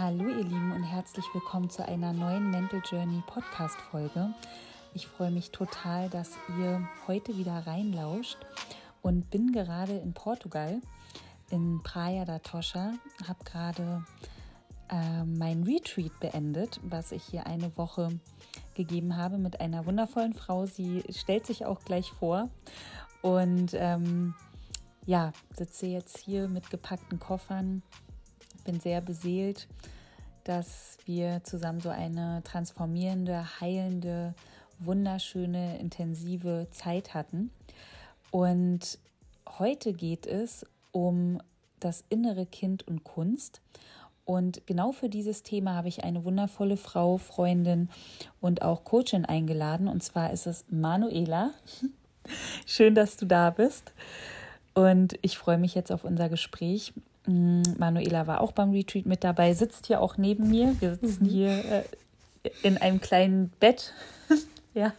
Hallo 0.00 0.28
ihr 0.28 0.44
Lieben 0.44 0.72
und 0.72 0.82
herzlich 0.82 1.26
willkommen 1.34 1.68
zu 1.68 1.86
einer 1.86 2.14
neuen 2.14 2.50
Mental 2.50 2.80
Journey 2.90 3.22
Podcast 3.26 3.76
Folge. 3.90 4.32
Ich 4.94 5.06
freue 5.06 5.30
mich 5.30 5.50
total, 5.50 6.08
dass 6.08 6.38
ihr 6.58 6.88
heute 7.06 7.36
wieder 7.36 7.66
reinlauscht 7.66 8.38
und 9.02 9.30
bin 9.30 9.52
gerade 9.52 9.98
in 9.98 10.14
Portugal 10.14 10.80
in 11.50 11.82
Praia 11.82 12.24
da 12.24 12.38
Toscha, 12.38 12.94
habe 13.28 13.44
gerade 13.44 14.02
äh, 14.88 15.22
mein 15.24 15.64
Retreat 15.64 16.18
beendet, 16.18 16.80
was 16.82 17.12
ich 17.12 17.22
hier 17.22 17.46
eine 17.46 17.76
Woche 17.76 18.08
gegeben 18.72 19.18
habe 19.18 19.36
mit 19.36 19.60
einer 19.60 19.84
wundervollen 19.84 20.32
Frau. 20.32 20.64
Sie 20.64 21.04
stellt 21.10 21.44
sich 21.44 21.66
auch 21.66 21.80
gleich 21.84 22.10
vor 22.12 22.48
und 23.20 23.72
ähm, 23.74 24.32
ja, 25.04 25.32
sitze 25.54 25.88
jetzt 25.88 26.16
hier 26.16 26.48
mit 26.48 26.70
gepackten 26.70 27.18
Koffern 27.18 27.82
bin 28.60 28.80
sehr 28.80 29.00
beseelt, 29.00 29.66
dass 30.44 30.98
wir 31.04 31.42
zusammen 31.44 31.80
so 31.80 31.88
eine 31.88 32.42
transformierende, 32.44 33.60
heilende, 33.60 34.34
wunderschöne, 34.78 35.78
intensive 35.78 36.68
Zeit 36.70 37.14
hatten. 37.14 37.50
Und 38.30 38.98
heute 39.58 39.92
geht 39.92 40.26
es 40.26 40.64
um 40.92 41.40
das 41.78 42.04
innere 42.08 42.46
Kind 42.46 42.86
und 42.86 43.04
Kunst. 43.04 43.60
Und 44.24 44.66
genau 44.66 44.92
für 44.92 45.08
dieses 45.08 45.42
Thema 45.42 45.74
habe 45.74 45.88
ich 45.88 46.04
eine 46.04 46.24
wundervolle 46.24 46.76
Frau, 46.76 47.16
Freundin 47.16 47.88
und 48.40 48.62
auch 48.62 48.84
Coachin 48.84 49.24
eingeladen. 49.24 49.88
Und 49.88 50.02
zwar 50.02 50.32
ist 50.32 50.46
es 50.46 50.64
Manuela. 50.70 51.50
Schön, 52.66 52.94
dass 52.94 53.16
du 53.16 53.26
da 53.26 53.50
bist. 53.50 53.92
Und 54.74 55.18
ich 55.22 55.36
freue 55.36 55.58
mich 55.58 55.74
jetzt 55.74 55.90
auf 55.90 56.04
unser 56.04 56.28
Gespräch. 56.28 56.92
Mm, 57.26 57.62
Manuela 57.78 58.26
war 58.26 58.40
auch 58.40 58.52
beim 58.52 58.70
Retreat 58.70 59.06
mit 59.06 59.24
dabei, 59.24 59.54
sitzt 59.54 59.86
hier 59.86 60.00
auch 60.00 60.16
neben 60.16 60.48
mir. 60.48 60.76
Wir 60.80 60.96
sitzen 60.96 61.24
mhm. 61.24 61.28
hier 61.28 61.64
äh, 61.64 61.84
in 62.62 62.78
einem 62.78 63.00
kleinen 63.00 63.50
Bett, 63.60 63.92
ja, 64.74 64.92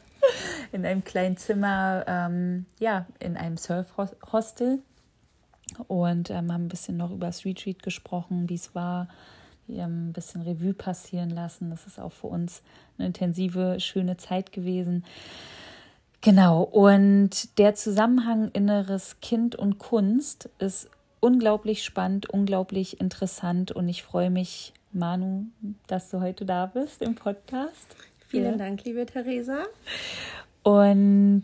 in 0.71 0.85
einem 0.85 1.03
kleinen 1.03 1.37
Zimmer, 1.37 2.03
ähm, 2.07 2.65
ja, 2.79 3.05
in 3.19 3.37
einem 3.37 3.57
Surf-Hostel 3.57 4.79
und 5.87 6.29
ähm, 6.29 6.51
haben 6.51 6.65
ein 6.65 6.69
bisschen 6.69 6.97
noch 6.97 7.11
über 7.11 7.27
das 7.27 7.45
Retreat 7.45 7.81
gesprochen, 7.81 8.49
wie 8.49 8.55
es 8.55 8.75
war. 8.75 9.07
Wir 9.67 9.83
haben 9.83 10.09
ein 10.09 10.13
bisschen 10.13 10.41
Revue 10.41 10.73
passieren 10.73 11.29
lassen. 11.29 11.69
Das 11.69 11.87
ist 11.87 11.99
auch 11.99 12.11
für 12.11 12.27
uns 12.27 12.61
eine 12.97 13.07
intensive, 13.07 13.79
schöne 13.79 14.17
Zeit 14.17 14.51
gewesen. 14.51 15.05
Genau, 16.19 16.61
und 16.61 17.57
der 17.57 17.73
Zusammenhang 17.73 18.51
inneres 18.51 19.19
Kind 19.21 19.55
und 19.55 19.79
Kunst 19.79 20.49
ist 20.59 20.89
unglaublich 21.21 21.85
spannend, 21.85 22.29
unglaublich 22.29 22.99
interessant 22.99 23.71
und 23.71 23.87
ich 23.87 24.03
freue 24.03 24.29
mich, 24.29 24.73
Manu, 24.91 25.45
dass 25.87 26.09
du 26.09 26.19
heute 26.19 26.45
da 26.45 26.65
bist 26.65 27.01
im 27.01 27.15
Podcast. 27.15 27.95
Vielen 28.27 28.53
ja. 28.53 28.57
Dank, 28.57 28.83
liebe 28.83 29.05
Theresa. 29.05 29.63
Und 30.63 31.43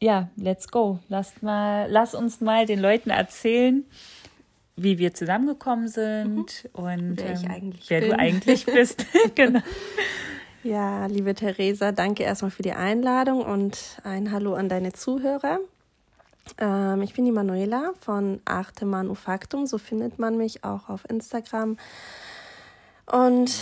ja, 0.00 0.28
let's 0.36 0.68
go. 0.68 0.98
Lass, 1.08 1.40
mal, 1.40 1.86
lass 1.90 2.14
uns 2.14 2.40
mal 2.40 2.66
den 2.66 2.80
Leuten 2.80 3.10
erzählen, 3.10 3.84
wie 4.76 4.98
wir 4.98 5.14
zusammengekommen 5.14 5.88
sind 5.88 6.64
mhm. 6.74 6.84
und 6.84 7.16
wer, 7.16 7.56
ähm, 7.56 7.72
wer 7.88 8.00
du 8.00 8.18
eigentlich 8.18 8.66
bist. 8.66 9.06
genau. 9.34 9.60
Ja, 10.62 11.06
liebe 11.06 11.34
Theresa, 11.34 11.92
danke 11.92 12.22
erstmal 12.22 12.50
für 12.50 12.62
die 12.62 12.72
Einladung 12.72 13.42
und 13.42 13.78
ein 14.02 14.32
Hallo 14.32 14.54
an 14.54 14.68
deine 14.68 14.92
Zuhörer. 14.92 15.60
Ähm, 16.58 17.02
ich 17.02 17.14
bin 17.14 17.24
die 17.24 17.32
Manuela 17.32 17.92
von 18.00 18.40
Arte 18.44 18.86
Manufaktum, 18.86 19.66
so 19.66 19.78
findet 19.78 20.18
man 20.18 20.36
mich 20.36 20.64
auch 20.64 20.88
auf 20.88 21.08
Instagram. 21.08 21.76
Und 23.06 23.52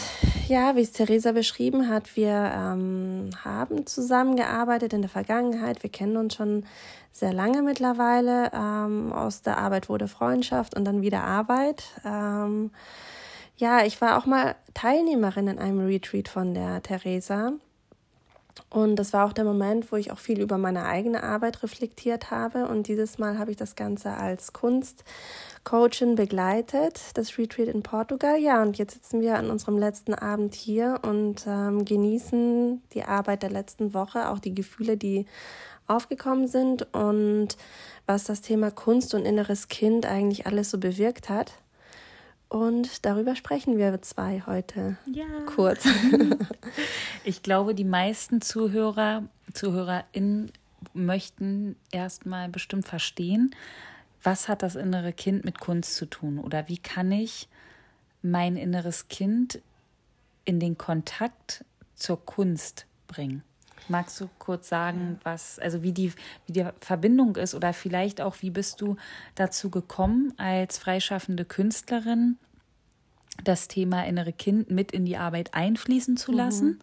ja, 0.46 0.76
wie 0.76 0.82
es 0.82 0.92
Theresa 0.92 1.32
beschrieben 1.32 1.88
hat, 1.88 2.14
wir 2.16 2.52
ähm, 2.54 3.30
haben 3.44 3.86
zusammengearbeitet 3.86 4.92
in 4.92 5.02
der 5.02 5.10
Vergangenheit. 5.10 5.82
Wir 5.82 5.90
kennen 5.90 6.16
uns 6.16 6.34
schon 6.34 6.64
sehr 7.10 7.32
lange 7.32 7.62
mittlerweile. 7.62 8.52
Ähm, 8.54 9.12
aus 9.12 9.42
der 9.42 9.58
Arbeit 9.58 9.88
wurde 9.88 10.06
Freundschaft 10.06 10.76
und 10.76 10.84
dann 10.84 11.02
wieder 11.02 11.24
Arbeit. 11.24 11.84
Ähm, 12.04 12.70
ja, 13.56 13.84
ich 13.84 14.00
war 14.00 14.16
auch 14.16 14.26
mal 14.26 14.54
Teilnehmerin 14.74 15.48
in 15.48 15.58
einem 15.58 15.84
Retreat 15.86 16.28
von 16.28 16.54
der 16.54 16.82
Theresa. 16.82 17.52
Und 18.70 18.96
das 18.96 19.12
war 19.12 19.26
auch 19.26 19.32
der 19.32 19.44
Moment, 19.44 19.92
wo 19.92 19.96
ich 19.96 20.10
auch 20.12 20.18
viel 20.18 20.40
über 20.40 20.58
meine 20.58 20.86
eigene 20.86 21.22
Arbeit 21.22 21.62
reflektiert 21.62 22.30
habe. 22.30 22.66
Und 22.66 22.86
dieses 22.86 23.18
Mal 23.18 23.38
habe 23.38 23.50
ich 23.50 23.56
das 23.56 23.76
Ganze 23.76 24.14
als 24.14 24.52
Kunstcoachin 24.52 26.14
begleitet, 26.14 27.00
das 27.14 27.36
Retreat 27.38 27.68
in 27.68 27.82
Portugal. 27.82 28.38
Ja, 28.38 28.62
und 28.62 28.78
jetzt 28.78 28.94
sitzen 28.94 29.20
wir 29.20 29.36
an 29.36 29.50
unserem 29.50 29.76
letzten 29.76 30.14
Abend 30.14 30.54
hier 30.54 31.00
und 31.02 31.44
ähm, 31.46 31.84
genießen 31.84 32.82
die 32.94 33.04
Arbeit 33.04 33.42
der 33.42 33.50
letzten 33.50 33.94
Woche, 33.94 34.30
auch 34.30 34.38
die 34.38 34.54
Gefühle, 34.54 34.96
die 34.96 35.26
aufgekommen 35.86 36.46
sind 36.46 36.94
und 36.94 37.56
was 38.06 38.24
das 38.24 38.40
Thema 38.40 38.70
Kunst 38.70 39.14
und 39.14 39.24
inneres 39.24 39.68
Kind 39.68 40.06
eigentlich 40.06 40.46
alles 40.46 40.70
so 40.70 40.78
bewirkt 40.78 41.28
hat. 41.28 41.52
Und 42.52 43.06
darüber 43.06 43.34
sprechen 43.34 43.78
wir 43.78 44.02
zwei 44.02 44.42
heute 44.44 44.98
ja. 45.10 45.24
kurz. 45.46 45.88
ich 47.24 47.42
glaube, 47.42 47.74
die 47.74 47.86
meisten 47.86 48.42
Zuhörer, 48.42 49.22
ZuhörerInnen 49.54 50.52
möchten 50.92 51.76
erstmal 51.92 52.50
bestimmt 52.50 52.86
verstehen, 52.86 53.54
was 54.22 54.48
hat 54.48 54.62
das 54.62 54.76
innere 54.76 55.14
Kind 55.14 55.46
mit 55.46 55.60
Kunst 55.60 55.94
zu 55.94 56.04
tun? 56.04 56.38
Oder 56.38 56.68
wie 56.68 56.76
kann 56.76 57.10
ich 57.10 57.48
mein 58.20 58.58
inneres 58.58 59.08
Kind 59.08 59.62
in 60.44 60.60
den 60.60 60.76
Kontakt 60.76 61.64
zur 61.94 62.22
Kunst 62.22 62.84
bringen? 63.06 63.42
Magst 63.88 64.20
du 64.20 64.28
kurz 64.38 64.68
sagen, 64.68 65.18
was, 65.24 65.58
also 65.58 65.82
wie 65.82 65.92
die, 65.92 66.12
wie 66.46 66.52
die 66.52 66.66
Verbindung 66.80 67.36
ist 67.36 67.54
oder 67.54 67.72
vielleicht 67.72 68.20
auch, 68.20 68.36
wie 68.40 68.50
bist 68.50 68.80
du 68.80 68.96
dazu 69.34 69.70
gekommen, 69.70 70.32
als 70.36 70.78
freischaffende 70.78 71.44
Künstlerin 71.44 72.38
das 73.44 73.68
Thema 73.68 74.06
innere 74.06 74.32
Kind 74.32 74.70
mit 74.70 74.92
in 74.92 75.04
die 75.04 75.16
Arbeit 75.16 75.54
einfließen 75.54 76.16
zu 76.16 76.32
lassen? 76.32 76.66
Mhm. 76.66 76.80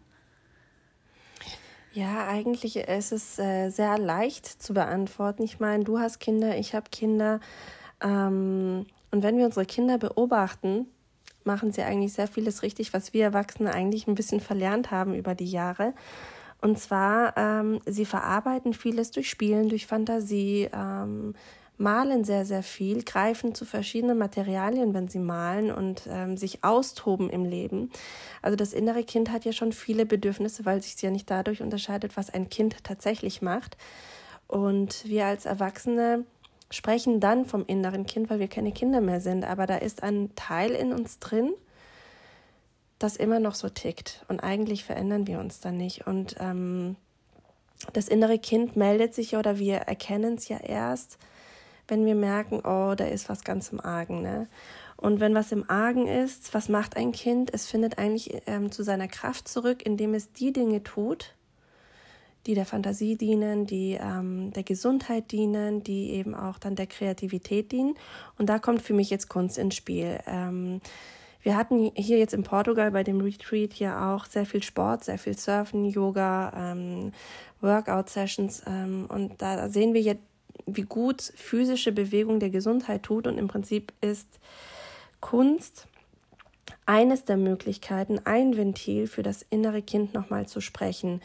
Ja, 1.92 2.28
eigentlich 2.28 2.76
ist 2.76 3.12
es 3.12 3.38
äh, 3.38 3.70
sehr 3.70 3.98
leicht 3.98 4.46
zu 4.46 4.74
beantworten. 4.74 5.42
Ich 5.42 5.58
meine, 5.58 5.82
du 5.82 5.98
hast 5.98 6.20
Kinder, 6.20 6.56
ich 6.56 6.74
habe 6.74 6.88
Kinder. 6.90 7.40
Ähm, 8.00 8.86
und 9.10 9.22
wenn 9.24 9.36
wir 9.36 9.46
unsere 9.46 9.66
Kinder 9.66 9.98
beobachten, 9.98 10.86
machen 11.42 11.72
sie 11.72 11.82
eigentlich 11.82 12.12
sehr 12.12 12.28
vieles 12.28 12.62
richtig, 12.62 12.92
was 12.92 13.12
wir 13.12 13.24
Erwachsene 13.24 13.72
eigentlich 13.72 14.06
ein 14.06 14.14
bisschen 14.14 14.40
verlernt 14.40 14.92
haben 14.92 15.14
über 15.14 15.34
die 15.34 15.50
Jahre. 15.50 15.94
Und 16.60 16.78
zwar, 16.78 17.36
ähm, 17.36 17.80
sie 17.86 18.04
verarbeiten 18.04 18.74
vieles 18.74 19.10
durch 19.10 19.30
Spielen, 19.30 19.68
durch 19.68 19.86
Fantasie, 19.86 20.68
ähm, 20.72 21.34
malen 21.80 22.24
sehr, 22.24 22.44
sehr 22.44 22.62
viel, 22.62 23.02
greifen 23.02 23.54
zu 23.54 23.64
verschiedenen 23.64 24.18
Materialien, 24.18 24.92
wenn 24.92 25.08
sie 25.08 25.18
malen 25.18 25.72
und 25.72 26.02
ähm, 26.10 26.36
sich 26.36 26.62
austoben 26.62 27.30
im 27.30 27.46
Leben. 27.46 27.90
Also 28.42 28.54
das 28.54 28.74
innere 28.74 29.02
Kind 29.02 29.32
hat 29.32 29.46
ja 29.46 29.52
schon 29.52 29.72
viele 29.72 30.04
Bedürfnisse, 30.04 30.66
weil 30.66 30.82
sich 30.82 31.00
ja 31.00 31.10
nicht 31.10 31.30
dadurch 31.30 31.62
unterscheidet, 31.62 32.16
was 32.18 32.28
ein 32.28 32.50
Kind 32.50 32.84
tatsächlich 32.84 33.40
macht. 33.40 33.78
Und 34.46 35.06
wir 35.06 35.24
als 35.24 35.46
Erwachsene 35.46 36.26
sprechen 36.70 37.18
dann 37.18 37.46
vom 37.46 37.64
inneren 37.66 38.04
Kind, 38.04 38.28
weil 38.28 38.40
wir 38.40 38.48
keine 38.48 38.72
Kinder 38.72 39.00
mehr 39.00 39.20
sind. 39.20 39.44
Aber 39.44 39.66
da 39.66 39.76
ist 39.76 40.02
ein 40.02 40.34
Teil 40.34 40.72
in 40.72 40.92
uns 40.92 41.18
drin, 41.18 41.52
das 43.00 43.16
immer 43.16 43.40
noch 43.40 43.56
so 43.56 43.68
tickt. 43.68 44.24
Und 44.28 44.40
eigentlich 44.40 44.84
verändern 44.84 45.26
wir 45.26 45.40
uns 45.40 45.58
dann 45.58 45.76
nicht. 45.76 46.06
Und 46.06 46.36
ähm, 46.38 46.94
das 47.92 48.06
innere 48.06 48.38
Kind 48.38 48.76
meldet 48.76 49.14
sich 49.14 49.34
oder 49.34 49.58
wir 49.58 49.76
erkennen 49.76 50.34
es 50.34 50.48
ja 50.48 50.58
erst, 50.58 51.18
wenn 51.88 52.04
wir 52.04 52.14
merken, 52.14 52.60
oh, 52.60 52.94
da 52.94 53.06
ist 53.06 53.28
was 53.28 53.42
ganz 53.42 53.70
im 53.70 53.80
Argen. 53.80 54.22
Ne? 54.22 54.48
Und 54.96 55.18
wenn 55.18 55.34
was 55.34 55.50
im 55.50 55.68
Argen 55.68 56.06
ist, 56.06 56.52
was 56.54 56.68
macht 56.68 56.96
ein 56.96 57.10
Kind? 57.10 57.52
Es 57.52 57.66
findet 57.66 57.98
eigentlich 57.98 58.42
ähm, 58.46 58.70
zu 58.70 58.84
seiner 58.84 59.08
Kraft 59.08 59.48
zurück, 59.48 59.82
indem 59.84 60.14
es 60.14 60.32
die 60.32 60.52
Dinge 60.52 60.82
tut, 60.82 61.34
die 62.46 62.54
der 62.54 62.66
Fantasie 62.66 63.16
dienen, 63.16 63.66
die 63.66 63.98
ähm, 64.00 64.52
der 64.52 64.62
Gesundheit 64.62 65.32
dienen, 65.32 65.82
die 65.82 66.10
eben 66.10 66.34
auch 66.34 66.58
dann 66.58 66.76
der 66.76 66.86
Kreativität 66.86 67.72
dienen. 67.72 67.94
Und 68.38 68.46
da 68.46 68.58
kommt 68.58 68.82
für 68.82 68.94
mich 68.94 69.08
jetzt 69.08 69.28
Kunst 69.28 69.56
ins 69.56 69.74
Spiel. 69.74 70.20
Ähm, 70.26 70.82
wir 71.42 71.56
hatten 71.56 71.90
hier 71.94 72.18
jetzt 72.18 72.34
in 72.34 72.42
Portugal 72.42 72.90
bei 72.90 73.02
dem 73.02 73.20
Retreat 73.20 73.74
ja 73.74 74.14
auch 74.14 74.26
sehr 74.26 74.44
viel 74.44 74.62
Sport, 74.62 75.04
sehr 75.04 75.18
viel 75.18 75.36
Surfen, 75.36 75.86
Yoga, 75.86 76.52
ähm, 76.54 77.12
Workout-Sessions. 77.60 78.62
Ähm, 78.66 79.06
und 79.08 79.40
da 79.40 79.68
sehen 79.68 79.94
wir 79.94 80.02
jetzt 80.02 80.22
wie 80.66 80.82
gut 80.82 81.22
physische 81.22 81.92
Bewegung 81.92 82.40
der 82.40 82.50
Gesundheit 82.50 83.02
tut. 83.02 83.26
Und 83.26 83.38
im 83.38 83.48
Prinzip 83.48 83.92
ist 84.00 84.28
Kunst 85.20 85.86
eines 86.86 87.24
der 87.24 87.36
Möglichkeiten, 87.36 88.20
ein 88.24 88.56
Ventil 88.56 89.06
für 89.06 89.22
das 89.22 89.42
innere 89.42 89.82
Kind 89.82 90.12
nochmal 90.12 90.46
zu 90.46 90.60
sprechen. 90.60 91.20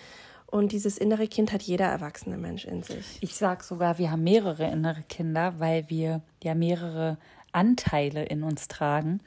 Und 0.47 0.71
dieses 0.71 0.97
innere 0.97 1.27
Kind 1.27 1.51
hat 1.51 1.63
jeder 1.63 1.87
erwachsene 1.87 2.37
Mensch 2.37 2.65
in 2.65 2.83
sich. 2.83 3.17
Ich 3.19 3.35
sage 3.35 3.63
sogar, 3.63 3.97
wir 3.97 4.11
haben 4.11 4.23
mehrere 4.23 4.69
innere 4.71 5.01
Kinder, 5.09 5.55
weil 5.57 5.89
wir 5.89 6.21
ja 6.43 6.55
mehrere 6.55 7.17
Anteile 7.51 8.23
in 8.25 8.43
uns 8.43 8.67
tragen. 8.67 9.21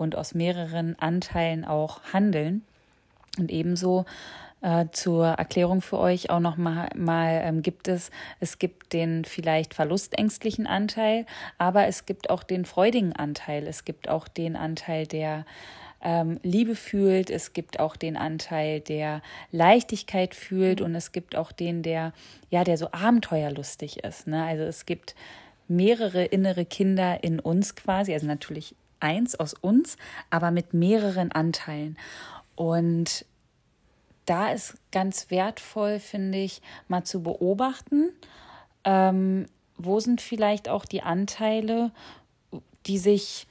Und 0.00 0.16
aus 0.16 0.34
mehreren 0.34 0.98
Anteilen 0.98 1.64
auch 1.64 2.00
handeln. 2.12 2.62
Und 3.38 3.50
ebenso 3.50 4.06
äh, 4.62 4.86
zur 4.92 5.26
Erklärung 5.26 5.82
für 5.82 5.98
euch 5.98 6.30
auch 6.30 6.40
noch 6.40 6.56
mal, 6.56 6.88
mal 6.96 7.42
ähm, 7.44 7.62
gibt 7.62 7.86
es, 7.86 8.10
es 8.40 8.58
gibt 8.58 8.92
den 8.92 9.24
vielleicht 9.24 9.74
verlustängstlichen 9.74 10.66
Anteil, 10.66 11.26
aber 11.58 11.86
es 11.86 12.06
gibt 12.06 12.30
auch 12.30 12.42
den 12.42 12.64
freudigen 12.64 13.14
Anteil. 13.14 13.66
Es 13.66 13.84
gibt 13.84 14.08
auch 14.08 14.26
den 14.26 14.56
Anteil, 14.56 15.06
der 15.06 15.44
ähm, 16.02 16.40
Liebe 16.42 16.76
fühlt, 16.76 17.28
es 17.28 17.52
gibt 17.52 17.78
auch 17.78 17.94
den 17.94 18.16
Anteil, 18.16 18.80
der 18.80 19.20
Leichtigkeit 19.52 20.34
fühlt 20.34 20.80
und 20.80 20.94
es 20.94 21.12
gibt 21.12 21.36
auch 21.36 21.52
den, 21.52 21.82
der 21.82 22.14
ja, 22.48 22.64
der 22.64 22.78
so 22.78 22.90
abenteuerlustig 22.90 24.02
ist. 24.02 24.26
Ne? 24.26 24.42
Also 24.44 24.64
es 24.64 24.86
gibt 24.86 25.14
mehrere 25.68 26.24
innere 26.24 26.64
Kinder 26.64 27.22
in 27.22 27.38
uns 27.38 27.76
quasi, 27.76 28.12
also 28.12 28.26
natürlich 28.26 28.74
eins 29.00 29.34
aus 29.34 29.54
uns, 29.54 29.96
aber 30.30 30.50
mit 30.50 30.74
mehreren 30.74 31.32
Anteilen. 31.32 31.96
Und 32.54 33.24
da 34.26 34.50
ist 34.50 34.76
ganz 34.92 35.30
wertvoll, 35.30 35.98
finde 35.98 36.38
ich, 36.38 36.62
mal 36.88 37.04
zu 37.04 37.22
beobachten, 37.22 38.10
ähm, 38.84 39.46
wo 39.76 39.98
sind 39.98 40.20
vielleicht 40.20 40.68
auch 40.68 40.84
die 40.84 41.02
Anteile, 41.02 41.90
die 42.86 42.98
sich 42.98 43.46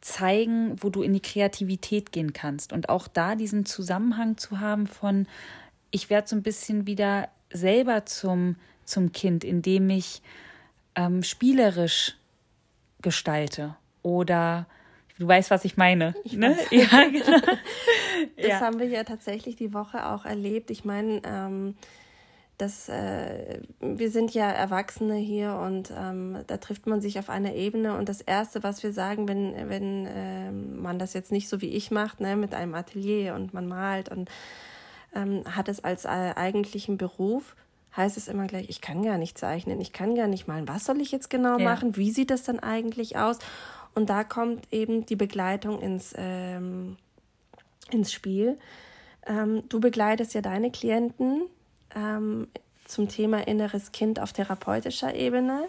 zeigen, 0.00 0.76
wo 0.82 0.90
du 0.90 1.02
in 1.02 1.12
die 1.12 1.20
Kreativität 1.20 2.12
gehen 2.12 2.32
kannst. 2.32 2.72
Und 2.72 2.88
auch 2.88 3.08
da 3.08 3.34
diesen 3.34 3.64
Zusammenhang 3.64 4.36
zu 4.36 4.60
haben 4.60 4.86
von, 4.86 5.26
ich 5.90 6.10
werde 6.10 6.28
so 6.28 6.36
ein 6.36 6.42
bisschen 6.42 6.86
wieder 6.86 7.28
selber 7.50 8.04
zum, 8.04 8.56
zum 8.84 9.12
Kind, 9.12 9.44
indem 9.44 9.90
ich 9.90 10.22
ähm, 10.94 11.22
spielerisch 11.22 12.16
gestalte 13.00 13.76
oder 14.02 14.66
du 15.18 15.28
weißt, 15.28 15.50
was 15.50 15.64
ich 15.64 15.76
meine. 15.76 16.14
Ich 16.24 16.34
ne? 16.34 16.56
Ja, 16.70 16.86
genau. 17.10 17.40
das 18.36 18.46
ja. 18.46 18.60
haben 18.60 18.78
wir 18.78 18.86
ja 18.86 19.04
tatsächlich 19.04 19.56
die 19.56 19.74
Woche 19.74 20.06
auch 20.06 20.24
erlebt. 20.24 20.70
Ich 20.70 20.84
meine, 20.84 21.22
ähm, 21.24 21.74
das, 22.58 22.88
äh, 22.88 23.60
wir 23.80 24.10
sind 24.10 24.34
ja 24.34 24.48
Erwachsene 24.48 25.16
hier 25.16 25.54
und 25.54 25.92
ähm, 25.98 26.38
da 26.46 26.58
trifft 26.58 26.86
man 26.86 27.00
sich 27.00 27.18
auf 27.18 27.28
einer 27.28 27.54
Ebene 27.54 27.96
und 27.96 28.08
das 28.08 28.20
Erste, 28.20 28.62
was 28.62 28.82
wir 28.82 28.92
sagen, 28.92 29.26
wenn, 29.26 29.68
wenn 29.68 30.06
äh, 30.06 30.50
man 30.52 30.98
das 30.98 31.12
jetzt 31.12 31.32
nicht 31.32 31.48
so 31.48 31.60
wie 31.60 31.70
ich 31.70 31.90
macht, 31.90 32.20
ne, 32.20 32.36
mit 32.36 32.54
einem 32.54 32.74
Atelier 32.74 33.34
und 33.34 33.52
man 33.52 33.66
malt 33.66 34.10
und 34.10 34.30
ähm, 35.14 35.42
hat 35.50 35.68
es 35.68 35.82
als 35.82 36.04
äh, 36.04 36.08
eigentlichen 36.08 36.98
Beruf, 36.98 37.56
heißt 37.96 38.16
es 38.16 38.28
immer 38.28 38.46
gleich, 38.46 38.68
ich 38.68 38.80
kann 38.80 39.02
gar 39.02 39.18
nicht 39.18 39.36
zeichnen, 39.36 39.80
ich 39.80 39.92
kann 39.92 40.14
gar 40.14 40.28
nicht 40.28 40.46
malen. 40.46 40.68
Was 40.68 40.84
soll 40.84 41.00
ich 41.00 41.12
jetzt 41.12 41.30
genau 41.30 41.58
ja. 41.58 41.64
machen? 41.64 41.96
Wie 41.96 42.10
sieht 42.10 42.30
das 42.30 42.42
dann 42.44 42.60
eigentlich 42.60 43.18
aus? 43.18 43.38
Und 43.94 44.10
da 44.10 44.24
kommt 44.24 44.72
eben 44.72 45.06
die 45.06 45.16
Begleitung 45.16 45.80
ins, 45.80 46.14
ähm, 46.16 46.96
ins 47.90 48.12
Spiel. 48.12 48.58
Ähm, 49.26 49.62
du 49.68 49.80
begleitest 49.80 50.34
ja 50.34 50.40
deine 50.40 50.70
Klienten 50.70 51.42
ähm, 51.94 52.48
zum 52.86 53.08
Thema 53.08 53.46
inneres 53.46 53.92
Kind 53.92 54.18
auf 54.20 54.32
therapeutischer 54.32 55.14
Ebene. 55.14 55.68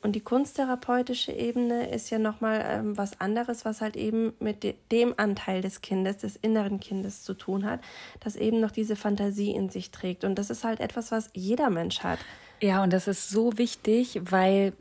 Und 0.00 0.12
die 0.12 0.20
kunsttherapeutische 0.20 1.32
Ebene 1.32 1.90
ist 1.90 2.10
ja 2.10 2.20
nochmal 2.20 2.64
ähm, 2.64 2.96
was 2.96 3.20
anderes, 3.20 3.64
was 3.64 3.80
halt 3.80 3.96
eben 3.96 4.32
mit 4.38 4.62
de 4.62 4.74
dem 4.92 5.12
Anteil 5.16 5.60
des 5.60 5.80
Kindes, 5.80 6.18
des 6.18 6.36
inneren 6.36 6.78
Kindes 6.78 7.24
zu 7.24 7.34
tun 7.34 7.64
hat, 7.64 7.80
das 8.20 8.36
eben 8.36 8.60
noch 8.60 8.70
diese 8.70 8.94
Fantasie 8.94 9.50
in 9.50 9.70
sich 9.70 9.90
trägt. 9.90 10.22
Und 10.22 10.36
das 10.36 10.50
ist 10.50 10.62
halt 10.62 10.78
etwas, 10.78 11.10
was 11.10 11.30
jeder 11.34 11.68
Mensch 11.68 12.00
hat. 12.00 12.20
Ja, 12.60 12.82
und 12.82 12.92
das 12.92 13.08
ist 13.08 13.28
so 13.28 13.58
wichtig, 13.58 14.20
weil 14.22 14.72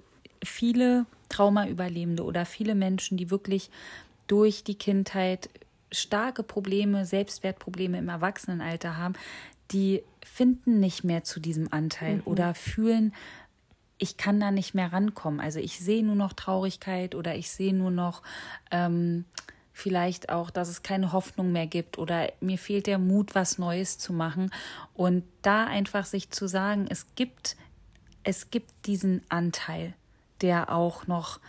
viele 0.44 1.08
Traumaüberlebende 1.30 2.24
oder 2.24 2.46
viele 2.46 2.76
Menschen, 2.76 3.18
die 3.18 3.30
wirklich 3.30 3.70
durch 4.28 4.64
die 4.64 4.76
Kindheit 4.76 5.50
starke 5.92 6.44
Probleme, 6.44 7.06
Selbstwertprobleme 7.06 7.98
im 7.98 8.10
Erwachsenenalter 8.10 8.98
haben, 8.98 9.14
die 9.72 10.04
finden 10.24 10.80
nicht 10.80 11.04
mehr 11.04 11.24
zu 11.24 11.40
diesem 11.40 11.72
Anteil 11.72 12.16
mhm. 12.16 12.22
oder 12.26 12.54
fühlen, 12.54 13.14
ich 14.00 14.18
kann 14.18 14.40
da 14.40 14.52
nicht 14.52 14.76
mehr 14.76 14.94
rankommen. 14.94 15.40
Also 15.40 15.60
ich 15.60 15.80
sehe 15.80 16.06
nur 16.06 16.16
noch 16.16 16.34
Traurigkeit 16.34 17.16
oder 17.16 17.36
ich 17.36 17.50
sehe 17.50 17.74
nur 17.74 17.92
noch 17.92 18.22
ähm, 18.70 19.26
vielleicht 19.74 20.30
auch, 20.30 20.50
dass 20.50 20.70
es 20.70 20.84
keine 20.84 21.14
Hoffnung 21.14 21.52
mehr 21.52 21.68
gibt 21.68 21.98
oder 21.98 22.32
mir 22.40 22.58
fehlt 22.58 22.88
der 22.88 23.00
Mut, 23.00 23.36
was 23.36 23.58
Neues 23.58 23.98
zu 23.98 24.14
machen. 24.14 24.52
Und 24.94 25.24
da 25.42 25.66
einfach 25.66 26.06
sich 26.06 26.30
zu 26.30 26.48
sagen, 26.48 26.86
es 26.90 27.08
gibt, 27.16 27.58
es 28.24 28.52
gibt 28.52 28.72
diesen 28.86 29.22
Anteil, 29.30 29.94
der 30.42 30.72
auch 30.72 31.08
noch 31.08 31.40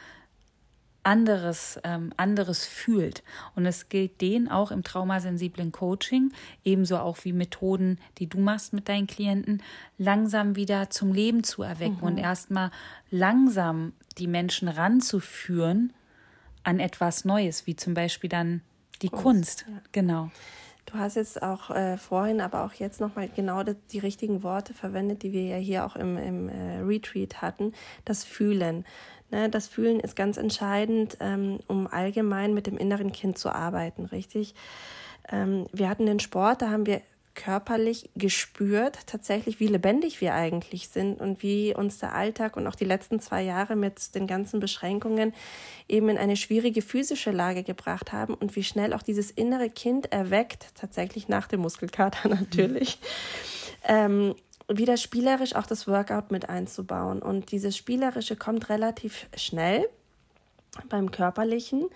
anderes, 1.09 1.81
ähm, 1.85 2.13
anderes 2.17 2.67
fühlt. 2.67 3.23
Und 3.57 3.65
es 3.65 3.89
gilt 3.89 4.21
den 4.21 4.51
auch 4.51 4.71
im 4.71 4.85
traumasensiblen 4.85 5.73
Coaching, 5.73 6.33
ebenso 6.65 6.99
auch 6.99 7.19
wie 7.25 7.33
Methoden, 7.33 7.99
die 8.19 8.27
du 8.27 8.39
machst 8.39 8.75
mit 8.75 8.89
deinen 8.89 9.07
Klienten, 9.07 9.63
langsam 9.97 10.55
wieder 10.55 10.91
zum 10.91 11.13
Leben 11.13 11.45
zu 11.45 11.63
erwecken 11.63 11.99
mhm. 12.01 12.07
und 12.07 12.19
erstmal 12.19 12.71
langsam 13.11 13.93
die 14.19 14.27
Menschen 14.27 14.69
ranzuführen 14.69 15.95
an 16.63 16.79
etwas 16.79 17.25
Neues, 17.25 17.67
wie 17.67 17.77
zum 17.77 17.95
Beispiel 17.95 18.29
dann 18.29 18.61
die 19.01 19.09
Kunst. 19.09 19.23
Kunst. 19.23 19.65
Ja. 19.67 19.83
Genau. 19.93 20.31
Du 20.91 20.99
hast 20.99 21.17
jetzt 21.17 21.43
auch 21.43 21.69
äh, 21.69 21.99
vorhin, 21.99 22.41
aber 22.41 22.65
auch 22.65 22.73
jetzt 22.73 22.99
nochmal 22.99 23.29
genau 23.29 23.63
die, 23.63 23.75
die, 23.93 23.99
richtigen 23.99 24.43
Worte 24.43 24.73
verwendet, 24.73 25.23
die 25.23 25.33
wir 25.33 25.45
ja 25.45 25.57
hier 25.57 25.85
auch 25.85 25.97
im, 25.97 26.17
im 26.17 26.49
äh, 26.49 26.79
Retreat 26.79 27.43
hatten. 27.43 27.75
Das 28.07 28.25
Fühlen. 28.25 28.87
Ne, 29.31 29.51
das 29.51 29.69
Fühlen 29.69 30.01
ist 30.01 30.17
ganz 30.17 30.39
entscheidend, 30.39 31.19
ähm, 31.21 31.59
um 31.67 31.87
allgemein 31.87 32.55
mit 32.55 32.67
dem 32.67 32.79
inneren 32.79 33.13
Kind 33.13 33.37
zu 33.37 33.55
arbeiten, 33.55 34.07
richtig? 34.07 34.55
Ähm, 35.31 35.67
wir 35.73 35.91
hatten 35.91 36.07
den 36.07 36.21
Sport, 36.21 36.63
da 36.63 36.71
haben 36.71 36.87
wir 36.87 37.03
körperlich 37.35 38.11
gespürt, 38.17 38.99
tatsächlich, 39.07 39.61
wie 39.61 39.69
lebendig 39.69 40.21
wir 40.21 40.35
eigentlich 40.35 40.89
sind 40.89 41.21
und 41.21 41.43
wie 41.43 41.75
uns 41.75 41.99
der 41.99 42.15
Alltag 42.15 42.57
und 42.57 42.67
auch 42.67 42.75
die 42.75 42.85
letzten 42.85 43.21
zwei 43.21 43.43
Jahre 43.43 43.77
mit 43.77 44.15
den 44.15 44.27
ganzen 44.27 44.61
Beschränkungen 44.61 45.33
eben 45.89 46.09
in 46.09 46.19
eine 46.19 46.37
schwierige 46.37 46.83
physische 46.83 47.31
Lage 47.31 47.63
gebracht 47.63 48.13
haben 48.13 48.35
und 48.35 48.57
wie 48.57 48.65
schnell 48.65 48.93
auch 48.93 49.03
dieses 49.03 49.31
innere 49.31 49.71
Kind 49.71 50.13
erweckt, 50.13 50.67
tatsächlich 50.75 51.29
nach 51.29 51.47
dem 51.47 51.61
Muskelkater 51.61 52.29
natürlich. 52.29 52.99
Ähm, 53.85 54.35
wieder 54.69 54.97
spielerisch 54.97 55.55
auch 55.55 55.67
das 55.67 55.87
Workout 55.87 56.31
mit 56.31 56.49
einzubauen. 56.49 57.23
Und 57.23 57.53
dieses 57.53 57.77
Spielerische 57.77 58.37
kommt 58.37 58.69
relativ 58.69 59.27
schnell 59.37 59.89
beim 60.89 61.11
Körperlichen, 61.11 61.89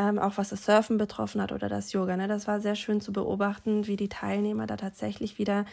ähm, 0.00 0.18
auch 0.18 0.38
was 0.38 0.48
das 0.48 0.64
Surfen 0.64 0.96
betroffen 0.96 1.42
hat 1.42 1.52
oder 1.52 1.68
das 1.68 1.92
Yoga. 1.92 2.16
Ne? 2.16 2.26
Das 2.26 2.48
war 2.48 2.60
sehr 2.60 2.74
schön 2.74 3.02
zu 3.02 3.12
beobachten, 3.12 3.86
wie 3.86 3.96
die 3.96 4.08
Teilnehmer 4.08 4.66
da 4.66 4.76
tatsächlich 4.76 5.38
wieder 5.38 5.66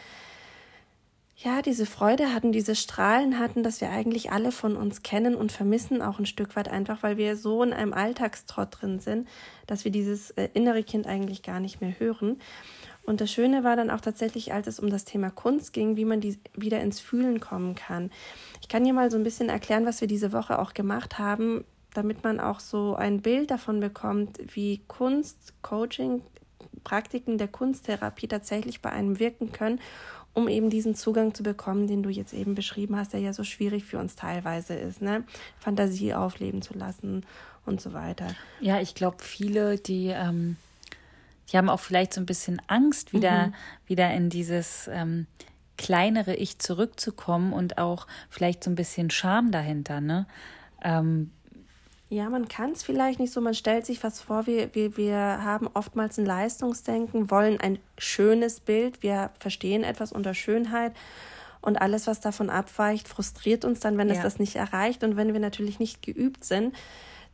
ja, 1.40 1.62
diese 1.62 1.86
Freude 1.86 2.34
hatten, 2.34 2.50
diese 2.50 2.74
Strahlen 2.74 3.38
hatten, 3.38 3.62
dass 3.62 3.80
wir 3.80 3.90
eigentlich 3.90 4.32
alle 4.32 4.50
von 4.50 4.76
uns 4.76 5.04
kennen 5.04 5.36
und 5.36 5.52
vermissen 5.52 6.02
auch 6.02 6.18
ein 6.18 6.26
Stück 6.26 6.56
weit 6.56 6.68
einfach, 6.68 7.04
weil 7.04 7.16
wir 7.16 7.36
so 7.36 7.62
in 7.62 7.72
einem 7.72 7.92
Alltagstrott 7.92 8.68
drin 8.80 8.98
sind, 8.98 9.28
dass 9.68 9.84
wir 9.84 9.92
dieses 9.92 10.32
äh, 10.32 10.48
innere 10.54 10.82
Kind 10.82 11.06
eigentlich 11.06 11.42
gar 11.44 11.60
nicht 11.60 11.80
mehr 11.80 11.98
hören. 11.98 12.40
Und 13.06 13.20
das 13.20 13.30
Schöne 13.30 13.62
war 13.62 13.76
dann 13.76 13.90
auch 13.90 14.00
tatsächlich, 14.00 14.52
als 14.52 14.66
es 14.66 14.80
um 14.80 14.90
das 14.90 15.04
Thema 15.04 15.30
Kunst 15.30 15.72
ging, 15.72 15.96
wie 15.96 16.04
man 16.04 16.20
die 16.20 16.38
wieder 16.54 16.80
ins 16.80 16.98
Fühlen 16.98 17.38
kommen 17.38 17.76
kann. 17.76 18.10
Ich 18.60 18.68
kann 18.68 18.84
hier 18.84 18.92
mal 18.92 19.10
so 19.10 19.16
ein 19.16 19.24
bisschen 19.24 19.48
erklären, 19.48 19.86
was 19.86 20.00
wir 20.00 20.08
diese 20.08 20.32
Woche 20.32 20.58
auch 20.58 20.74
gemacht 20.74 21.18
haben, 21.18 21.64
damit 21.94 22.24
man 22.24 22.40
auch 22.40 22.60
so 22.60 22.94
ein 22.94 23.20
Bild 23.20 23.50
davon 23.50 23.80
bekommt, 23.80 24.38
wie 24.54 24.82
Kunst, 24.88 25.54
Coaching, 25.62 26.22
Praktiken 26.84 27.38
der 27.38 27.48
Kunsttherapie 27.48 28.28
tatsächlich 28.28 28.80
bei 28.80 28.90
einem 28.90 29.18
wirken 29.18 29.52
können, 29.52 29.80
um 30.34 30.48
eben 30.48 30.70
diesen 30.70 30.94
Zugang 30.94 31.34
zu 31.34 31.42
bekommen, 31.42 31.86
den 31.86 32.02
du 32.02 32.10
jetzt 32.10 32.32
eben 32.32 32.54
beschrieben 32.54 32.96
hast, 32.96 33.12
der 33.12 33.20
ja 33.20 33.32
so 33.32 33.44
schwierig 33.44 33.84
für 33.84 33.98
uns 33.98 34.14
teilweise 34.14 34.74
ist, 34.74 35.02
ne? 35.02 35.24
Fantasie 35.58 36.14
aufleben 36.14 36.62
zu 36.62 36.74
lassen 36.74 37.24
und 37.66 37.80
so 37.80 37.92
weiter. 37.92 38.34
Ja, 38.60 38.80
ich 38.80 38.94
glaube, 38.94 39.18
viele, 39.20 39.78
die 39.78 40.08
ähm 40.08 40.56
die 41.50 41.56
haben 41.56 41.68
auch 41.68 41.80
vielleicht 41.80 42.14
so 42.14 42.20
ein 42.20 42.26
bisschen 42.26 42.60
Angst, 42.66 43.12
wieder, 43.12 43.48
mhm. 43.48 43.54
wieder 43.86 44.12
in 44.12 44.30
dieses 44.30 44.88
ähm, 44.92 45.26
kleinere 45.76 46.34
Ich 46.34 46.58
zurückzukommen 46.58 47.52
und 47.52 47.78
auch 47.78 48.06
vielleicht 48.28 48.64
so 48.64 48.70
ein 48.70 48.74
bisschen 48.74 49.10
Scham 49.10 49.50
dahinter, 49.50 50.00
ne? 50.00 50.26
Ähm, 50.82 51.32
ja, 52.10 52.30
man 52.30 52.48
kann 52.48 52.72
es 52.72 52.82
vielleicht 52.82 53.20
nicht 53.20 53.32
so, 53.32 53.40
man 53.40 53.54
stellt 53.54 53.84
sich 53.84 54.02
was 54.02 54.20
vor, 54.20 54.46
wir, 54.46 54.74
wir, 54.74 54.96
wir 54.96 55.16
haben 55.16 55.68
oftmals 55.74 56.18
ein 56.18 56.24
Leistungsdenken, 56.24 57.30
wollen 57.30 57.60
ein 57.60 57.78
schönes 57.98 58.60
Bild, 58.60 59.02
wir 59.02 59.30
verstehen 59.38 59.84
etwas 59.84 60.12
unter 60.12 60.32
Schönheit 60.32 60.92
und 61.60 61.80
alles, 61.80 62.06
was 62.06 62.20
davon 62.20 62.48
abweicht, 62.48 63.08
frustriert 63.08 63.64
uns 63.66 63.80
dann, 63.80 63.98
wenn 63.98 64.08
ja. 64.08 64.14
es 64.14 64.22
das 64.22 64.38
nicht 64.38 64.56
erreicht 64.56 65.04
und 65.04 65.16
wenn 65.16 65.34
wir 65.34 65.40
natürlich 65.40 65.78
nicht 65.80 66.00
geübt 66.00 66.44
sind, 66.44 66.74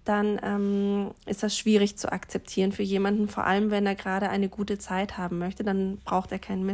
dann 0.04 0.40
ähm, 0.42 1.12
ist 1.24 1.42
das 1.42 1.56
schwierig 1.56 1.96
zu 1.96 2.12
akzeptieren 2.12 2.72
für 2.72 2.82
jemanden, 2.82 3.28
vor 3.28 3.46
allem 3.46 3.70
wenn 3.70 3.86
er 3.86 3.94
gerade 3.94 4.28
eine 4.28 4.48
gute 4.48 4.78
Zeit 4.78 5.16
haben 5.16 5.38
möchte, 5.38 5.62
dann 5.62 5.98
braucht 6.04 6.32
er 6.32 6.38
keinen 6.38 6.66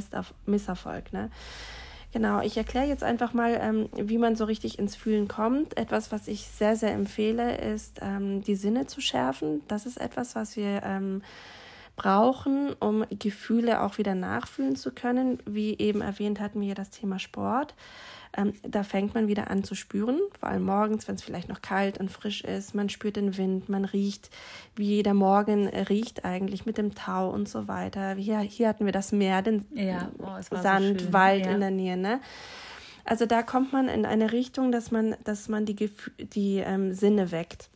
Misserfolg. 0.46 1.12
Ne? 1.12 1.30
Genau, 2.12 2.40
ich 2.40 2.56
erkläre 2.56 2.86
jetzt 2.86 3.04
einfach 3.04 3.34
mal, 3.34 3.58
ähm, 3.60 3.88
wie 3.94 4.18
man 4.18 4.34
so 4.34 4.44
richtig 4.44 4.78
ins 4.80 4.96
Fühlen 4.96 5.28
kommt. 5.28 5.76
Etwas, 5.76 6.10
was 6.10 6.26
ich 6.26 6.46
sehr, 6.46 6.74
sehr 6.74 6.92
empfehle, 6.92 7.56
ist, 7.56 8.00
ähm, 8.02 8.42
die 8.42 8.56
Sinne 8.56 8.86
zu 8.86 9.00
schärfen. 9.00 9.62
Das 9.68 9.86
ist 9.86 10.00
etwas, 10.00 10.34
was 10.34 10.56
wir 10.56 10.82
ähm, 10.82 11.22
brauchen, 11.94 12.72
um 12.80 13.04
Gefühle 13.10 13.82
auch 13.82 13.98
wieder 13.98 14.16
nachfühlen 14.16 14.74
zu 14.74 14.90
können. 14.90 15.38
Wie 15.46 15.78
eben 15.78 16.00
erwähnt 16.00 16.40
hatten 16.40 16.60
wir 16.60 16.74
das 16.74 16.90
Thema 16.90 17.20
Sport. 17.20 17.74
Ähm, 18.36 18.52
da 18.62 18.84
fängt 18.84 19.14
man 19.14 19.26
wieder 19.26 19.50
an 19.50 19.64
zu 19.64 19.74
spüren, 19.74 20.20
vor 20.38 20.48
allem 20.48 20.64
morgens, 20.64 21.08
wenn 21.08 21.16
es 21.16 21.22
vielleicht 21.22 21.48
noch 21.48 21.62
kalt 21.62 21.98
und 21.98 22.10
frisch 22.10 22.42
ist. 22.42 22.74
Man 22.74 22.88
spürt 22.88 23.16
den 23.16 23.36
Wind, 23.36 23.68
man 23.68 23.84
riecht, 23.84 24.30
wie 24.76 24.84
jeder 24.84 25.14
Morgen 25.14 25.66
riecht 25.68 26.24
eigentlich 26.24 26.64
mit 26.64 26.78
dem 26.78 26.94
Tau 26.94 27.30
und 27.30 27.48
so 27.48 27.66
weiter. 27.66 28.14
Hier, 28.14 28.38
hier 28.38 28.68
hatten 28.68 28.84
wir 28.84 28.92
das 28.92 29.10
Meer, 29.10 29.42
den 29.42 29.64
ja. 29.74 30.10
oh, 30.18 30.56
Sand, 30.56 31.00
so 31.00 31.12
Wald 31.12 31.44
ja. 31.44 31.52
in 31.52 31.60
der 31.60 31.72
Nähe. 31.72 31.96
Ne? 31.96 32.20
Also 33.04 33.26
da 33.26 33.42
kommt 33.42 33.72
man 33.72 33.88
in 33.88 34.06
eine 34.06 34.30
Richtung, 34.30 34.70
dass 34.70 34.92
man, 34.92 35.16
dass 35.24 35.48
man 35.48 35.64
die, 35.64 35.74
Gef 35.74 36.10
die 36.18 36.58
ähm, 36.58 36.92
Sinne 36.92 37.32
weckt. 37.32 37.68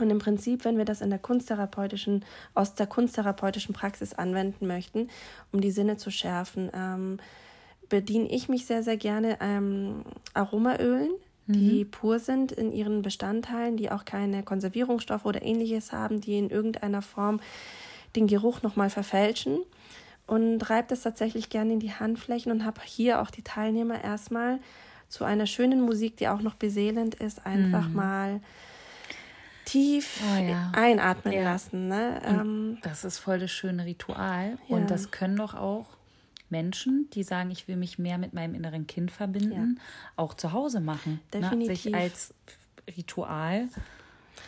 Und 0.00 0.10
im 0.10 0.18
Prinzip, 0.18 0.64
wenn 0.64 0.78
wir 0.78 0.84
das 0.84 1.02
in 1.02 1.10
der 1.10 1.18
kunsttherapeutischen, 1.18 2.24
aus 2.54 2.74
der 2.74 2.86
kunsttherapeutischen 2.86 3.74
Praxis 3.74 4.12
anwenden 4.12 4.66
möchten, 4.66 5.08
um 5.52 5.60
die 5.60 5.70
Sinne 5.70 5.98
zu 5.98 6.10
schärfen, 6.10 6.70
ähm, 6.74 7.18
bediene 7.88 8.28
ich 8.28 8.48
mich 8.48 8.66
sehr, 8.66 8.82
sehr 8.82 8.96
gerne 8.96 9.38
ähm, 9.40 10.04
Aromaölen, 10.32 11.10
die 11.46 11.84
mhm. 11.84 11.90
pur 11.90 12.18
sind 12.18 12.52
in 12.52 12.72
ihren 12.72 13.02
Bestandteilen, 13.02 13.76
die 13.76 13.90
auch 13.90 14.04
keine 14.04 14.42
Konservierungsstoffe 14.42 15.26
oder 15.26 15.42
ähnliches 15.42 15.92
haben, 15.92 16.20
die 16.20 16.38
in 16.38 16.48
irgendeiner 16.48 17.02
Form 17.02 17.40
den 18.16 18.26
Geruch 18.26 18.62
nochmal 18.62 18.90
verfälschen. 18.90 19.58
Und 20.26 20.62
reibe 20.70 20.88
das 20.88 21.02
tatsächlich 21.02 21.50
gerne 21.50 21.74
in 21.74 21.80
die 21.80 21.92
Handflächen 21.92 22.50
und 22.50 22.64
habe 22.64 22.80
hier 22.82 23.20
auch 23.20 23.30
die 23.30 23.42
Teilnehmer 23.42 24.02
erstmal 24.02 24.58
zu 25.08 25.24
einer 25.24 25.46
schönen 25.46 25.82
Musik, 25.82 26.16
die 26.16 26.28
auch 26.28 26.40
noch 26.40 26.54
beseelend 26.54 27.14
ist, 27.16 27.44
einfach 27.44 27.88
mhm. 27.88 27.94
mal 27.94 28.40
tief 29.66 30.20
oh, 30.22 30.42
ja. 30.42 30.72
einatmen 30.74 31.34
ja. 31.34 31.44
lassen. 31.44 31.88
Ne? 31.88 32.22
Ähm, 32.24 32.78
das 32.82 33.04
ist 33.04 33.18
voll 33.18 33.38
das 33.38 33.50
schöne 33.50 33.84
Ritual. 33.84 34.58
Ja. 34.66 34.76
Und 34.76 34.90
das 34.90 35.10
können 35.10 35.36
doch 35.36 35.54
auch 35.54 35.86
Menschen, 36.50 37.08
die 37.12 37.22
sagen, 37.22 37.50
ich 37.50 37.68
will 37.68 37.76
mich 37.76 37.98
mehr 37.98 38.18
mit 38.18 38.32
meinem 38.32 38.54
inneren 38.54 38.86
Kind 38.86 39.10
verbinden, 39.10 39.76
ja. 39.76 39.82
auch 40.16 40.34
zu 40.34 40.52
Hause 40.52 40.80
machen. 40.80 41.20
Definitiv. 41.32 41.68
Ne? 41.68 41.76
Sich 41.76 41.94
als 41.94 42.34
Ritual 42.96 43.68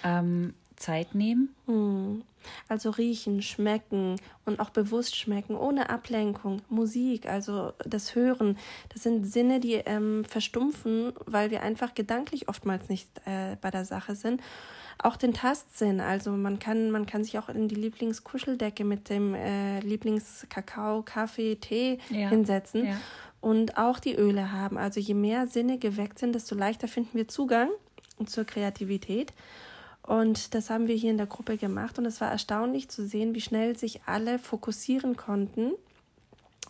ähm, 0.04 0.54
Zeit 0.76 1.14
nehmen. 1.14 1.54
Hm. 1.66 2.22
Also 2.68 2.90
riechen, 2.90 3.42
schmecken 3.42 4.20
und 4.44 4.60
auch 4.60 4.70
bewusst 4.70 5.16
schmecken, 5.16 5.56
ohne 5.56 5.90
Ablenkung. 5.90 6.62
Musik, 6.68 7.26
also 7.26 7.72
das 7.84 8.14
Hören, 8.14 8.56
das 8.90 9.02
sind 9.02 9.26
Sinne, 9.26 9.58
die 9.58 9.74
ähm, 9.74 10.24
verstumpfen, 10.24 11.12
weil 11.24 11.50
wir 11.50 11.62
einfach 11.62 11.94
gedanklich 11.94 12.48
oftmals 12.48 12.88
nicht 12.88 13.08
äh, 13.24 13.56
bei 13.60 13.72
der 13.72 13.84
Sache 13.84 14.14
sind 14.14 14.40
auch 14.98 15.16
den 15.16 15.34
Tastsinn. 15.34 16.00
Also 16.00 16.30
man 16.32 16.58
kann, 16.58 16.90
man 16.90 17.06
kann 17.06 17.24
sich 17.24 17.38
auch 17.38 17.48
in 17.48 17.68
die 17.68 17.74
Lieblingskuscheldecke 17.74 18.84
mit 18.84 19.08
dem 19.08 19.34
äh, 19.34 19.80
Lieblingskakao, 19.80 21.02
Kaffee, 21.02 21.56
Tee 21.56 21.98
ja. 22.10 22.28
hinsetzen 22.28 22.86
ja. 22.86 22.96
und 23.40 23.76
auch 23.76 23.98
die 23.98 24.14
Öle 24.14 24.52
haben. 24.52 24.78
Also 24.78 25.00
je 25.00 25.14
mehr 25.14 25.46
Sinne 25.46 25.78
geweckt 25.78 26.18
sind, 26.18 26.34
desto 26.34 26.54
leichter 26.54 26.88
finden 26.88 27.16
wir 27.16 27.28
Zugang 27.28 27.70
zur 28.24 28.44
Kreativität. 28.44 29.32
Und 30.02 30.54
das 30.54 30.70
haben 30.70 30.86
wir 30.86 30.94
hier 30.94 31.10
in 31.10 31.16
der 31.16 31.26
Gruppe 31.26 31.56
gemacht 31.56 31.98
und 31.98 32.06
es 32.06 32.20
war 32.20 32.30
erstaunlich 32.30 32.88
zu 32.88 33.06
sehen, 33.06 33.34
wie 33.34 33.40
schnell 33.40 33.76
sich 33.76 34.02
alle 34.06 34.38
fokussieren 34.38 35.16
konnten, 35.16 35.72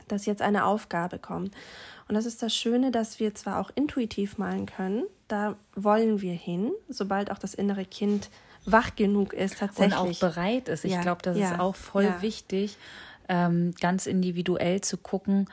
dass 0.08 0.26
jetzt 0.26 0.42
eine 0.42 0.64
Aufgabe 0.64 1.18
kommt. 1.18 1.54
Und 2.08 2.14
das 2.14 2.26
ist 2.26 2.42
das 2.42 2.54
Schöne, 2.54 2.90
dass 2.90 3.18
wir 3.18 3.34
zwar 3.34 3.60
auch 3.60 3.70
intuitiv 3.74 4.38
malen 4.38 4.66
können, 4.66 5.04
da 5.28 5.56
wollen 5.74 6.20
wir 6.20 6.34
hin, 6.34 6.70
sobald 6.88 7.30
auch 7.30 7.38
das 7.38 7.54
innere 7.54 7.84
Kind 7.84 8.30
wach 8.64 8.94
genug 8.96 9.32
ist 9.32 9.58
tatsächlich. 9.58 9.98
Und 9.98 10.10
auch 10.10 10.20
bereit 10.20 10.68
ist. 10.68 10.84
Ich 10.84 10.92
ja, 10.92 11.00
glaube, 11.00 11.22
das 11.22 11.36
ja, 11.36 11.52
ist 11.52 11.60
auch 11.60 11.74
voll 11.74 12.04
ja. 12.04 12.22
wichtig, 12.22 12.76
ähm, 13.28 13.74
ganz 13.80 14.06
individuell 14.06 14.80
zu 14.80 14.96
gucken, 14.96 15.48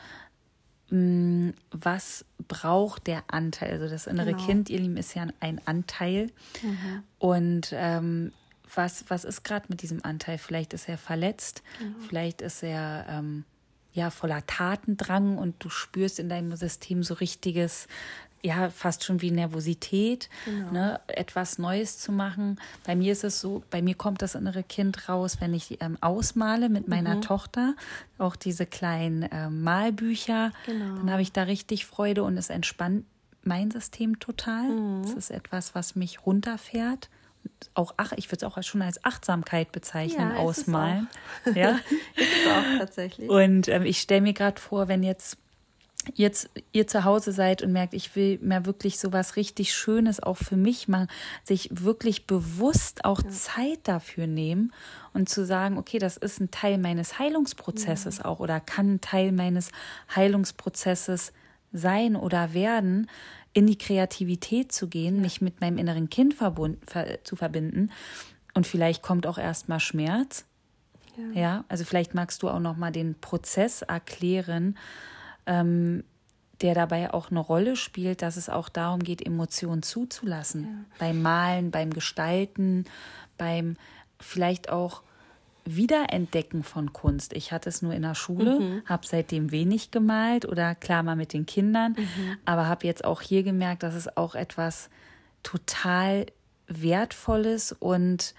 mh, 0.89 0.97
mm, 0.99 1.53
was 1.71 2.25
braucht 2.47 3.07
der 3.07 3.23
Anteil. 3.27 3.73
Also 3.73 3.89
das 3.89 4.07
innere 4.07 4.33
genau. 4.33 4.45
Kind, 4.45 4.69
ihr 4.69 4.79
Lieben, 4.79 4.97
ist 4.97 5.15
ja 5.15 5.25
ein 5.39 5.61
Anteil. 5.65 6.29
Mhm. 6.61 7.03
Und 7.19 7.69
ähm, 7.73 8.31
was, 8.75 9.05
was 9.07 9.23
ist 9.23 9.43
gerade 9.43 9.65
mit 9.69 9.81
diesem 9.81 10.03
Anteil? 10.03 10.37
Vielleicht 10.37 10.73
ist 10.73 10.89
er 10.89 10.97
verletzt, 10.97 11.63
mhm. 11.79 11.95
vielleicht 12.07 12.41
ist 12.41 12.63
er 12.63 13.05
ähm, 13.07 13.45
ja 13.93 14.09
voller 14.09 14.45
Tatendrang 14.45 15.37
und 15.37 15.55
du 15.59 15.69
spürst 15.69 16.19
in 16.19 16.29
deinem 16.29 16.55
System 16.55 17.03
so 17.03 17.13
richtiges 17.15 17.87
ja 18.43 18.69
fast 18.69 19.05
schon 19.05 19.21
wie 19.21 19.31
Nervosität, 19.31 20.29
genau. 20.43 20.71
ne, 20.71 20.99
etwas 21.07 21.59
Neues 21.59 21.97
zu 21.97 22.11
machen. 22.11 22.59
Bei 22.85 22.93
mir 22.93 23.13
ist 23.13 23.23
es 23.23 23.39
so, 23.39 23.63
bei 23.69 23.81
mir 23.81 23.95
kommt 23.95 24.21
das 24.21 24.35
innere 24.35 24.63
Kind 24.63 25.07
raus, 25.07 25.37
wenn 25.39 25.53
ich 25.53 25.81
ähm, 25.81 25.97
ausmale 26.01 26.67
mit 26.67 26.89
meiner 26.89 27.15
mhm. 27.15 27.21
Tochter, 27.21 27.73
auch 28.17 28.35
diese 28.35 28.65
kleinen 28.65 29.23
äh, 29.23 29.49
Malbücher, 29.49 30.51
genau. 30.65 30.97
dann 30.97 31.09
habe 31.09 31.21
ich 31.21 31.31
da 31.31 31.43
richtig 31.43 31.85
Freude 31.85 32.23
und 32.23 32.37
es 32.37 32.49
entspannt 32.49 33.05
mein 33.43 33.71
System 33.71 34.19
total. 34.19 34.63
Mhm. 34.63 35.03
Das 35.03 35.13
ist 35.13 35.31
etwas, 35.31 35.73
was 35.73 35.95
mich 35.95 36.25
runterfährt 36.25 37.09
auch 37.73 37.93
ach, 37.97 38.13
ich 38.13 38.27
würde 38.27 38.45
es 38.45 38.51
auch 38.51 38.61
schon 38.63 38.81
als 38.81 39.03
Achtsamkeit 39.03 39.71
bezeichnen, 39.71 40.31
ja, 40.31 40.37
ausmalen. 40.37 41.07
Ist 41.45 41.55
ja, 41.55 41.71
ist 42.15 42.29
es 42.45 42.51
auch 42.51 42.79
tatsächlich. 42.79 43.29
Und 43.29 43.67
ähm, 43.67 43.83
ich 43.83 43.99
stelle 43.99 44.21
mir 44.21 44.33
gerade 44.33 44.59
vor, 44.59 44.87
wenn 44.87 45.03
jetzt 45.03 45.37
jetzt 46.15 46.49
ihr 46.71 46.87
zu 46.87 47.03
Hause 47.03 47.31
seid 47.31 47.61
und 47.61 47.71
merkt, 47.71 47.93
ich 47.93 48.15
will 48.15 48.37
mir 48.41 48.65
wirklich 48.65 48.99
so 48.99 49.13
was 49.13 49.35
richtig 49.35 49.73
Schönes 49.73 50.21
auch 50.21 50.37
für 50.37 50.57
mich 50.57 50.87
machen, 50.87 51.07
sich 51.43 51.69
wirklich 51.71 52.27
bewusst 52.27 53.05
auch 53.05 53.23
ja. 53.23 53.29
Zeit 53.29 53.79
dafür 53.83 54.27
nehmen 54.27 54.73
und 55.13 55.29
zu 55.29 55.45
sagen, 55.45 55.77
okay, 55.77 55.99
das 55.99 56.17
ist 56.17 56.39
ein 56.39 56.51
Teil 56.51 56.77
meines 56.77 57.19
Heilungsprozesses 57.19 58.17
ja. 58.19 58.25
auch 58.25 58.39
oder 58.39 58.59
kann 58.59 58.95
ein 58.95 59.01
Teil 59.01 59.31
meines 59.31 59.71
Heilungsprozesses 60.13 61.31
sein 61.71 62.15
oder 62.15 62.53
werden, 62.53 63.09
in 63.53 63.67
die 63.67 63.77
Kreativität 63.77 64.71
zu 64.71 64.87
gehen, 64.87 65.21
mich 65.21 65.41
mit 65.41 65.61
meinem 65.61 65.77
inneren 65.77 66.09
Kind 66.09 66.33
verbund, 66.33 66.77
ver, 66.89 67.23
zu 67.23 67.35
verbinden. 67.35 67.91
Und 68.53 68.67
vielleicht 68.67 69.01
kommt 69.01 69.27
auch 69.27 69.37
erstmal 69.37 69.79
Schmerz. 69.79 70.45
Ja. 71.15 71.41
ja, 71.41 71.65
also 71.69 71.85
vielleicht 71.85 72.15
magst 72.15 72.41
du 72.41 72.49
auch 72.49 72.59
noch 72.59 72.75
mal 72.75 72.91
den 72.91 73.13
Prozess 73.19 73.83
erklären, 73.83 74.77
ähm, 75.45 76.03
der 76.61 76.73
dabei 76.73 77.13
auch 77.13 77.29
eine 77.29 77.39
Rolle 77.39 77.75
spielt, 77.75 78.21
dass 78.21 78.37
es 78.37 78.49
auch 78.49 78.69
darum 78.69 79.01
geht, 79.01 79.23
Emotionen 79.23 79.83
zuzulassen. 79.83 80.63
Ja. 80.63 80.97
Beim 80.97 81.21
Malen, 81.21 81.71
beim 81.71 81.91
Gestalten, 81.91 82.85
beim 83.37 83.75
vielleicht 84.19 84.69
auch 84.69 85.03
Wiederentdecken 85.65 86.63
von 86.63 86.91
Kunst. 86.91 87.33
Ich 87.33 87.51
hatte 87.51 87.69
es 87.69 87.81
nur 87.81 87.93
in 87.93 88.01
der 88.01 88.15
Schule, 88.15 88.59
mhm. 88.59 88.81
habe 88.85 89.07
seitdem 89.07 89.51
wenig 89.51 89.91
gemalt 89.91 90.45
oder 90.45 90.75
klar 90.75 91.03
mal 91.03 91.15
mit 91.15 91.33
den 91.33 91.45
Kindern, 91.45 91.93
mhm. 91.93 92.37
aber 92.45 92.67
habe 92.67 92.85
jetzt 92.85 93.05
auch 93.05 93.21
hier 93.21 93.43
gemerkt, 93.43 93.83
dass 93.83 93.95
es 93.95 94.17
auch 94.17 94.35
etwas 94.35 94.89
total 95.41 96.25
Wertvolles 96.67 97.71
und 97.73 98.33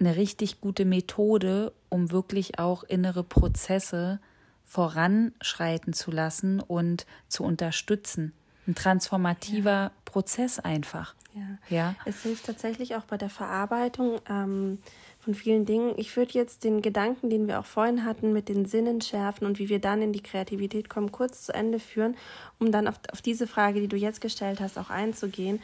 eine 0.00 0.16
richtig 0.16 0.60
gute 0.60 0.84
Methode, 0.84 1.72
um 1.88 2.10
wirklich 2.10 2.58
auch 2.58 2.82
innere 2.82 3.22
Prozesse 3.22 4.20
voranschreiten 4.64 5.92
zu 5.92 6.10
lassen 6.10 6.60
und 6.60 7.06
zu 7.28 7.44
unterstützen. 7.44 8.32
Ein 8.66 8.74
transformativer 8.74 9.70
ja. 9.70 9.92
Prozess 10.04 10.58
einfach. 10.58 11.14
Ja. 11.34 11.58
ja. 11.68 11.94
Es 12.04 12.22
hilft 12.22 12.46
tatsächlich 12.46 12.96
auch 12.96 13.04
bei 13.04 13.16
der 13.16 13.30
Verarbeitung. 13.30 14.20
Ähm, 14.28 14.78
von 15.22 15.34
vielen 15.34 15.64
Dingen. 15.64 15.94
Ich 15.96 16.16
würde 16.16 16.32
jetzt 16.32 16.64
den 16.64 16.82
Gedanken, 16.82 17.30
den 17.30 17.46
wir 17.46 17.60
auch 17.60 17.64
vorhin 17.64 18.04
hatten, 18.04 18.32
mit 18.32 18.48
den 18.48 18.66
Sinnen 18.66 19.00
schärfen 19.00 19.46
und 19.46 19.60
wie 19.60 19.68
wir 19.68 19.78
dann 19.78 20.02
in 20.02 20.12
die 20.12 20.22
Kreativität 20.22 20.88
kommen, 20.88 21.12
kurz 21.12 21.42
zu 21.42 21.54
Ende 21.54 21.78
führen, 21.78 22.16
um 22.58 22.72
dann 22.72 22.88
auf, 22.88 22.96
auf 23.12 23.22
diese 23.22 23.46
Frage, 23.46 23.80
die 23.80 23.86
du 23.86 23.96
jetzt 23.96 24.20
gestellt 24.20 24.58
hast, 24.60 24.78
auch 24.78 24.90
einzugehen. 24.90 25.62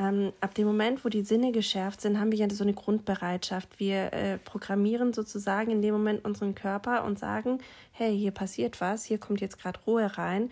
Ähm, 0.00 0.32
ab 0.40 0.54
dem 0.54 0.66
Moment, 0.66 1.04
wo 1.04 1.08
die 1.08 1.22
Sinne 1.22 1.52
geschärft 1.52 2.00
sind, 2.00 2.18
haben 2.18 2.32
wir 2.32 2.38
ja 2.38 2.50
so 2.50 2.64
eine 2.64 2.74
Grundbereitschaft. 2.74 3.78
Wir 3.78 4.12
äh, 4.12 4.38
programmieren 4.38 5.12
sozusagen 5.12 5.70
in 5.70 5.80
dem 5.80 5.94
Moment 5.94 6.24
unseren 6.24 6.56
Körper 6.56 7.04
und 7.04 7.20
sagen, 7.20 7.60
hey, 7.92 8.16
hier 8.18 8.32
passiert 8.32 8.80
was, 8.80 9.04
hier 9.04 9.18
kommt 9.18 9.40
jetzt 9.40 9.60
gerade 9.60 9.78
Ruhe 9.86 10.18
rein 10.18 10.50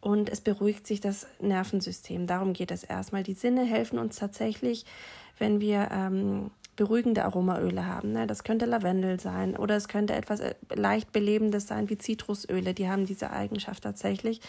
und 0.00 0.30
es 0.30 0.40
beruhigt 0.40 0.86
sich 0.86 1.00
das 1.00 1.26
Nervensystem. 1.40 2.28
Darum 2.28 2.52
geht 2.52 2.70
es 2.70 2.84
erstmal. 2.84 3.24
Die 3.24 3.34
Sinne 3.34 3.64
helfen 3.64 3.98
uns 3.98 4.16
tatsächlich, 4.16 4.84
wenn 5.38 5.60
wir 5.60 5.88
ähm, 5.90 6.52
beruhigende 6.82 7.24
Aromaöle 7.24 7.86
haben. 7.86 8.10
Ne? 8.10 8.26
Das 8.26 8.42
könnte 8.42 8.66
Lavendel 8.66 9.20
sein 9.20 9.56
oder 9.56 9.76
es 9.76 9.86
könnte 9.86 10.14
etwas 10.14 10.40
äh, 10.40 10.56
leicht 10.74 11.12
Belebendes 11.12 11.68
sein 11.68 11.88
wie 11.88 11.96
Zitrusöle. 11.96 12.74
Die 12.74 12.90
haben 12.90 13.06
diese 13.06 13.30
Eigenschaft 13.30 13.84
tatsächlich, 13.84 14.40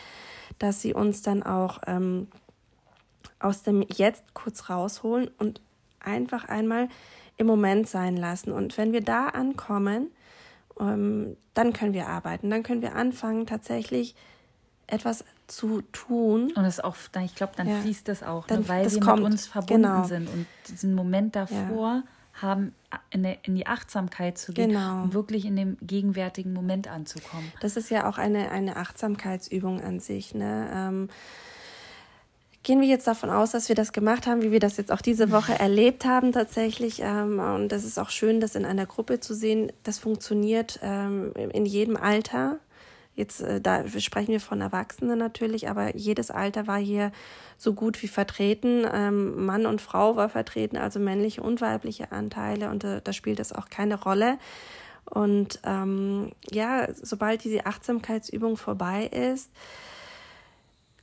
dass 0.58 0.82
sie 0.82 0.96
uns 0.96 1.22
dann 1.22 1.44
auch 1.44 1.78
ähm, 1.86 2.28
aus 3.40 3.62
dem 3.62 3.86
Jetzt 3.88 4.34
kurz 4.34 4.68
rausholen 4.68 5.30
und 5.38 5.62
einfach 6.00 6.46
einmal 6.46 6.90
im 7.38 7.46
Moment 7.46 7.88
sein 7.88 8.18
lassen. 8.18 8.52
Und 8.52 8.80
wenn 8.80 8.94
wir 8.94 9.02
da 9.02 9.28
ankommen, 9.28 10.08
ähm, 10.80 11.38
dann 11.54 11.72
können 11.72 11.94
wir 11.94 12.08
arbeiten. 12.08 12.50
Dann 12.50 12.64
können 12.64 12.82
wir 12.82 12.96
anfangen, 12.96 13.46
tatsächlich 13.46 14.16
etwas 14.88 15.24
zu 15.46 15.84
tun. 15.92 16.52
Und 16.56 16.64
das 16.64 16.80
auch, 16.80 16.96
ich 17.24 17.36
glaube, 17.36 17.54
dann 17.58 17.68
ja. 17.68 17.80
fließt 17.82 18.08
das 18.08 18.24
auch, 18.24 18.48
dann, 18.48 18.62
ne, 18.62 18.70
weil 18.70 18.92
wir 18.92 19.00
kommt. 19.02 19.22
mit 19.22 19.34
uns 19.34 19.46
verbunden 19.46 19.84
genau. 19.84 20.04
sind. 20.06 20.28
Und 20.28 20.48
diesen 20.68 20.96
Moment 20.96 21.36
davor 21.36 21.94
ja. 21.98 22.04
Haben, 22.42 22.74
in, 23.12 23.56
die 23.56 23.68
Achtsamkeit 23.68 24.38
zu 24.38 24.54
gehen 24.54 24.70
genau. 24.70 25.04
und 25.04 25.14
wirklich 25.14 25.46
in 25.46 25.56
dem 25.56 25.78
gegenwärtigen 25.82 26.54
Moment 26.54 26.88
anzukommen. 26.88 27.52
Das 27.62 27.78
ist 27.78 27.90
ja 27.90 28.10
auch 28.10 28.18
eine, 28.18 28.50
eine 28.52 28.76
Achtsamkeitsübung 28.78 29.82
an 29.82 30.00
sich. 30.00 30.34
Ne? 30.34 30.70
Ähm, 30.74 31.10
gehen 32.64 32.82
wir 32.82 32.88
jetzt 32.88 33.08
davon 33.08 33.30
aus, 33.30 33.52
dass 33.52 33.70
wir 33.70 33.76
das 33.76 33.94
gemacht 33.94 34.26
haben, 34.26 34.42
wie 34.42 34.52
wir 34.52 34.60
das 34.60 34.78
jetzt 34.78 34.92
auch 34.92 35.02
diese 35.02 35.32
Woche 35.32 35.58
erlebt 35.60 36.06
haben 36.06 36.32
tatsächlich. 36.32 37.02
Ähm, 37.02 37.40
und 37.40 37.70
das 37.70 37.84
ist 37.84 38.00
auch 38.00 38.10
schön, 38.10 38.40
das 38.40 38.56
in 38.56 38.66
einer 38.66 38.86
Gruppe 38.86 39.20
zu 39.20 39.36
sehen. 39.36 39.72
Das 39.84 40.00
funktioniert 40.00 40.80
ähm, 40.82 41.34
in 41.36 41.66
jedem 41.66 41.98
Alter. 41.98 42.60
Jetzt, 43.16 43.42
äh, 43.42 43.62
da 43.62 43.88
sprechen 43.88 44.32
wir 44.32 44.40
von 44.40 44.62
Erwachsenen 44.62 45.20
natürlich, 45.20 45.70
aber 45.70 45.96
jedes 45.96 46.32
Alter 46.32 46.68
war 46.68 46.80
hier 46.80 47.12
so 47.58 47.74
gut 47.74 48.02
wie 48.02 48.08
vertreten. 48.08 48.86
Ähm, 48.92 49.46
Mann 49.46 49.66
und 49.66 49.82
Frau 49.82 50.16
war 50.16 50.30
vertreten, 50.30 50.78
also 50.78 51.00
männliche 51.00 51.42
und 51.42 51.62
weibliche 51.62 52.12
Anteile 52.12 52.70
und 52.70 52.84
äh, 52.84 53.02
da 53.04 53.14
spielt 53.14 53.40
das 53.40 53.54
auch 53.54 53.70
keine 53.70 54.02
Rolle. 54.02 54.38
Und 55.06 55.60
ähm, 55.64 56.32
ja, 56.52 56.88
sobald 56.94 57.44
diese 57.44 57.66
Achtsamkeitsübung 57.66 58.58
vorbei 58.58 59.06
ist, 59.06 59.52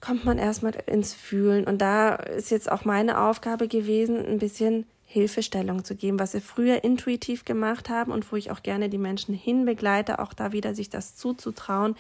kommt 0.01 0.25
man 0.25 0.39
erstmal 0.39 0.75
ins 0.87 1.15
Fühlen. 1.15 1.65
Und 1.65 1.79
da 1.79 2.15
ist 2.15 2.51
jetzt 2.51 2.73
auch 2.73 2.85
meine 2.85 3.21
Aufgabe 3.21 3.69
gewesen, 3.69 4.25
ein 4.25 4.39
bisschen 4.39 4.87
Hilfestellung 5.13 5.85
zu 5.85 5.97
geben, 5.97 6.21
was 6.21 6.35
wir 6.35 6.41
früher 6.41 6.85
intuitiv 6.85 7.45
gemacht 7.45 7.89
haben 7.89 8.13
und 8.13 8.31
wo 8.31 8.37
ich 8.37 8.53
auch 8.53 8.63
gerne 8.63 8.89
die 8.89 8.97
Menschen 8.97 9.35
hinbegleite, 9.35 10.21
auch 10.21 10.33
da 10.33 10.53
wieder 10.53 10.73
sich 10.73 10.89
das 10.89 11.17
zuzutrauen, 11.17 11.97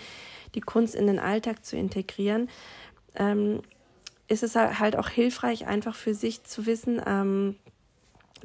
die 0.54 0.60
Kunst 0.60 0.94
in 0.94 1.08
den 1.08 1.18
Alltag 1.18 1.64
zu 1.64 1.76
integrieren, 1.76 2.48
ähm, 3.16 3.62
ist 4.28 4.44
es 4.44 4.54
halt 4.54 4.94
auch 4.94 5.08
hilfreich, 5.08 5.66
einfach 5.66 5.96
für 5.96 6.14
sich 6.14 6.44
zu 6.44 6.66
wissen, 6.66 7.02
ähm, 7.04 7.56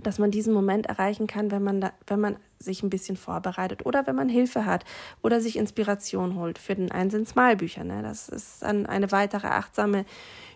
dass 0.01 0.17
man 0.17 0.31
diesen 0.31 0.51
Moment 0.51 0.87
erreichen 0.87 1.27
kann, 1.27 1.51
wenn 1.51 1.63
man, 1.63 1.79
da, 1.79 1.93
wenn 2.07 2.19
man 2.19 2.37
sich 2.57 2.81
ein 2.81 2.89
bisschen 2.89 3.17
vorbereitet 3.17 3.85
oder 3.85 4.07
wenn 4.07 4.15
man 4.15 4.29
Hilfe 4.29 4.65
hat 4.65 4.83
oder 5.21 5.41
sich 5.41 5.57
Inspiration 5.57 6.39
holt. 6.39 6.57
Für 6.57 6.73
den 6.73 6.89
einen 6.89 7.11
sind 7.11 7.35
Malbücher. 7.35 7.83
Ne? 7.83 8.01
Das 8.01 8.29
ist 8.29 8.63
dann 8.63 8.87
eine 8.87 9.11
weitere 9.11 9.45
achtsame 9.45 10.05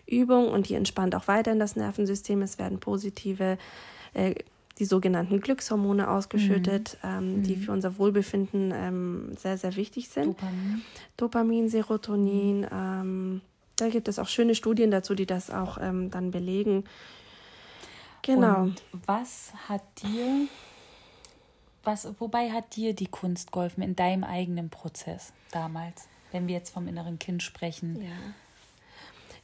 Übung 0.04 0.48
und 0.48 0.68
die 0.68 0.74
entspannt 0.74 1.14
auch 1.14 1.28
weiter 1.28 1.52
in 1.52 1.60
das 1.60 1.76
Nervensystem. 1.76 2.42
Es 2.42 2.58
werden 2.58 2.80
positive 2.80 3.56
äh, 4.14 4.34
die 4.78 4.86
sogenannten 4.86 5.40
Glückshormone 5.40 6.08
ausgeschüttet, 6.08 6.98
mhm. 7.02 7.08
Ähm, 7.10 7.42
die 7.42 7.56
mhm. 7.56 7.60
für 7.60 7.72
unser 7.72 7.98
Wohlbefinden 7.98 8.72
ähm, 8.74 9.32
sehr, 9.36 9.58
sehr 9.58 9.76
wichtig 9.76 10.08
sind. 10.08 10.40
Dopamin, 10.40 10.82
Dopamin 11.16 11.68
Serotonin. 11.68 12.66
Ähm, 12.72 13.40
da 13.76 13.88
gibt 13.88 14.08
es 14.08 14.18
auch 14.18 14.28
schöne 14.28 14.54
Studien 14.54 14.90
dazu, 14.90 15.14
die 15.14 15.26
das 15.26 15.50
auch 15.50 15.78
ähm, 15.80 16.10
dann 16.10 16.30
belegen. 16.30 16.84
Genau. 18.22 18.62
Und 18.62 18.82
was 19.06 19.52
hat 19.68 19.82
dir, 20.02 20.48
was, 21.84 22.08
wobei 22.18 22.50
hat 22.50 22.76
dir 22.76 22.94
die 22.94 23.06
Kunst 23.06 23.52
geholfen 23.52 23.82
in 23.82 23.96
deinem 23.96 24.24
eigenen 24.24 24.70
Prozess 24.70 25.32
damals, 25.52 26.08
wenn 26.32 26.46
wir 26.46 26.54
jetzt 26.54 26.70
vom 26.70 26.88
inneren 26.88 27.18
Kind 27.18 27.42
sprechen? 27.42 28.02
Ja. 28.02 28.10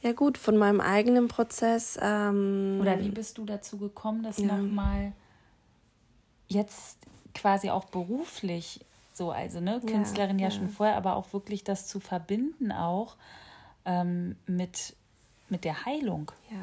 Ja 0.01 0.13
gut, 0.13 0.37
von 0.37 0.57
meinem 0.57 0.81
eigenen 0.81 1.27
Prozess. 1.27 1.97
Ähm, 2.01 2.79
Oder 2.81 2.99
wie 2.99 3.09
bist 3.09 3.37
du 3.37 3.45
dazu 3.45 3.77
gekommen, 3.77 4.23
das 4.23 4.37
ja. 4.37 4.55
nochmal 4.55 5.13
jetzt 6.47 6.97
quasi 7.33 7.69
auch 7.69 7.85
beruflich 7.85 8.79
so, 9.13 9.31
also 9.31 9.59
ne, 9.59 9.81
Künstlerin 9.85 10.37
ja, 10.37 10.49
ja, 10.49 10.51
schon 10.51 10.69
vorher, 10.69 10.95
aber 10.95 11.15
auch 11.15 11.33
wirklich 11.33 11.63
das 11.63 11.87
zu 11.87 11.99
verbinden 11.99 12.71
auch 12.71 13.15
ähm, 13.85 14.35
mit, 14.45 14.95
mit 15.49 15.63
der 15.63 15.85
Heilung. 15.85 16.31
Ja. 16.51 16.57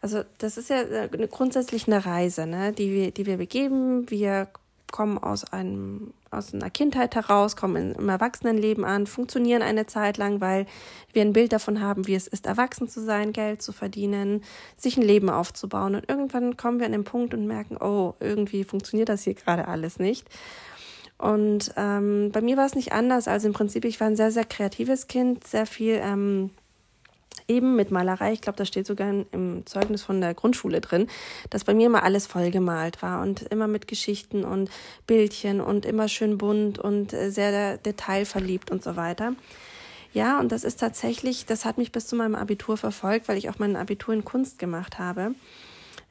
Also 0.00 0.22
das 0.38 0.56
ist 0.56 0.70
ja 0.70 0.82
äh, 0.82 1.08
grundsätzlich 1.28 1.88
eine 1.88 2.06
Reise, 2.06 2.46
ne, 2.46 2.72
die 2.72 2.92
wir, 2.92 3.10
die 3.10 3.26
wir 3.26 3.36
begeben. 3.36 4.08
Wir 4.08 4.48
kommen 4.92 5.18
aus 5.18 5.44
einem 5.52 6.12
aus 6.30 6.52
einer 6.52 6.70
Kindheit 6.70 7.14
heraus, 7.14 7.56
kommen 7.56 7.94
im 7.94 8.08
Erwachsenenleben 8.08 8.84
an, 8.84 9.06
funktionieren 9.06 9.62
eine 9.62 9.86
Zeit 9.86 10.18
lang, 10.18 10.40
weil 10.40 10.66
wir 11.12 11.22
ein 11.22 11.32
Bild 11.32 11.52
davon 11.52 11.80
haben, 11.80 12.06
wie 12.06 12.14
es 12.14 12.26
ist, 12.26 12.46
erwachsen 12.46 12.88
zu 12.88 13.02
sein, 13.02 13.32
Geld 13.32 13.62
zu 13.62 13.72
verdienen, 13.72 14.42
sich 14.76 14.96
ein 14.98 15.02
Leben 15.02 15.30
aufzubauen. 15.30 15.94
Und 15.94 16.08
irgendwann 16.08 16.56
kommen 16.56 16.80
wir 16.80 16.86
an 16.86 16.92
den 16.92 17.04
Punkt 17.04 17.32
und 17.32 17.46
merken, 17.46 17.78
oh, 17.78 18.14
irgendwie 18.20 18.64
funktioniert 18.64 19.08
das 19.08 19.24
hier 19.24 19.34
gerade 19.34 19.68
alles 19.68 19.98
nicht. 19.98 20.28
Und 21.16 21.72
ähm, 21.76 22.30
bei 22.32 22.40
mir 22.40 22.56
war 22.56 22.66
es 22.66 22.74
nicht 22.74 22.92
anders. 22.92 23.26
Also 23.26 23.48
im 23.48 23.54
Prinzip, 23.54 23.84
ich 23.84 23.98
war 24.00 24.06
ein 24.06 24.16
sehr, 24.16 24.30
sehr 24.30 24.44
kreatives 24.44 25.08
Kind, 25.08 25.46
sehr 25.46 25.66
viel 25.66 26.00
ähm, 26.02 26.50
eben 27.46 27.76
mit 27.76 27.90
Malerei, 27.90 28.32
ich 28.32 28.40
glaube, 28.40 28.56
das 28.56 28.68
steht 28.68 28.86
sogar 28.86 29.08
im 29.08 29.66
Zeugnis 29.66 30.02
von 30.02 30.20
der 30.20 30.34
Grundschule 30.34 30.80
drin, 30.80 31.06
dass 31.50 31.64
bei 31.64 31.74
mir 31.74 31.86
immer 31.86 32.02
alles 32.02 32.26
vollgemalt 32.26 33.02
war 33.02 33.22
und 33.22 33.42
immer 33.42 33.68
mit 33.68 33.86
Geschichten 33.86 34.44
und 34.44 34.70
Bildchen 35.06 35.60
und 35.60 35.86
immer 35.86 36.08
schön 36.08 36.38
bunt 36.38 36.78
und 36.78 37.12
äh, 37.12 37.30
sehr 37.30 37.78
detailverliebt 37.78 38.70
und 38.70 38.82
so 38.82 38.96
weiter. 38.96 39.34
Ja, 40.12 40.40
und 40.40 40.52
das 40.52 40.64
ist 40.64 40.80
tatsächlich, 40.80 41.46
das 41.46 41.64
hat 41.64 41.78
mich 41.78 41.92
bis 41.92 42.06
zu 42.06 42.16
meinem 42.16 42.34
Abitur 42.34 42.76
verfolgt, 42.76 43.28
weil 43.28 43.36
ich 43.36 43.50
auch 43.50 43.58
mein 43.58 43.76
Abitur 43.76 44.14
in 44.14 44.24
Kunst 44.24 44.58
gemacht 44.58 44.98
habe. 44.98 45.34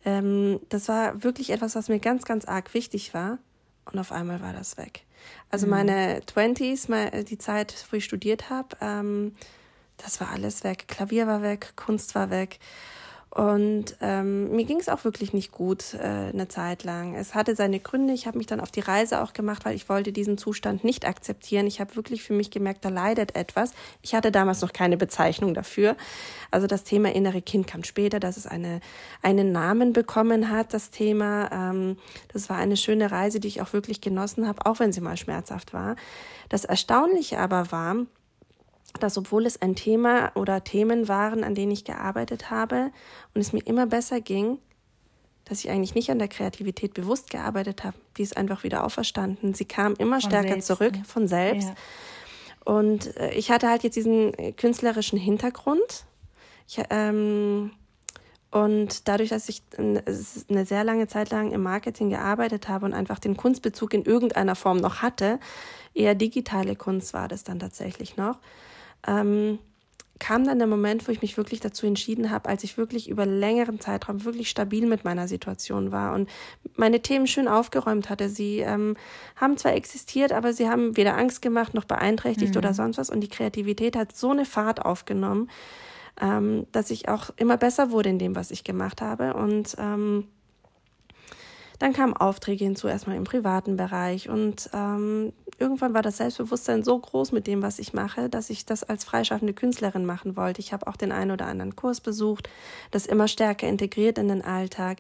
Ähm, 0.05 0.59
das 0.69 0.87
war 0.87 1.23
wirklich 1.23 1.49
etwas, 1.49 1.75
was 1.75 1.89
mir 1.89 1.99
ganz, 1.99 2.23
ganz 2.23 2.45
arg 2.45 2.73
wichtig 2.73 3.13
war. 3.13 3.39
Und 3.91 3.99
auf 3.99 4.11
einmal 4.11 4.41
war 4.41 4.53
das 4.53 4.77
weg. 4.77 5.03
Also 5.49 5.65
mhm. 5.65 5.71
meine 5.71 6.21
Twenties, 6.25 6.87
die 7.29 7.37
Zeit, 7.37 7.85
wo 7.89 7.97
ich 7.97 8.05
studiert 8.05 8.49
habe, 8.49 8.69
ähm, 8.81 9.33
das 9.97 10.21
war 10.21 10.31
alles 10.31 10.63
weg. 10.63 10.87
Klavier 10.87 11.27
war 11.27 11.41
weg, 11.41 11.73
Kunst 11.75 12.15
war 12.15 12.29
weg. 12.29 12.59
Und 13.37 13.97
ähm, 14.01 14.55
mir 14.55 14.63
ging 14.63 14.79
es 14.79 14.89
auch 14.89 15.03
wirklich 15.03 15.31
nicht 15.31 15.51
gut 15.51 15.93
äh, 15.93 15.99
eine 15.99 16.47
Zeit 16.47 16.83
lang. 16.83 17.13
Es 17.13 17.35
hatte 17.35 17.55
seine 17.55 17.79
Gründe. 17.79 18.13
Ich 18.13 18.25
habe 18.25 18.37
mich 18.37 18.47
dann 18.47 18.59
auf 18.59 18.71
die 18.71 18.79
Reise 18.79 19.21
auch 19.21 19.33
gemacht, 19.33 19.63
weil 19.63 19.75
ich 19.75 19.89
wollte 19.89 20.11
diesen 20.11 20.39
Zustand 20.39 20.83
nicht 20.83 21.05
akzeptieren. 21.05 21.67
Ich 21.67 21.79
habe 21.79 21.95
wirklich 21.95 22.23
für 22.23 22.33
mich 22.33 22.49
gemerkt, 22.49 22.83
da 22.83 22.89
leidet 22.89 23.35
etwas. 23.35 23.73
Ich 24.01 24.15
hatte 24.15 24.31
damals 24.31 24.61
noch 24.61 24.73
keine 24.73 24.97
Bezeichnung 24.97 25.53
dafür. 25.53 25.97
Also 26.49 26.65
das 26.65 26.83
Thema 26.83 27.13
innere 27.13 27.43
Kind 27.43 27.67
kam 27.67 27.83
später, 27.83 28.19
dass 28.19 28.37
es 28.37 28.47
eine, 28.47 28.79
einen 29.21 29.51
Namen 29.51 29.93
bekommen 29.93 30.49
hat, 30.49 30.73
das 30.73 30.89
Thema. 30.89 31.51
Ähm, 31.51 31.97
das 32.33 32.49
war 32.49 32.57
eine 32.57 32.77
schöne 32.77 33.11
Reise, 33.11 33.39
die 33.39 33.49
ich 33.49 33.61
auch 33.61 33.71
wirklich 33.71 34.01
genossen 34.01 34.47
habe, 34.47 34.65
auch 34.65 34.79
wenn 34.79 34.93
sie 34.93 35.01
mal 35.01 35.17
schmerzhaft 35.17 35.73
war. 35.73 35.95
Das 36.49 36.65
Erstaunliche 36.65 37.37
aber 37.37 37.71
war, 37.71 37.97
dass 38.97 39.17
obwohl 39.17 39.45
es 39.45 39.61
ein 39.61 39.75
Thema 39.75 40.31
oder 40.35 40.63
Themen 40.63 41.07
waren, 41.07 41.43
an 41.43 41.55
denen 41.55 41.71
ich 41.71 41.83
gearbeitet 41.83 42.49
habe 42.49 42.91
und 43.33 43.41
es 43.41 43.53
mir 43.53 43.65
immer 43.65 43.85
besser 43.85 44.21
ging, 44.21 44.59
dass 45.45 45.63
ich 45.63 45.69
eigentlich 45.69 45.95
nicht 45.95 46.11
an 46.11 46.19
der 46.19 46.27
Kreativität 46.27 46.93
bewusst 46.93 47.29
gearbeitet 47.29 47.83
habe. 47.83 47.97
Die 48.17 48.23
ist 48.23 48.35
einfach 48.35 48.63
wieder 48.63 48.83
auferstanden. 48.83 49.53
Sie 49.53 49.65
kam 49.65 49.93
immer 49.93 50.19
von 50.19 50.29
stärker 50.29 50.49
selbst, 50.49 50.67
zurück 50.67 50.95
ja. 50.97 51.03
von 51.03 51.27
selbst. 51.27 51.69
Ja. 51.69 51.75
Und 52.73 53.15
äh, 53.17 53.31
ich 53.31 53.49
hatte 53.49 53.69
halt 53.69 53.83
jetzt 53.83 53.95
diesen 53.95 54.33
künstlerischen 54.57 55.17
Hintergrund. 55.17 56.05
Ich, 56.67 56.81
ähm, 56.89 57.71
und 58.51 59.07
dadurch, 59.07 59.29
dass 59.29 59.49
ich 59.49 59.61
eine 59.77 60.65
sehr 60.65 60.83
lange 60.83 61.07
Zeit 61.07 61.31
lang 61.31 61.51
im 61.51 61.63
Marketing 61.63 62.09
gearbeitet 62.09 62.67
habe 62.67 62.85
und 62.85 62.93
einfach 62.93 63.19
den 63.19 63.37
Kunstbezug 63.37 63.93
in 63.93 64.03
irgendeiner 64.03 64.55
Form 64.55 64.77
noch 64.77 65.01
hatte, 65.01 65.39
eher 65.93 66.15
digitale 66.15 66.75
Kunst 66.75 67.13
war 67.13 67.27
das 67.27 67.43
dann 67.43 67.59
tatsächlich 67.59 68.17
noch, 68.17 68.39
ähm, 69.05 69.59
kam 70.19 70.45
dann 70.45 70.57
der 70.57 70.67
Moment, 70.67 71.07
wo 71.07 71.11
ich 71.11 71.21
mich 71.21 71.37
wirklich 71.37 71.59
dazu 71.59 71.85
entschieden 71.85 72.31
habe, 72.31 72.49
als 72.49 72.63
ich 72.63 72.77
wirklich 72.77 73.09
über 73.09 73.25
längeren 73.25 73.79
Zeitraum 73.79 74.23
wirklich 74.23 74.49
stabil 74.49 74.87
mit 74.87 75.03
meiner 75.03 75.27
Situation 75.27 75.91
war 75.91 76.13
und 76.13 76.29
meine 76.75 77.01
Themen 77.01 77.27
schön 77.27 77.47
aufgeräumt 77.47 78.09
hatte. 78.09 78.29
Sie 78.29 78.59
ähm, 78.59 78.95
haben 79.35 79.57
zwar 79.57 79.73
existiert, 79.73 80.31
aber 80.31 80.53
sie 80.53 80.69
haben 80.69 80.97
weder 80.97 81.17
Angst 81.17 81.41
gemacht 81.41 81.73
noch 81.73 81.85
beeinträchtigt 81.85 82.53
mhm. 82.53 82.59
oder 82.59 82.73
sonst 82.73 82.97
was. 82.97 83.09
Und 83.09 83.21
die 83.21 83.29
Kreativität 83.29 83.95
hat 83.95 84.15
so 84.15 84.31
eine 84.31 84.45
Fahrt 84.45 84.85
aufgenommen, 84.85 85.49
ähm, 86.19 86.65
dass 86.71 86.89
ich 86.89 87.09
auch 87.09 87.29
immer 87.37 87.57
besser 87.57 87.91
wurde 87.91 88.09
in 88.09 88.19
dem, 88.19 88.35
was 88.35 88.51
ich 88.51 88.63
gemacht 88.63 89.01
habe. 89.01 89.33
Und 89.33 89.75
ähm, 89.77 90.27
dann 91.79 91.93
kamen 91.93 92.13
Aufträge 92.13 92.63
hinzu, 92.63 92.87
erstmal 92.87 93.17
im 93.17 93.23
privaten 93.23 93.77
Bereich. 93.77 94.29
Und 94.29 94.69
ähm, 94.73 95.33
irgendwann 95.59 95.93
war 95.93 96.01
das 96.01 96.17
Selbstbewusstsein 96.17 96.83
so 96.83 96.97
groß 96.97 97.31
mit 97.31 97.47
dem, 97.47 97.61
was 97.61 97.79
ich 97.79 97.93
mache, 97.93 98.29
dass 98.29 98.49
ich 98.49 98.65
das 98.65 98.83
als 98.83 99.03
freischaffende 99.03 99.53
Künstlerin 99.53 100.05
machen 100.05 100.35
wollte. 100.35 100.59
Ich 100.59 100.73
habe 100.73 100.87
auch 100.87 100.95
den 100.95 101.11
einen 101.11 101.31
oder 101.31 101.45
anderen 101.45 101.75
Kurs 101.75 102.01
besucht, 102.01 102.49
das 102.91 103.05
immer 103.05 103.27
stärker 103.27 103.67
integriert 103.67 104.17
in 104.17 104.27
den 104.27 104.43
Alltag. 104.43 104.97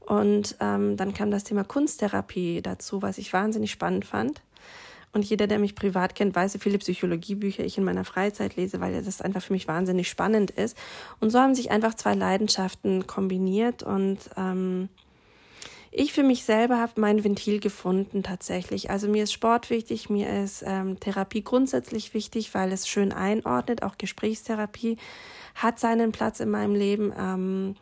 Und 0.00 0.56
ähm, 0.60 0.96
dann 0.96 1.14
kam 1.14 1.30
das 1.30 1.44
Thema 1.44 1.64
Kunsttherapie 1.64 2.60
dazu, 2.62 3.02
was 3.02 3.18
ich 3.18 3.32
wahnsinnig 3.32 3.70
spannend 3.70 4.04
fand. 4.04 4.42
Und 5.12 5.24
jeder, 5.24 5.46
der 5.46 5.60
mich 5.60 5.76
privat 5.76 6.16
kennt, 6.16 6.34
weiß, 6.34 6.54
wie 6.54 6.58
viele 6.58 6.78
Psychologiebücher 6.78 7.64
ich 7.64 7.78
in 7.78 7.84
meiner 7.84 8.04
Freizeit 8.04 8.56
lese, 8.56 8.80
weil 8.80 9.00
das 9.00 9.22
einfach 9.22 9.42
für 9.42 9.52
mich 9.52 9.68
wahnsinnig 9.68 10.08
spannend 10.08 10.50
ist. 10.50 10.76
Und 11.20 11.30
so 11.30 11.38
haben 11.38 11.54
sich 11.54 11.70
einfach 11.70 11.94
zwei 11.94 12.14
Leidenschaften 12.14 13.06
kombiniert 13.06 13.84
und 13.84 14.18
ähm, 14.36 14.88
ich 15.96 16.12
für 16.12 16.24
mich 16.24 16.44
selber 16.44 16.80
habe 16.80 17.00
mein 17.00 17.22
Ventil 17.22 17.60
gefunden 17.60 18.24
tatsächlich. 18.24 18.90
Also 18.90 19.06
mir 19.08 19.22
ist 19.22 19.32
Sport 19.32 19.70
wichtig, 19.70 20.10
mir 20.10 20.42
ist 20.42 20.64
ähm, 20.66 20.98
Therapie 20.98 21.44
grundsätzlich 21.44 22.14
wichtig, 22.14 22.52
weil 22.52 22.72
es 22.72 22.88
schön 22.88 23.12
einordnet. 23.12 23.84
Auch 23.84 23.96
Gesprächstherapie 23.96 24.96
hat 25.54 25.78
seinen 25.78 26.10
Platz 26.10 26.40
in 26.40 26.50
meinem 26.50 26.74
Leben. 26.74 27.12
Ähm, 27.16 27.76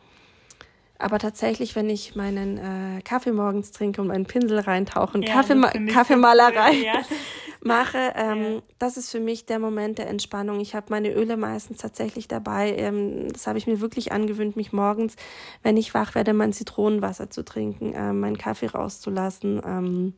aber 0.99 1.19
tatsächlich, 1.19 1.75
wenn 1.75 1.91
ich 1.91 2.15
meinen 2.15 2.59
äh, 2.59 3.03
Kaffee 3.03 3.33
morgens 3.33 3.73
trinke 3.73 4.01
und 4.01 4.09
meinen 4.09 4.27
Pinsel 4.27 4.61
reintauche 4.61 5.19
und 5.19 5.29
ja, 5.29 5.35
Kaffeema 5.35 5.71
Kaffeemalerei 5.93 6.73
ja. 6.85 7.03
mache, 7.61 8.13
ähm, 8.17 8.43
ja. 8.55 8.63
das 8.79 8.97
ist 8.97 9.11
für 9.11 9.21
mich 9.21 9.47
der 9.47 9.59
Moment 9.59 9.99
der 9.99 10.09
Entspannung. 10.09 10.61
Ich 10.61 10.75
habe 10.75 10.87
meine 10.91 11.13
Öle 11.13 11.37
meistens 11.37 11.79
tatsächlich 11.79 12.29
dabei. 12.29 12.75
Ähm, 12.77 13.33
das 13.33 13.47
habe 13.47 13.59
ich 13.59 13.67
mir 13.67 13.81
wirklich 13.81 14.13
angewöhnt, 14.13 14.57
mich 14.57 14.73
morgens, 14.73 15.17
wenn 15.63 15.77
ich 15.77 15.95
wach 15.95 16.15
werde, 16.15 16.33
mein 16.35 16.53
Zitronenwasser 16.53 17.31
zu 17.31 17.45
trinken, 17.45 17.93
äh, 17.95 18.13
meinen 18.13 18.39
Kaffee 18.39 18.67
rauszulassen. 18.67 19.61
Ähm, 19.65 20.15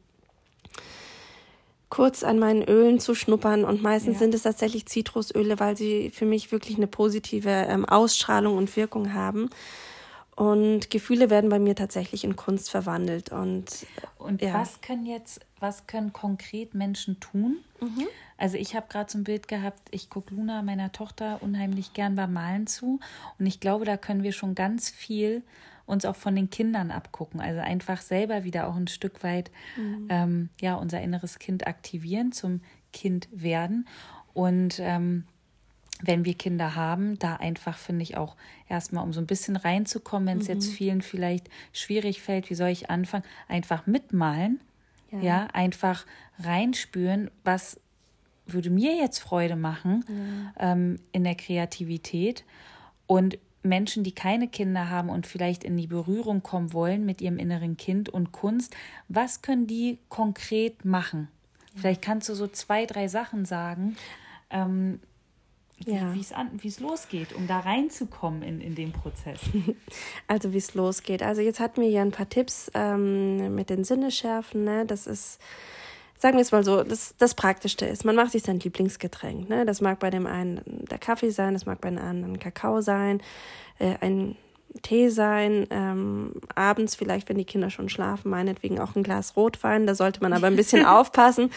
kurz 1.94 2.24
an 2.24 2.40
meinen 2.40 2.64
Ölen 2.64 2.98
zu 2.98 3.14
schnuppern 3.14 3.64
und 3.64 3.80
meistens 3.80 4.14
ja. 4.14 4.18
sind 4.20 4.34
es 4.34 4.42
tatsächlich 4.42 4.86
Zitrusöle, 4.86 5.60
weil 5.60 5.76
sie 5.76 6.10
für 6.10 6.26
mich 6.26 6.50
wirklich 6.50 6.76
eine 6.76 6.88
positive 6.88 7.50
ähm, 7.50 7.84
Ausstrahlung 7.84 8.56
und 8.56 8.76
Wirkung 8.76 9.14
haben. 9.14 9.48
Und 10.36 10.90
Gefühle 10.90 11.30
werden 11.30 11.48
bei 11.48 11.60
mir 11.60 11.76
tatsächlich 11.76 12.24
in 12.24 12.34
Kunst 12.34 12.70
verwandelt. 12.70 13.30
Und, 13.30 13.86
und 14.18 14.42
ja. 14.42 14.54
was 14.54 14.80
können 14.80 15.06
jetzt, 15.06 15.40
was 15.60 15.86
können 15.86 16.12
konkret 16.12 16.74
Menschen 16.74 17.20
tun? 17.20 17.58
Mhm. 17.80 18.06
Also 18.36 18.56
ich 18.56 18.74
habe 18.74 18.88
gerade 18.88 19.10
so 19.10 19.18
ein 19.18 19.24
Bild 19.24 19.46
gehabt, 19.46 19.80
ich 19.92 20.10
gucke 20.10 20.34
Luna, 20.34 20.62
meiner 20.62 20.90
Tochter, 20.90 21.38
unheimlich 21.40 21.92
gern 21.92 22.16
beim 22.16 22.32
Malen 22.32 22.66
zu. 22.66 22.98
Und 23.38 23.46
ich 23.46 23.60
glaube, 23.60 23.84
da 23.84 23.96
können 23.96 24.24
wir 24.24 24.32
schon 24.32 24.56
ganz 24.56 24.90
viel 24.90 25.42
uns 25.86 26.04
auch 26.04 26.16
von 26.16 26.34
den 26.34 26.50
Kindern 26.50 26.90
abgucken. 26.90 27.40
Also 27.40 27.60
einfach 27.60 28.00
selber 28.00 28.42
wieder 28.42 28.66
auch 28.66 28.76
ein 28.76 28.88
Stück 28.88 29.22
weit 29.22 29.50
mhm. 29.76 30.06
ähm, 30.08 30.48
ja, 30.60 30.74
unser 30.74 31.00
inneres 31.00 31.38
Kind 31.38 31.66
aktivieren, 31.66 32.32
zum 32.32 32.60
Kind 32.92 33.28
werden. 33.30 33.86
Und 34.32 34.78
ähm, 34.80 35.24
wenn 36.02 36.24
wir 36.24 36.34
Kinder 36.34 36.74
haben, 36.74 37.18
da 37.18 37.36
einfach 37.36 37.78
finde 37.78 38.02
ich 38.02 38.16
auch 38.16 38.36
erstmal, 38.68 39.04
um 39.04 39.12
so 39.12 39.20
ein 39.20 39.26
bisschen 39.26 39.56
reinzukommen, 39.56 40.28
wenn 40.28 40.38
es 40.38 40.48
mhm. 40.48 40.54
jetzt 40.54 40.72
vielen 40.72 41.02
vielleicht 41.02 41.48
schwierig 41.72 42.20
fällt, 42.20 42.50
wie 42.50 42.54
soll 42.54 42.68
ich 42.68 42.90
anfangen, 42.90 43.24
einfach 43.48 43.86
mitmalen, 43.86 44.60
ja, 45.10 45.20
ja 45.20 45.48
einfach 45.52 46.04
reinspüren, 46.38 47.30
was 47.44 47.80
würde 48.46 48.70
mir 48.70 48.96
jetzt 48.96 49.20
Freude 49.20 49.56
machen 49.56 50.04
ja. 50.58 50.72
ähm, 50.72 50.98
in 51.12 51.24
der 51.24 51.34
Kreativität 51.34 52.44
und 53.06 53.38
Menschen, 53.62 54.04
die 54.04 54.12
keine 54.12 54.48
Kinder 54.48 54.90
haben 54.90 55.08
und 55.08 55.26
vielleicht 55.26 55.64
in 55.64 55.76
die 55.76 55.86
Berührung 55.86 56.42
kommen 56.42 56.74
wollen 56.74 57.06
mit 57.06 57.22
ihrem 57.22 57.38
inneren 57.38 57.78
Kind 57.78 58.10
und 58.10 58.30
Kunst, 58.32 58.76
was 59.08 59.40
können 59.40 59.66
die 59.66 59.98
konkret 60.10 60.84
machen? 60.84 61.28
Ja. 61.74 61.80
Vielleicht 61.80 62.02
kannst 62.02 62.28
du 62.28 62.34
so 62.34 62.46
zwei, 62.46 62.84
drei 62.84 63.08
Sachen 63.08 63.46
sagen, 63.46 63.96
ähm, 64.50 65.00
ja. 65.80 66.14
wie 66.14 66.68
es 66.68 66.80
losgeht, 66.80 67.32
um 67.34 67.46
da 67.46 67.60
reinzukommen 67.60 68.42
in, 68.42 68.60
in 68.60 68.74
den 68.74 68.92
Prozess. 68.92 69.40
Also 70.26 70.52
wie 70.52 70.58
es 70.58 70.74
losgeht. 70.74 71.22
Also 71.22 71.42
jetzt 71.42 71.60
hatten 71.60 71.82
wir 71.82 71.88
ja 71.88 72.02
ein 72.02 72.10
paar 72.10 72.28
Tipps 72.28 72.70
ähm, 72.74 73.54
mit 73.54 73.68
den 73.70 73.84
Sinneschärfen. 73.84 74.64
Ne? 74.64 74.86
Das 74.86 75.06
ist, 75.06 75.38
sagen 76.18 76.36
wir 76.36 76.42
es 76.42 76.50
mal 76.50 76.64
so, 76.64 76.82
das, 76.82 77.14
das 77.18 77.34
Praktischste 77.34 77.84
ist, 77.86 78.04
man 78.04 78.16
macht 78.16 78.32
sich 78.32 78.42
sein 78.42 78.58
Lieblingsgetränk. 78.58 79.48
Ne? 79.48 79.66
Das 79.66 79.80
mag 79.80 79.98
bei 79.98 80.10
dem 80.10 80.26
einen 80.26 80.62
der 80.66 80.98
Kaffee 80.98 81.30
sein, 81.30 81.52
das 81.52 81.66
mag 81.66 81.80
bei 81.80 81.90
dem 81.90 81.98
anderen 81.98 82.38
Kakao 82.38 82.80
sein, 82.80 83.22
äh, 83.78 83.96
ein 84.00 84.36
Tee 84.82 85.08
sein, 85.08 85.66
ähm, 85.70 86.32
abends 86.54 86.96
vielleicht, 86.96 87.28
wenn 87.28 87.38
die 87.38 87.44
Kinder 87.44 87.70
schon 87.70 87.88
schlafen, 87.88 88.30
meinetwegen 88.30 88.80
auch 88.80 88.96
ein 88.96 89.02
Glas 89.02 89.36
Rotwein. 89.36 89.86
Da 89.86 89.94
sollte 89.94 90.20
man 90.20 90.32
aber 90.32 90.48
ein 90.48 90.56
bisschen 90.56 90.84
aufpassen, 90.86 91.50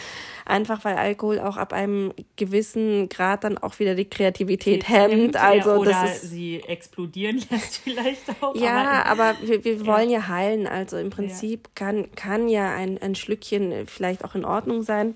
einfach 0.46 0.84
weil 0.84 0.96
Alkohol 0.96 1.40
auch 1.40 1.56
ab 1.56 1.72
einem 1.72 2.12
gewissen 2.36 3.08
Grad 3.08 3.44
dann 3.44 3.58
auch 3.58 3.78
wieder 3.80 3.94
die 3.94 4.04
Kreativität 4.04 4.88
hemmt. 4.88 5.36
Also 5.36 5.70
ja, 5.70 5.76
oder 5.76 5.90
das 5.90 6.22
ist, 6.22 6.30
sie 6.30 6.62
explodieren 6.62 7.36
lässt 7.50 7.78
vielleicht 7.78 8.22
auch. 8.40 8.54
Ja, 8.54 9.04
aber, 9.04 9.22
aber 9.22 9.36
wir, 9.42 9.64
wir 9.64 9.86
wollen 9.86 10.10
ja. 10.10 10.20
ja 10.20 10.28
heilen. 10.28 10.66
Also 10.66 10.96
im 10.96 11.10
Prinzip 11.10 11.68
kann, 11.74 12.10
kann 12.14 12.48
ja 12.48 12.74
ein, 12.74 12.98
ein 13.02 13.14
Schlückchen 13.14 13.86
vielleicht 13.86 14.24
auch 14.24 14.34
in 14.34 14.44
Ordnung 14.44 14.82
sein, 14.82 15.14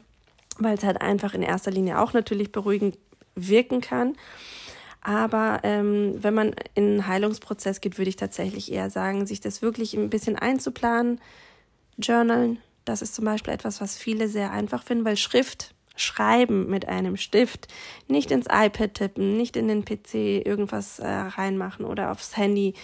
weil 0.58 0.76
es 0.76 0.84
halt 0.84 1.00
einfach 1.00 1.34
in 1.34 1.42
erster 1.42 1.70
Linie 1.70 2.00
auch 2.00 2.12
natürlich 2.12 2.52
beruhigend 2.52 2.98
wirken 3.34 3.80
kann. 3.80 4.16
Aber 5.02 5.60
ähm, 5.64 6.14
wenn 6.22 6.34
man 6.34 6.54
in 6.74 6.84
einen 6.84 7.06
Heilungsprozess 7.08 7.80
geht, 7.80 7.98
würde 7.98 8.08
ich 8.08 8.16
tatsächlich 8.16 8.70
eher 8.70 8.88
sagen, 8.88 9.26
sich 9.26 9.40
das 9.40 9.60
wirklich 9.60 9.94
ein 9.94 10.10
bisschen 10.10 10.36
einzuplanen, 10.36 11.20
journalen. 11.98 12.58
Das 12.84 13.02
ist 13.02 13.14
zum 13.14 13.24
Beispiel 13.24 13.52
etwas, 13.52 13.80
was 13.80 13.96
viele 13.96 14.28
sehr 14.28 14.52
einfach 14.52 14.82
finden, 14.84 15.04
weil 15.04 15.16
Schrift, 15.16 15.74
Schreiben 15.96 16.68
mit 16.68 16.88
einem 16.88 17.16
Stift, 17.16 17.66
nicht 18.06 18.30
ins 18.30 18.46
iPad 18.46 18.94
tippen, 18.94 19.36
nicht 19.36 19.56
in 19.56 19.68
den 19.68 19.84
PC 19.84 20.46
irgendwas 20.46 21.00
äh, 21.00 21.06
reinmachen 21.06 21.84
oder 21.84 22.12
aufs 22.12 22.36
Handy. 22.36 22.74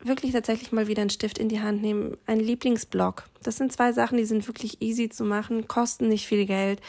Wirklich 0.00 0.32
tatsächlich 0.32 0.72
mal 0.72 0.88
wieder 0.88 1.02
einen 1.02 1.10
Stift 1.10 1.38
in 1.38 1.48
die 1.48 1.60
Hand 1.60 1.82
nehmen, 1.82 2.16
ein 2.26 2.40
Lieblingsblock. 2.40 3.28
Das 3.42 3.56
sind 3.56 3.72
zwei 3.72 3.92
Sachen, 3.92 4.18
die 4.18 4.24
sind 4.24 4.46
wirklich 4.46 4.82
easy 4.82 5.08
zu 5.08 5.24
machen, 5.24 5.68
kosten 5.68 6.08
nicht 6.08 6.26
viel 6.26 6.46
Geld 6.46 6.80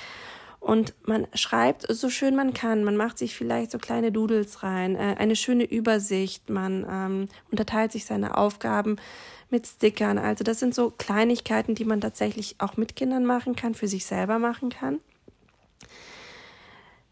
und 0.67 0.93
man 1.05 1.27
schreibt 1.33 1.85
so 1.87 2.09
schön 2.09 2.35
man 2.35 2.53
kann. 2.53 2.83
Man 2.83 2.97
macht 2.97 3.17
sich 3.17 3.35
vielleicht 3.35 3.71
so 3.71 3.77
kleine 3.77 4.11
Doodles 4.11 4.63
rein, 4.63 4.95
äh, 4.95 5.15
eine 5.17 5.37
schöne 5.37 5.63
Übersicht. 5.63 6.49
Man 6.49 6.85
ähm, 6.89 7.29
unterteilt 7.49 7.93
sich 7.93 8.03
seine 8.03 8.37
Aufgaben 8.37 8.97
mit 9.49 9.65
Stickern. 9.65 10.17
Also 10.17 10.43
das 10.43 10.59
sind 10.59 10.75
so 10.75 10.91
Kleinigkeiten, 10.91 11.73
die 11.73 11.85
man 11.85 12.01
tatsächlich 12.01 12.55
auch 12.59 12.75
mit 12.75 12.97
Kindern 12.97 13.25
machen 13.25 13.55
kann, 13.55 13.75
für 13.75 13.87
sich 13.87 14.05
selber 14.05 14.39
machen 14.39 14.69
kann. 14.69 14.99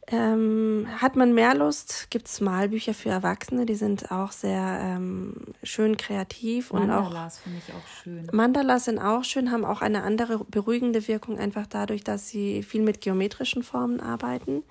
Ähm, 0.08 0.88
hat 0.98 1.16
man 1.16 1.34
mehr 1.34 1.56
Lust, 1.56 2.08
gibt 2.12 2.28
es 2.28 2.40
Malbücher 2.40 2.94
für 2.94 3.10
Erwachsene, 3.10 3.66
die 3.66 3.74
sind 3.74 4.12
auch 4.12 4.32
sehr 4.32 4.80
ähm, 4.82 5.36
schön 5.64 5.98
kreativ. 5.98 6.72
Mandalas 6.72 7.40
finde 7.40 7.60
ich 7.66 7.74
auch 7.74 7.88
schön. 7.88 8.28
Mandalas 8.32 8.86
sind 8.86 9.00
auch 9.00 9.24
schön, 9.24 9.52
haben 9.52 9.66
auch 9.66 9.82
eine 9.82 10.04
andere 10.04 10.46
beruhigende 10.46 11.08
Wirkung, 11.08 11.40
einfach 11.40 11.66
dadurch, 11.66 12.04
dass 12.04 12.28
sie 12.28 12.62
viel 12.62 12.84
mit 12.84 13.02
geometrischen 13.02 13.64
Formen 13.64 14.00
arbeiten. 14.00 14.64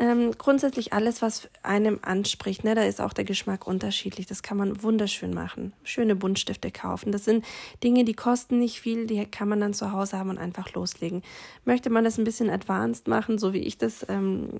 Ähm, 0.00 0.32
grundsätzlich 0.38 0.92
alles, 0.92 1.22
was 1.22 1.48
einem 1.64 1.98
anspricht, 2.02 2.62
ne, 2.62 2.76
da 2.76 2.84
ist 2.84 3.00
auch 3.00 3.12
der 3.12 3.24
Geschmack 3.24 3.66
unterschiedlich. 3.66 4.26
Das 4.26 4.44
kann 4.44 4.56
man 4.56 4.80
wunderschön 4.82 5.34
machen. 5.34 5.72
Schöne 5.82 6.14
Buntstifte 6.14 6.70
kaufen. 6.70 7.10
Das 7.10 7.24
sind 7.24 7.44
Dinge, 7.82 8.04
die 8.04 8.14
kosten 8.14 8.60
nicht 8.60 8.80
viel, 8.80 9.06
die 9.06 9.24
kann 9.26 9.48
man 9.48 9.60
dann 9.60 9.74
zu 9.74 9.90
Hause 9.90 10.16
haben 10.16 10.30
und 10.30 10.38
einfach 10.38 10.72
loslegen. 10.72 11.22
Möchte 11.64 11.90
man 11.90 12.04
das 12.04 12.16
ein 12.16 12.22
bisschen 12.22 12.48
advanced 12.48 13.08
machen, 13.08 13.38
so 13.38 13.52
wie 13.52 13.58
ich 13.58 13.76
das 13.76 14.06
ähm, 14.08 14.50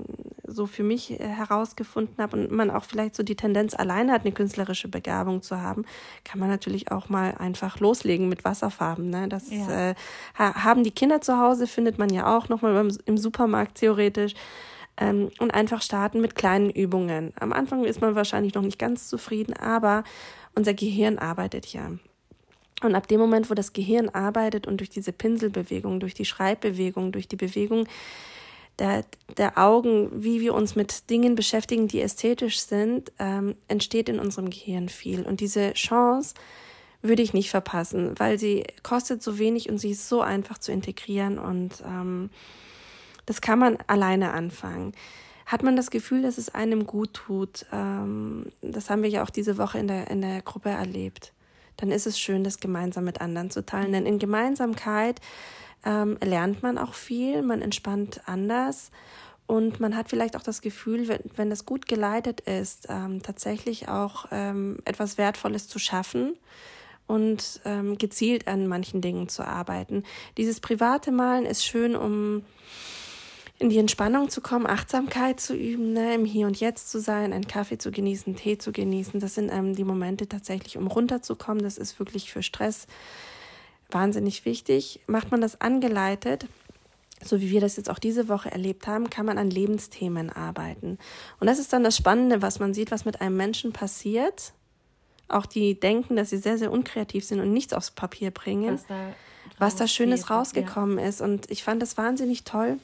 so 0.45 0.67
für 0.67 0.83
mich 0.83 1.13
äh, 1.13 1.29
herausgefunden 1.29 2.17
habe 2.19 2.37
und 2.37 2.51
man 2.51 2.71
auch 2.71 2.83
vielleicht 2.83 3.15
so 3.15 3.23
die 3.23 3.37
Tendenz 3.37 3.75
alleine 3.75 4.11
hat, 4.11 4.23
eine 4.23 4.33
künstlerische 4.33 4.89
Begabung 4.89 5.43
zu 5.43 5.63
haben, 5.63 5.85
kann 6.25 6.41
man 6.41 6.49
natürlich 6.49 6.91
auch 6.91 7.09
mal 7.11 7.35
einfach 7.39 7.79
loslegen 7.79 8.29
mit 8.29 8.45
Wasserfarben. 8.45 9.09
Ne? 9.09 9.29
Das 9.29 9.51
ja. 9.51 9.91
äh, 9.91 9.95
haben 10.37 10.83
die 10.83 10.91
Kinder 10.91 11.21
zu 11.21 11.39
Hause, 11.39 11.69
findet 11.69 11.97
man 11.97 12.11
ja 12.11 12.37
auch 12.37 12.49
nochmal 12.49 12.91
im 13.07 13.19
Supermarkt 13.19 13.77
theoretisch 13.77 14.35
ähm, 14.99 15.31
und 15.39 15.53
einfach 15.53 15.83
starten 15.83 16.21
mit 16.21 16.35
kleinen 16.35 16.71
Übungen. 16.71 17.33
Am 17.39 17.53
Anfang 17.53 17.85
ist 17.85 18.01
man 18.01 18.15
wahrscheinlich 18.15 18.55
noch 18.55 18.63
nicht 18.63 18.79
ganz 18.79 19.09
zufrieden, 19.09 19.55
aber 19.55 20.05
unser 20.55 20.75
Gehirn 20.75 21.19
arbeitet 21.19 21.67
ja. 21.73 21.91
Und 22.83 22.95
ab 22.95 23.09
dem 23.09 23.19
Moment, 23.19 23.51
wo 23.51 23.55
das 23.55 23.73
Gehirn 23.73 24.09
arbeitet 24.09 24.67
und 24.67 24.79
durch 24.79 24.91
diese 24.91 25.13
Pinselbewegung, 25.13 25.99
durch 25.99 26.15
die 26.15 26.25
Schreibbewegung, 26.25 27.11
durch 27.11 27.27
die 27.27 27.37
Bewegung 27.37 27.89
der, 28.79 29.05
der 29.37 29.59
Augen, 29.59 30.11
wie 30.13 30.41
wir 30.41 30.55
uns 30.55 30.77
mit 30.77 31.11
Dingen 31.11 31.35
beschäftigen, 31.35 31.89
die 31.89 32.01
ästhetisch 32.01 32.61
sind, 32.61 33.11
ähm, 33.19 33.57
entsteht 33.67 34.09
in 34.09 34.21
unserem 34.21 34.51
Gehirn 34.51 34.89
viel. 34.89 35.23
Und 35.23 35.41
diese 35.41 35.73
Chance 35.73 36.35
würde 37.03 37.23
ich 37.23 37.35
nicht 37.35 37.51
verpassen, 37.51 38.15
weil 38.19 38.39
sie 38.39 38.65
kostet 38.83 39.23
so 39.23 39.39
wenig 39.39 39.69
und 39.69 39.79
sie 39.79 39.91
ist 39.91 40.09
so 40.09 40.21
einfach 40.21 40.59
zu 40.59 40.71
integrieren 40.71 41.39
und 41.39 41.83
ähm, 41.85 42.31
das 43.29 43.43
kann 43.43 43.59
man 43.59 43.77
alleine 43.89 44.33
anfangen. 44.33 44.93
Hat 45.45 45.63
man 45.63 45.77
das 45.77 45.91
Gefühl, 45.91 46.23
dass 46.23 46.39
es 46.39 46.55
einem 46.55 46.87
gut 46.87 47.13
tut, 47.13 47.67
ähm, 47.73 48.47
das 48.63 48.89
haben 48.89 49.03
wir 49.03 49.11
ja 49.11 49.23
auch 49.23 49.31
diese 49.31 49.59
Woche 49.59 49.79
in 49.79 49.87
der, 49.87 50.11
in 50.11 50.23
der 50.23 50.41
Gruppe 50.41 50.71
erlebt, 50.71 51.35
dann 51.77 51.91
ist 51.91 52.07
es 52.07 52.19
schön, 52.19 52.43
das 52.43 52.59
gemeinsam 52.59 53.05
mit 53.05 53.21
anderen 53.21 53.51
zu 53.51 53.65
teilen. 53.65 53.93
Denn 53.93 54.07
in 54.07 54.19
Gemeinsamkeit 54.19 55.21
ähm, 55.85 56.17
lernt 56.25 56.63
man 56.63 56.79
auch 56.79 56.95
viel, 56.95 57.43
man 57.43 57.61
entspannt 57.61 58.23
anders 58.25 58.91
und 59.47 59.79
man 59.79 59.95
hat 59.95 60.09
vielleicht 60.09 60.35
auch 60.35 60.43
das 60.43 60.63
Gefühl, 60.63 61.07
wenn, 61.07 61.21
wenn 61.37 61.51
das 61.51 61.67
gut 61.67 61.87
geleitet 61.87 62.41
ist, 62.41 62.87
ähm, 62.89 63.23
tatsächlich 63.23 63.89
auch 63.89 64.27
ähm, 64.31 64.79
etwas 64.87 65.19
Wertvolles 65.19 65.69
zu 65.69 65.79
schaffen 65.79 66.35
und 67.07 67.61
ähm, 67.67 67.99
gezielt 67.99 68.49
an 68.49 68.67
manchen 68.67 69.03
Dingen 69.03 69.29
zu 69.29 69.47
arbeiten. 69.47 70.03
Dieses 70.39 70.61
private 70.61 71.13
Malen 71.13 71.45
ist 71.45 71.65
schön, 71.65 71.95
um 71.95 72.43
in 73.59 73.71
die 73.71 73.79
Entspannung 73.79 74.29
zu 74.31 74.41
kommen, 74.41 74.67
Achtsamkeit 74.67 75.41
zu 75.41 75.55
üben, 75.55 75.93
ne, 75.93 76.15
im 76.15 76.25
Hier 76.25 76.47
und 76.47 76.61
Jetzt 76.61 76.91
zu 76.91 77.01
sein, 77.01 77.33
einen 77.33 77.49
Kaffee 77.49 77.79
zu 77.79 77.91
genießen, 77.91 78.37
Tee 78.37 78.57
zu 78.57 78.71
genießen. 78.71 79.19
Das 79.19 79.35
sind 79.35 79.51
ähm, 79.53 79.75
die 79.75 79.85
Momente 79.85 80.29
tatsächlich, 80.29 80.77
um 80.77 80.87
runterzukommen. 80.87 81.63
Das 81.63 81.77
ist 81.77 81.99
wirklich 81.99 82.33
für 82.33 82.43
Stress 82.43 82.87
wahnsinnig 83.91 84.45
wichtig. 84.45 85.01
Macht 85.09 85.33
man 85.33 85.41
das 85.41 85.61
angeleitet, 85.61 86.47
so 87.25 87.41
wie 87.41 87.51
wir 87.51 87.61
das 87.61 87.77
jetzt 87.77 87.91
auch 87.91 87.99
diese 87.99 88.29
Woche 88.29 88.49
erlebt 88.49 88.87
haben, 88.87 89.11
kann 89.11 89.27
man 89.27 89.39
an 89.39 89.51
Lebensthemen 89.51 90.31
arbeiten. 90.31 90.99
Und 91.41 91.49
das 91.49 91.59
ist 91.59 91.73
dann 91.73 91.83
das 91.83 91.97
Spannende, 91.97 92.43
was 92.43 92.61
man 92.61 92.75
sieht, 92.75 92.93
was 92.93 93.05
mit 93.05 93.21
einem 93.21 93.37
Menschen 93.37 93.73
passiert. 93.73 94.53
Auch 95.27 95.47
die 95.47 95.79
denken, 95.79 96.15
dass 96.15 96.31
sie 96.31 96.39
sehr, 96.39 96.59
sehr 96.59 96.71
unkreativ 96.71 97.25
sind 97.25 97.41
und 97.41 97.53
nichts 97.53 97.73
aufs 97.73 97.91
Papier 97.91 98.31
bringen. 98.31 98.75
Was 98.75 98.87
da, 98.87 99.15
was 99.59 99.75
da 99.75 99.89
Schönes 99.89 100.31
rausgekommen 100.31 100.99
ja. 100.99 101.07
ist. 101.07 101.21
Und 101.21 101.51
ich 101.51 101.65
fand 101.65 101.83
das 101.83 101.97
wahnsinnig 101.97 102.45
toll 102.45 102.79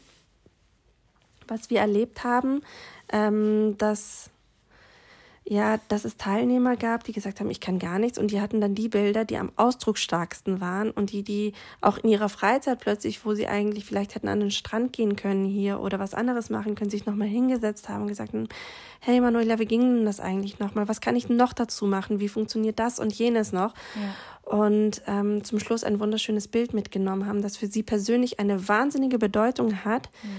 was 1.48 1.70
wir 1.70 1.80
erlebt 1.80 2.24
haben, 2.24 2.62
ähm, 3.12 3.76
dass 3.78 4.30
ja, 5.46 5.78
dass 5.88 6.06
es 6.06 6.16
Teilnehmer 6.16 6.74
gab, 6.76 7.04
die 7.04 7.12
gesagt 7.12 7.38
haben, 7.38 7.50
ich 7.50 7.60
kann 7.60 7.78
gar 7.78 7.98
nichts 7.98 8.18
und 8.18 8.30
die 8.30 8.40
hatten 8.40 8.62
dann 8.62 8.74
die 8.74 8.88
Bilder, 8.88 9.26
die 9.26 9.36
am 9.36 9.52
ausdrucksstarksten 9.56 10.62
waren 10.62 10.90
und 10.90 11.12
die, 11.12 11.22
die 11.22 11.52
auch 11.82 11.98
in 11.98 12.08
ihrer 12.08 12.30
Freizeit 12.30 12.80
plötzlich, 12.80 13.26
wo 13.26 13.34
sie 13.34 13.46
eigentlich 13.46 13.84
vielleicht 13.84 14.14
hätten 14.14 14.28
an 14.28 14.40
den 14.40 14.50
Strand 14.50 14.94
gehen 14.94 15.16
können 15.16 15.44
hier 15.44 15.80
oder 15.80 15.98
was 15.98 16.14
anderes 16.14 16.48
machen 16.48 16.74
können, 16.74 16.88
sich 16.88 17.04
nochmal 17.04 17.28
hingesetzt 17.28 17.90
haben 17.90 18.02
und 18.02 18.08
gesagt 18.08 18.32
haben, 18.32 18.48
hey 19.00 19.20
Manuela, 19.20 19.58
wie 19.58 19.66
ging 19.66 19.82
denn 19.82 20.06
das 20.06 20.18
eigentlich 20.18 20.60
nochmal? 20.60 20.88
Was 20.88 21.02
kann 21.02 21.14
ich 21.14 21.28
noch 21.28 21.52
dazu 21.52 21.84
machen? 21.84 22.20
Wie 22.20 22.28
funktioniert 22.28 22.78
das 22.78 22.98
und 22.98 23.12
jenes 23.12 23.52
noch? 23.52 23.74
Ja. 23.96 24.56
Und 24.56 25.02
ähm, 25.06 25.44
zum 25.44 25.58
Schluss 25.58 25.84
ein 25.84 26.00
wunderschönes 26.00 26.48
Bild 26.48 26.72
mitgenommen 26.72 27.26
haben, 27.26 27.42
das 27.42 27.58
für 27.58 27.66
sie 27.66 27.82
persönlich 27.82 28.40
eine 28.40 28.66
wahnsinnige 28.66 29.18
Bedeutung 29.18 29.84
hat. 29.84 30.08
Ja 30.22 30.30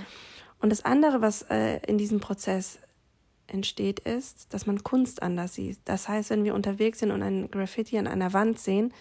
und 0.65 0.71
das 0.71 0.83
andere, 0.83 1.21
was 1.21 1.43
äh, 1.43 1.77
in 1.85 1.99
diesem 1.99 2.19
Prozess 2.19 2.79
entsteht, 3.45 3.99
ist, 3.99 4.51
dass 4.51 4.65
man 4.65 4.83
Kunst 4.83 5.21
anders 5.21 5.53
sieht. 5.53 5.77
Das 5.85 6.09
heißt, 6.09 6.31
wenn 6.31 6.43
wir 6.43 6.55
unterwegs 6.55 6.97
sind 6.97 7.11
und 7.11 7.21
ein 7.21 7.51
Graffiti 7.51 7.99
an 7.99 8.07
einer 8.07 8.33
Wand 8.33 8.57
sehen, 8.57 8.91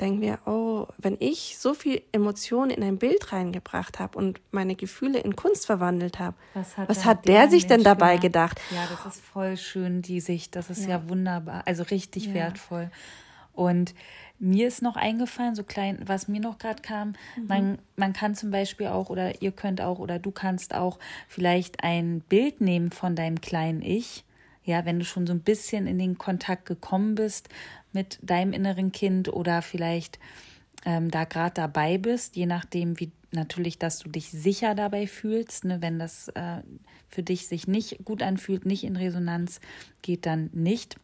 denken 0.00 0.20
wir, 0.20 0.40
oh, 0.46 0.88
wenn 0.98 1.16
ich 1.20 1.58
so 1.60 1.74
viel 1.74 2.02
Emotionen 2.10 2.70
in 2.70 2.82
ein 2.82 2.98
Bild 2.98 3.32
reingebracht 3.32 4.00
habe 4.00 4.18
und 4.18 4.40
meine 4.50 4.74
Gefühle 4.74 5.20
in 5.20 5.36
Kunst 5.36 5.64
verwandelt 5.64 6.18
habe, 6.18 6.36
was 6.54 6.76
hat, 6.76 6.88
was 6.88 7.04
hat 7.04 7.28
der, 7.28 7.42
der 7.42 7.50
sich 7.50 7.68
denn 7.68 7.84
dabei 7.84 8.16
gedacht? 8.16 8.60
Ja, 8.72 8.88
das 8.90 9.14
ist 9.14 9.24
voll 9.24 9.56
schön, 9.56 10.02
die 10.02 10.18
Sicht. 10.18 10.56
Das 10.56 10.70
ist 10.70 10.82
ja, 10.82 10.98
ja 10.98 11.08
wunderbar, 11.08 11.62
also 11.66 11.84
richtig 11.84 12.26
ja. 12.26 12.34
wertvoll. 12.34 12.90
Und 13.52 13.94
mir 14.38 14.68
ist 14.68 14.82
noch 14.82 14.96
eingefallen, 14.96 15.54
so 15.54 15.62
klein, 15.62 15.98
was 16.04 16.28
mir 16.28 16.40
noch 16.40 16.58
gerade 16.58 16.82
kam, 16.82 17.14
mhm. 17.36 17.46
man, 17.46 17.78
man 17.96 18.12
kann 18.12 18.34
zum 18.34 18.50
Beispiel 18.50 18.88
auch, 18.88 19.08
oder 19.10 19.42
ihr 19.42 19.52
könnt 19.52 19.80
auch, 19.80 19.98
oder 19.98 20.18
du 20.18 20.30
kannst 20.30 20.74
auch 20.74 20.98
vielleicht 21.28 21.82
ein 21.84 22.20
Bild 22.20 22.60
nehmen 22.60 22.90
von 22.90 23.16
deinem 23.16 23.40
kleinen 23.40 23.82
Ich. 23.82 24.24
Ja, 24.64 24.86
wenn 24.86 24.98
du 24.98 25.04
schon 25.04 25.26
so 25.26 25.34
ein 25.34 25.40
bisschen 25.40 25.86
in 25.86 25.98
den 25.98 26.16
Kontakt 26.16 26.64
gekommen 26.64 27.16
bist 27.16 27.50
mit 27.92 28.18
deinem 28.22 28.54
inneren 28.54 28.92
Kind 28.92 29.30
oder 29.30 29.60
vielleicht 29.60 30.18
ähm, 30.86 31.10
da 31.10 31.24
gerade 31.24 31.54
dabei 31.54 31.98
bist, 31.98 32.34
je 32.36 32.46
nachdem, 32.46 32.98
wie 32.98 33.12
natürlich, 33.34 33.78
dass 33.78 33.98
du 33.98 34.08
dich 34.08 34.30
sicher 34.30 34.74
dabei 34.74 35.06
fühlst. 35.06 35.64
Ne? 35.64 35.82
Wenn 35.82 35.98
das 35.98 36.28
äh, 36.28 36.62
für 37.08 37.22
dich 37.22 37.46
sich 37.46 37.66
nicht 37.66 38.04
gut 38.04 38.22
anfühlt, 38.22 38.64
nicht 38.64 38.84
in 38.84 38.96
Resonanz 38.96 39.60
geht, 40.02 40.26
dann 40.26 40.50
nicht 40.52 40.96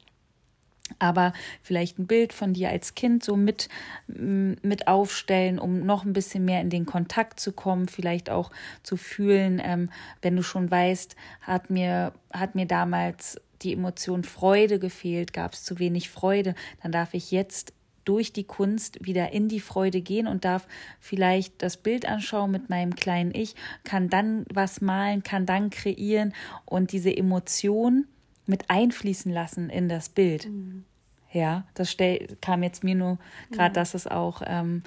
aber 0.98 1.32
vielleicht 1.62 1.98
ein 1.98 2.06
Bild 2.06 2.32
von 2.32 2.52
dir 2.52 2.70
als 2.70 2.94
Kind 2.94 3.24
so 3.24 3.36
mit, 3.36 3.68
mit 4.06 4.88
aufstellen, 4.88 5.58
um 5.58 5.84
noch 5.86 6.04
ein 6.04 6.12
bisschen 6.12 6.44
mehr 6.44 6.60
in 6.60 6.70
den 6.70 6.86
Kontakt 6.86 7.40
zu 7.40 7.52
kommen, 7.52 7.88
vielleicht 7.88 8.30
auch 8.30 8.50
zu 8.82 8.96
fühlen, 8.96 9.60
ähm, 9.62 9.90
wenn 10.22 10.36
du 10.36 10.42
schon 10.42 10.70
weißt, 10.70 11.16
hat 11.42 11.70
mir, 11.70 12.12
hat 12.32 12.54
mir 12.54 12.66
damals 12.66 13.40
die 13.62 13.72
Emotion 13.72 14.24
Freude 14.24 14.78
gefehlt, 14.78 15.32
gab 15.32 15.52
es 15.52 15.64
zu 15.64 15.78
wenig 15.78 16.10
Freude, 16.10 16.54
dann 16.82 16.92
darf 16.92 17.14
ich 17.14 17.30
jetzt 17.30 17.74
durch 18.04 18.32
die 18.32 18.44
Kunst 18.44 19.04
wieder 19.04 19.32
in 19.32 19.48
die 19.48 19.60
Freude 19.60 20.00
gehen 20.00 20.26
und 20.26 20.44
darf 20.44 20.66
vielleicht 20.98 21.62
das 21.62 21.76
Bild 21.76 22.06
anschauen 22.06 22.50
mit 22.50 22.70
meinem 22.70 22.94
kleinen 22.94 23.34
Ich, 23.34 23.54
kann 23.84 24.08
dann 24.08 24.44
was 24.52 24.80
malen, 24.80 25.22
kann 25.22 25.46
dann 25.46 25.70
kreieren 25.70 26.34
und 26.64 26.92
diese 26.92 27.14
Emotion, 27.14 28.06
mit 28.50 28.68
einfließen 28.68 29.32
lassen 29.32 29.70
in 29.70 29.88
das 29.88 30.08
Bild. 30.08 30.46
Mhm. 30.46 30.84
Ja, 31.32 31.64
das 31.74 31.90
stell, 31.90 32.36
kam 32.40 32.62
jetzt 32.62 32.82
mir 32.82 32.96
nur 32.96 33.18
gerade, 33.50 33.70
mhm. 33.70 33.74
dass 33.74 33.94
es 33.94 34.06
auch, 34.06 34.42
ähm, 34.44 34.82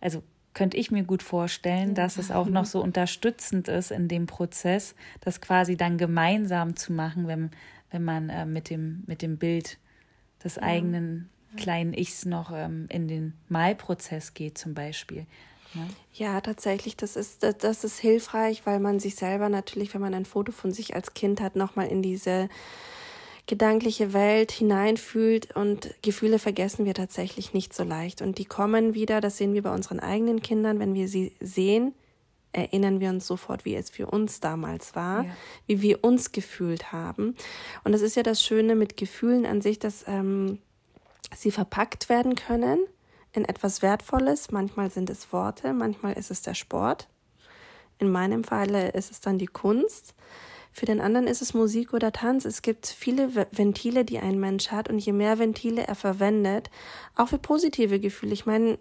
also 0.00 0.22
könnte 0.52 0.76
ich 0.76 0.90
mir 0.90 1.04
gut 1.04 1.22
vorstellen, 1.22 1.88
ja. 1.88 1.94
dass 1.94 2.16
es 2.18 2.30
auch 2.30 2.46
noch 2.46 2.64
so 2.64 2.82
unterstützend 2.82 3.68
ist 3.68 3.90
in 3.90 4.08
dem 4.08 4.26
Prozess, 4.26 4.94
das 5.20 5.40
quasi 5.40 5.76
dann 5.76 5.98
gemeinsam 5.98 6.76
zu 6.76 6.92
machen, 6.92 7.26
wenn, 7.26 7.50
wenn 7.90 8.04
man 8.04 8.28
äh, 8.28 8.44
mit, 8.44 8.70
dem, 8.70 9.04
mit 9.06 9.22
dem 9.22 9.38
Bild 9.38 9.78
des 10.42 10.56
ja. 10.56 10.62
eigenen 10.62 11.30
kleinen 11.56 11.94
Ichs 11.94 12.24
noch 12.24 12.52
ähm, 12.52 12.86
in 12.88 13.08
den 13.08 13.34
Malprozess 13.48 14.34
geht 14.34 14.58
zum 14.58 14.74
Beispiel. 14.74 15.26
Ja. 15.74 15.80
Ne? 15.80 15.88
ja, 16.12 16.40
tatsächlich, 16.40 16.96
das 16.96 17.16
ist, 17.16 17.42
das 17.42 17.84
ist 17.84 17.98
hilfreich, 17.98 18.64
weil 18.64 18.78
man 18.78 19.00
sich 19.00 19.16
selber 19.16 19.48
natürlich, 19.48 19.92
wenn 19.94 20.00
man 20.00 20.14
ein 20.14 20.24
Foto 20.24 20.52
von 20.52 20.70
sich 20.70 20.94
als 20.94 21.14
Kind 21.14 21.40
hat, 21.40 21.56
nochmal 21.56 21.88
in 21.88 22.02
diese 22.02 22.48
gedankliche 23.46 24.12
Welt 24.12 24.52
hineinfühlt 24.52 25.54
und 25.54 25.94
Gefühle 26.02 26.38
vergessen 26.38 26.86
wir 26.86 26.94
tatsächlich 26.94 27.52
nicht 27.52 27.74
so 27.74 27.84
leicht. 27.84 28.22
Und 28.22 28.38
die 28.38 28.46
kommen 28.46 28.94
wieder, 28.94 29.20
das 29.20 29.36
sehen 29.36 29.52
wir 29.52 29.62
bei 29.62 29.72
unseren 29.72 30.00
eigenen 30.00 30.40
Kindern, 30.40 30.78
wenn 30.78 30.94
wir 30.94 31.08
sie 31.08 31.32
sehen, 31.40 31.94
erinnern 32.52 33.00
wir 33.00 33.10
uns 33.10 33.26
sofort, 33.26 33.64
wie 33.64 33.74
es 33.74 33.90
für 33.90 34.06
uns 34.06 34.40
damals 34.40 34.94
war, 34.94 35.24
ja. 35.24 35.30
wie 35.66 35.82
wir 35.82 36.04
uns 36.04 36.32
gefühlt 36.32 36.92
haben. 36.92 37.36
Und 37.82 37.92
das 37.92 38.00
ist 38.00 38.16
ja 38.16 38.22
das 38.22 38.42
Schöne 38.42 38.76
mit 38.76 38.96
Gefühlen 38.96 39.44
an 39.44 39.60
sich, 39.60 39.78
dass 39.78 40.04
ähm, 40.06 40.58
sie 41.36 41.50
verpackt 41.50 42.08
werden 42.08 42.36
können 42.36 42.78
in 43.32 43.44
etwas 43.44 43.82
Wertvolles. 43.82 44.52
Manchmal 44.52 44.90
sind 44.90 45.10
es 45.10 45.32
Worte, 45.32 45.72
manchmal 45.72 46.14
ist 46.14 46.30
es 46.30 46.42
der 46.42 46.54
Sport. 46.54 47.08
In 47.98 48.10
meinem 48.10 48.44
Falle 48.44 48.90
ist 48.90 49.10
es 49.10 49.20
dann 49.20 49.38
die 49.38 49.46
Kunst. 49.46 50.14
Für 50.76 50.86
den 50.86 51.00
anderen 51.00 51.28
ist 51.28 51.40
es 51.40 51.54
Musik 51.54 51.94
oder 51.94 52.10
Tanz. 52.10 52.44
Es 52.44 52.60
gibt 52.60 52.88
viele 52.88 53.46
Ventile, 53.52 54.04
die 54.04 54.18
ein 54.18 54.40
Mensch 54.40 54.72
hat 54.72 54.90
und 54.90 54.98
je 54.98 55.12
mehr 55.12 55.38
Ventile 55.38 55.86
er 55.86 55.94
verwendet, 55.94 56.68
auch 57.14 57.28
für 57.28 57.38
positive 57.38 58.00
Gefühle. 58.00 58.32
Ich 58.32 58.44
meine, 58.44 58.80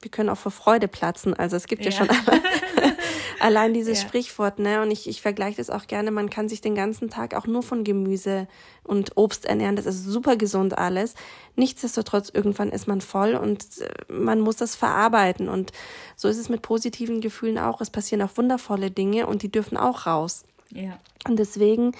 wir 0.00 0.10
können 0.12 0.28
auch 0.28 0.38
vor 0.38 0.52
Freude 0.52 0.86
platzen. 0.86 1.34
Also 1.34 1.56
es 1.56 1.66
gibt 1.66 1.84
ja, 1.84 1.90
ja 1.90 1.96
schon 1.96 2.08
allein 3.40 3.74
dieses 3.74 4.00
ja. 4.00 4.08
Sprichwort, 4.08 4.60
ne? 4.60 4.82
Und 4.82 4.92
ich, 4.92 5.08
ich 5.08 5.20
vergleiche 5.20 5.56
das 5.56 5.68
auch 5.68 5.88
gerne. 5.88 6.12
Man 6.12 6.30
kann 6.30 6.48
sich 6.48 6.60
den 6.60 6.76
ganzen 6.76 7.10
Tag 7.10 7.34
auch 7.34 7.48
nur 7.48 7.64
von 7.64 7.82
Gemüse 7.82 8.46
und 8.84 9.16
Obst 9.16 9.44
ernähren. 9.44 9.74
Das 9.74 9.86
ist 9.86 10.04
super 10.04 10.36
gesund 10.36 10.78
alles. 10.78 11.16
Nichtsdestotrotz, 11.56 12.30
irgendwann 12.32 12.70
ist 12.70 12.86
man 12.86 13.00
voll 13.00 13.34
und 13.34 13.66
äh, 13.80 14.12
man 14.12 14.38
muss 14.38 14.54
das 14.54 14.76
verarbeiten. 14.76 15.48
Und 15.48 15.72
so 16.14 16.28
ist 16.28 16.38
es 16.38 16.48
mit 16.48 16.62
positiven 16.62 17.20
Gefühlen 17.20 17.58
auch. 17.58 17.80
Es 17.80 17.90
passieren 17.90 18.22
auch 18.22 18.36
wundervolle 18.36 18.92
Dinge 18.92 19.26
und 19.26 19.42
die 19.42 19.50
dürfen 19.50 19.76
auch 19.76 20.06
raus. 20.06 20.44
Ja. 20.74 20.98
Und 21.28 21.38
deswegen 21.38 21.92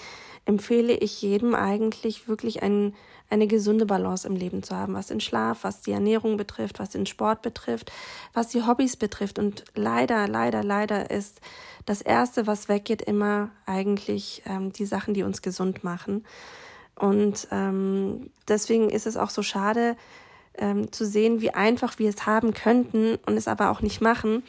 empfehle 0.45 0.93
ich 0.93 1.21
jedem 1.21 1.55
eigentlich 1.55 2.27
wirklich 2.27 2.63
ein, 2.63 2.93
eine 3.29 3.47
gesunde 3.47 3.85
Balance 3.85 4.27
im 4.27 4.35
Leben 4.35 4.63
zu 4.63 4.75
haben, 4.75 4.93
was 4.93 5.07
den 5.07 5.21
Schlaf, 5.21 5.63
was 5.63 5.81
die 5.81 5.91
Ernährung 5.91 6.37
betrifft, 6.37 6.79
was 6.79 6.89
den 6.89 7.05
Sport 7.05 7.41
betrifft, 7.41 7.91
was 8.33 8.49
die 8.49 8.65
Hobbys 8.65 8.97
betrifft. 8.97 9.39
Und 9.39 9.63
leider, 9.75 10.27
leider, 10.27 10.63
leider 10.63 11.09
ist 11.09 11.39
das 11.85 12.01
Erste, 12.01 12.47
was 12.47 12.67
weggeht, 12.67 13.01
immer 13.01 13.51
eigentlich 13.65 14.43
ähm, 14.45 14.73
die 14.73 14.85
Sachen, 14.85 15.13
die 15.13 15.23
uns 15.23 15.41
gesund 15.41 15.83
machen. 15.83 16.25
Und 16.95 17.47
ähm, 17.51 18.29
deswegen 18.47 18.89
ist 18.89 19.07
es 19.07 19.17
auch 19.17 19.29
so 19.29 19.41
schade 19.41 19.95
ähm, 20.55 20.91
zu 20.91 21.05
sehen, 21.05 21.41
wie 21.41 21.51
einfach 21.51 21.97
wir 21.99 22.09
es 22.09 22.25
haben 22.25 22.53
könnten 22.53 23.15
und 23.25 23.37
es 23.37 23.47
aber 23.47 23.71
auch 23.71 23.81
nicht 23.81 24.01
machen 24.01 24.43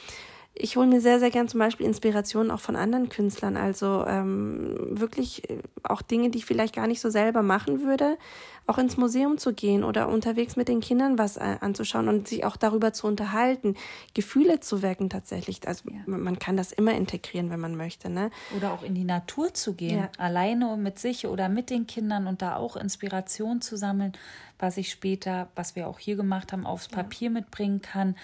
ich 0.56 0.76
hole 0.76 0.86
mir 0.86 1.00
sehr, 1.00 1.18
sehr 1.18 1.30
gern 1.30 1.48
zum 1.48 1.58
Beispiel 1.58 1.84
Inspirationen 1.86 2.52
auch 2.52 2.60
von 2.60 2.76
anderen 2.76 3.08
Künstlern. 3.08 3.56
Also 3.56 4.04
ähm, 4.06 4.76
wirklich 5.00 5.50
äh, 5.50 5.58
auch 5.82 6.00
Dinge, 6.00 6.30
die 6.30 6.38
ich 6.38 6.46
vielleicht 6.46 6.74
gar 6.74 6.86
nicht 6.86 7.00
so 7.00 7.10
selber 7.10 7.42
machen 7.42 7.82
würde, 7.82 8.16
auch 8.66 8.78
ins 8.78 8.96
Museum 8.96 9.38
zu 9.38 9.52
gehen 9.52 9.84
oder 9.84 10.08
unterwegs 10.08 10.56
mit 10.56 10.68
den 10.68 10.80
Kindern 10.80 11.18
was 11.18 11.36
äh, 11.36 11.56
anzuschauen 11.60 12.08
und 12.08 12.28
sich 12.28 12.44
auch 12.44 12.56
darüber 12.56 12.92
zu 12.92 13.06
unterhalten, 13.06 13.76
Gefühle 14.14 14.60
zu 14.60 14.82
wecken 14.82 15.10
tatsächlich. 15.10 15.66
Also 15.66 15.90
ja. 15.90 16.00
man 16.06 16.38
kann 16.38 16.56
das 16.56 16.72
immer 16.72 16.94
integrieren, 16.94 17.50
wenn 17.50 17.60
man 17.60 17.76
möchte. 17.76 18.08
Ne? 18.08 18.30
Oder 18.56 18.72
auch 18.72 18.82
in 18.82 18.94
die 18.94 19.04
Natur 19.04 19.52
zu 19.54 19.74
gehen, 19.74 19.98
ja. 19.98 20.08
alleine 20.18 20.76
mit 20.76 20.98
sich 20.98 21.26
oder 21.26 21.48
mit 21.48 21.70
den 21.70 21.86
Kindern 21.86 22.26
und 22.26 22.42
da 22.42 22.56
auch 22.56 22.76
Inspiration 22.76 23.60
zu 23.60 23.76
sammeln, 23.76 24.12
was 24.58 24.76
ich 24.76 24.90
später, 24.90 25.48
was 25.54 25.76
wir 25.76 25.88
auch 25.88 25.98
hier 25.98 26.16
gemacht 26.16 26.52
haben, 26.52 26.64
aufs 26.64 26.88
Papier 26.88 27.28
ja. 27.28 27.34
mitbringen 27.34 27.82
kann 27.82 28.14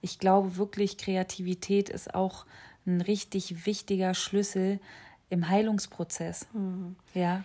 ich 0.00 0.18
glaube 0.18 0.56
wirklich, 0.56 0.96
Kreativität 0.96 1.88
ist 1.88 2.14
auch 2.14 2.46
ein 2.86 3.00
richtig 3.00 3.66
wichtiger 3.66 4.14
Schlüssel 4.14 4.80
im 5.30 5.48
Heilungsprozess. 5.48 6.46
Mhm. 6.52 6.96
Ja. 7.14 7.44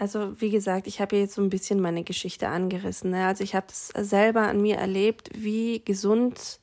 Also 0.00 0.40
wie 0.40 0.48
gesagt, 0.48 0.86
ich 0.86 0.98
habe 1.02 1.16
jetzt 1.16 1.34
so 1.34 1.42
ein 1.42 1.50
bisschen 1.50 1.78
meine 1.78 2.04
Geschichte 2.04 2.48
angerissen. 2.48 3.10
Ne? 3.10 3.26
Also 3.26 3.44
ich 3.44 3.54
habe 3.54 3.66
es 3.68 3.88
selber 3.88 4.48
an 4.48 4.62
mir 4.62 4.76
erlebt, 4.76 5.28
wie 5.34 5.82
gesund 5.84 6.58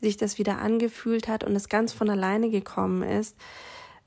sich 0.00 0.16
das 0.16 0.38
wieder 0.38 0.60
angefühlt 0.60 1.28
hat 1.28 1.44
und 1.44 1.54
es 1.54 1.68
ganz 1.68 1.92
von 1.92 2.08
alleine 2.08 2.48
gekommen 2.48 3.02
ist. 3.02 3.36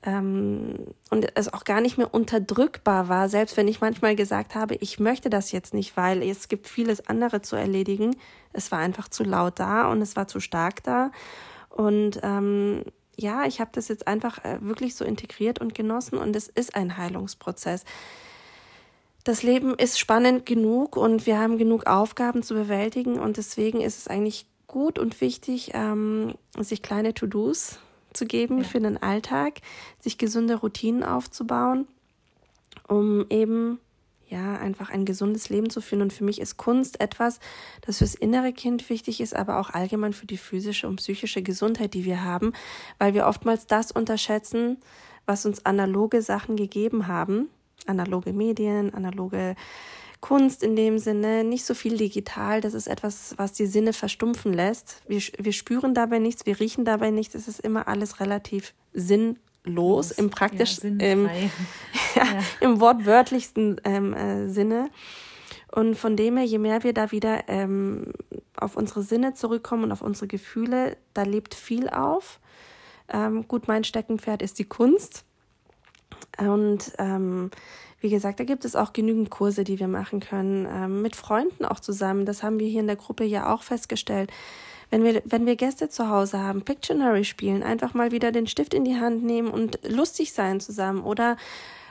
ähm, 0.02 0.74
und 1.08 1.28
es 1.36 1.54
auch 1.54 1.62
gar 1.62 1.80
nicht 1.80 1.98
mehr 1.98 2.12
unterdrückbar 2.12 3.08
war, 3.08 3.28
selbst 3.28 3.56
wenn 3.56 3.68
ich 3.68 3.80
manchmal 3.80 4.16
gesagt 4.16 4.56
habe, 4.56 4.74
ich 4.74 4.98
möchte 4.98 5.30
das 5.30 5.52
jetzt 5.52 5.72
nicht, 5.72 5.96
weil 5.96 6.20
es 6.24 6.48
gibt 6.48 6.66
vieles 6.66 7.06
andere 7.06 7.42
zu 7.42 7.54
erledigen. 7.54 8.16
Es 8.52 8.72
war 8.72 8.80
einfach 8.80 9.06
zu 9.06 9.22
laut 9.22 9.60
da 9.60 9.88
und 9.88 10.02
es 10.02 10.16
war 10.16 10.26
zu 10.26 10.40
stark 10.40 10.82
da. 10.82 11.12
Und 11.70 12.18
ähm, 12.24 12.82
ja, 13.16 13.44
ich 13.46 13.60
habe 13.60 13.70
das 13.72 13.86
jetzt 13.86 14.08
einfach 14.08 14.44
äh, 14.44 14.58
wirklich 14.62 14.96
so 14.96 15.04
integriert 15.04 15.60
und 15.60 15.76
genossen 15.76 16.18
und 16.18 16.34
es 16.34 16.48
ist 16.48 16.74
ein 16.74 16.96
Heilungsprozess. 16.96 17.84
Das 19.24 19.42
Leben 19.42 19.74
ist 19.74 19.98
spannend 19.98 20.44
genug 20.44 20.98
und 20.98 21.24
wir 21.24 21.38
haben 21.38 21.56
genug 21.56 21.86
Aufgaben 21.86 22.42
zu 22.42 22.52
bewältigen 22.52 23.18
und 23.18 23.38
deswegen 23.38 23.80
ist 23.80 23.98
es 23.98 24.06
eigentlich 24.06 24.46
gut 24.66 24.98
und 24.98 25.20
wichtig, 25.22 25.70
ähm, 25.72 26.34
sich 26.58 26.82
kleine 26.82 27.14
To-Dos 27.14 27.78
zu 28.12 28.26
geben 28.26 28.58
ja. 28.58 28.64
für 28.64 28.80
den 28.80 29.02
Alltag, 29.02 29.62
sich 29.98 30.18
gesunde 30.18 30.56
Routinen 30.56 31.02
aufzubauen, 31.02 31.88
um 32.86 33.24
eben 33.30 33.78
ja, 34.28 34.56
einfach 34.58 34.90
ein 34.90 35.04
gesundes 35.06 35.48
Leben 35.48 35.70
zu 35.70 35.80
führen. 35.80 36.02
Und 36.02 36.12
für 36.12 36.24
mich 36.24 36.40
ist 36.40 36.58
Kunst 36.58 37.00
etwas, 37.00 37.40
das 37.82 37.98
fürs 37.98 38.14
innere 38.14 38.52
Kind 38.52 38.90
wichtig 38.90 39.20
ist, 39.20 39.34
aber 39.34 39.58
auch 39.58 39.70
allgemein 39.70 40.12
für 40.12 40.26
die 40.26 40.36
physische 40.36 40.86
und 40.86 40.96
psychische 40.96 41.42
Gesundheit, 41.42 41.94
die 41.94 42.04
wir 42.04 42.24
haben, 42.24 42.52
weil 42.98 43.14
wir 43.14 43.26
oftmals 43.26 43.66
das 43.66 43.90
unterschätzen, 43.90 44.78
was 45.24 45.46
uns 45.46 45.64
analoge 45.64 46.20
Sachen 46.20 46.56
gegeben 46.56 47.06
haben. 47.06 47.48
Analoge 47.86 48.32
Medien, 48.32 48.92
analoge 48.94 49.56
Kunst 50.20 50.62
in 50.62 50.74
dem 50.74 50.98
Sinne, 50.98 51.44
nicht 51.44 51.66
so 51.66 51.74
viel 51.74 51.98
digital. 51.98 52.62
Das 52.62 52.72
ist 52.72 52.86
etwas, 52.86 53.34
was 53.36 53.52
die 53.52 53.66
Sinne 53.66 53.92
verstumpfen 53.92 54.54
lässt. 54.54 55.02
Wir, 55.06 55.20
wir 55.38 55.52
spüren 55.52 55.92
dabei 55.92 56.18
nichts, 56.18 56.46
wir 56.46 56.58
riechen 56.60 56.86
dabei 56.86 57.10
nichts. 57.10 57.34
Es 57.34 57.46
ist 57.46 57.60
immer 57.60 57.88
alles 57.88 58.20
relativ 58.20 58.72
sinnlos 58.94 60.12
im 60.12 60.30
praktisch, 60.30 60.78
ja, 60.82 60.88
im, 60.88 61.28
ja, 62.14 62.26
im 62.60 62.80
wortwörtlichsten 62.80 63.80
ähm, 63.84 64.14
äh, 64.14 64.48
Sinne. 64.48 64.88
Und 65.70 65.96
von 65.96 66.16
dem 66.16 66.38
her, 66.38 66.46
je 66.46 66.58
mehr 66.58 66.84
wir 66.84 66.94
da 66.94 67.12
wieder 67.12 67.48
ähm, 67.48 68.12
auf 68.56 68.76
unsere 68.76 69.02
Sinne 69.02 69.34
zurückkommen 69.34 69.84
und 69.84 69.92
auf 69.92 70.00
unsere 70.00 70.26
Gefühle, 70.26 70.96
da 71.12 71.24
lebt 71.24 71.54
viel 71.54 71.90
auf. 71.90 72.40
Ähm, 73.08 73.46
gut, 73.46 73.68
mein 73.68 73.84
Steckenpferd 73.84 74.40
ist 74.40 74.58
die 74.58 74.64
Kunst. 74.64 75.26
Und 76.38 76.92
ähm, 76.98 77.50
wie 78.00 78.10
gesagt, 78.10 78.38
da 78.38 78.44
gibt 78.44 78.64
es 78.64 78.76
auch 78.76 78.92
genügend 78.92 79.30
Kurse, 79.30 79.64
die 79.64 79.80
wir 79.80 79.88
machen 79.88 80.20
können, 80.20 80.66
ähm, 80.70 81.02
mit 81.02 81.16
Freunden 81.16 81.64
auch 81.64 81.80
zusammen. 81.80 82.26
Das 82.26 82.42
haben 82.42 82.58
wir 82.58 82.68
hier 82.68 82.80
in 82.80 82.86
der 82.86 82.96
Gruppe 82.96 83.24
ja 83.24 83.52
auch 83.52 83.62
festgestellt. 83.62 84.30
Wenn 84.90 85.02
wir, 85.02 85.22
wenn 85.24 85.46
wir 85.46 85.56
Gäste 85.56 85.88
zu 85.88 86.08
Hause 86.08 86.38
haben, 86.38 86.62
Pictionary 86.62 87.24
spielen, 87.24 87.62
einfach 87.62 87.94
mal 87.94 88.12
wieder 88.12 88.30
den 88.30 88.46
Stift 88.46 88.74
in 88.74 88.84
die 88.84 89.00
Hand 89.00 89.24
nehmen 89.24 89.48
und 89.48 89.78
lustig 89.88 90.32
sein 90.32 90.60
zusammen 90.60 91.02
oder 91.02 91.36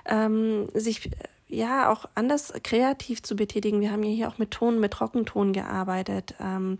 ähm, 0.06 0.68
sich 0.74 1.10
ja 1.48 1.92
auch 1.92 2.06
anders 2.16 2.54
kreativ 2.64 3.24
zu 3.24 3.36
betätigen. 3.36 3.82
Wir 3.82 3.92
haben 3.92 4.04
ja 4.04 4.12
hier 4.12 4.28
auch 4.28 4.38
mit 4.38 4.52
Ton, 4.52 4.80
mit 4.80 4.94
Trockenton 4.94 5.54
gearbeitet. 5.54 6.36
Ähm, 6.40 6.78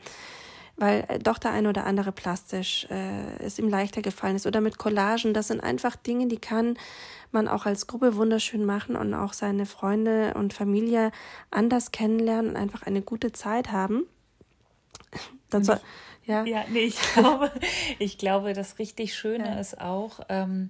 weil 0.76 1.06
äh, 1.08 1.20
doch 1.20 1.38
der 1.38 1.52
ein 1.52 1.68
oder 1.68 1.86
andere 1.86 2.12
plastisch 2.12 2.88
äh, 2.90 3.44
es 3.44 3.60
ihm 3.60 3.70
leichter 3.70 4.02
gefallen 4.02 4.36
ist. 4.36 4.48
Oder 4.48 4.62
mit 4.62 4.78
Collagen. 4.78 5.34
Das 5.34 5.48
sind 5.48 5.62
einfach 5.62 5.96
Dinge, 5.96 6.28
die 6.28 6.38
kann 6.38 6.78
man 7.32 7.48
auch 7.48 7.66
als 7.66 7.88
Gruppe 7.88 8.16
wunderschön 8.16 8.66
machen 8.66 8.96
und 8.96 9.14
auch 9.14 9.34
seine 9.34 9.66
Freunde 9.66 10.34
und 10.36 10.54
Familie 10.54 11.12
anders 11.52 11.92
kennenlernen 11.92 12.52
und 12.52 12.58
einfach 12.58 12.84
eine 12.84 13.02
gute 13.02 13.32
Zeit 13.32 13.72
haben. 13.72 14.06
Dann 15.50 15.64
soll, 15.64 15.80
ja. 16.26 16.44
ja, 16.46 16.66
nee, 16.70 16.86
ich 16.86 17.00
glaube, 17.14 17.52
ich 18.00 18.18
glaube, 18.18 18.54
das 18.54 18.80
richtig 18.80 19.16
Schöne 19.16 19.46
ja. 19.46 19.60
ist 19.60 19.80
auch, 19.80 20.22
ähm, 20.30 20.70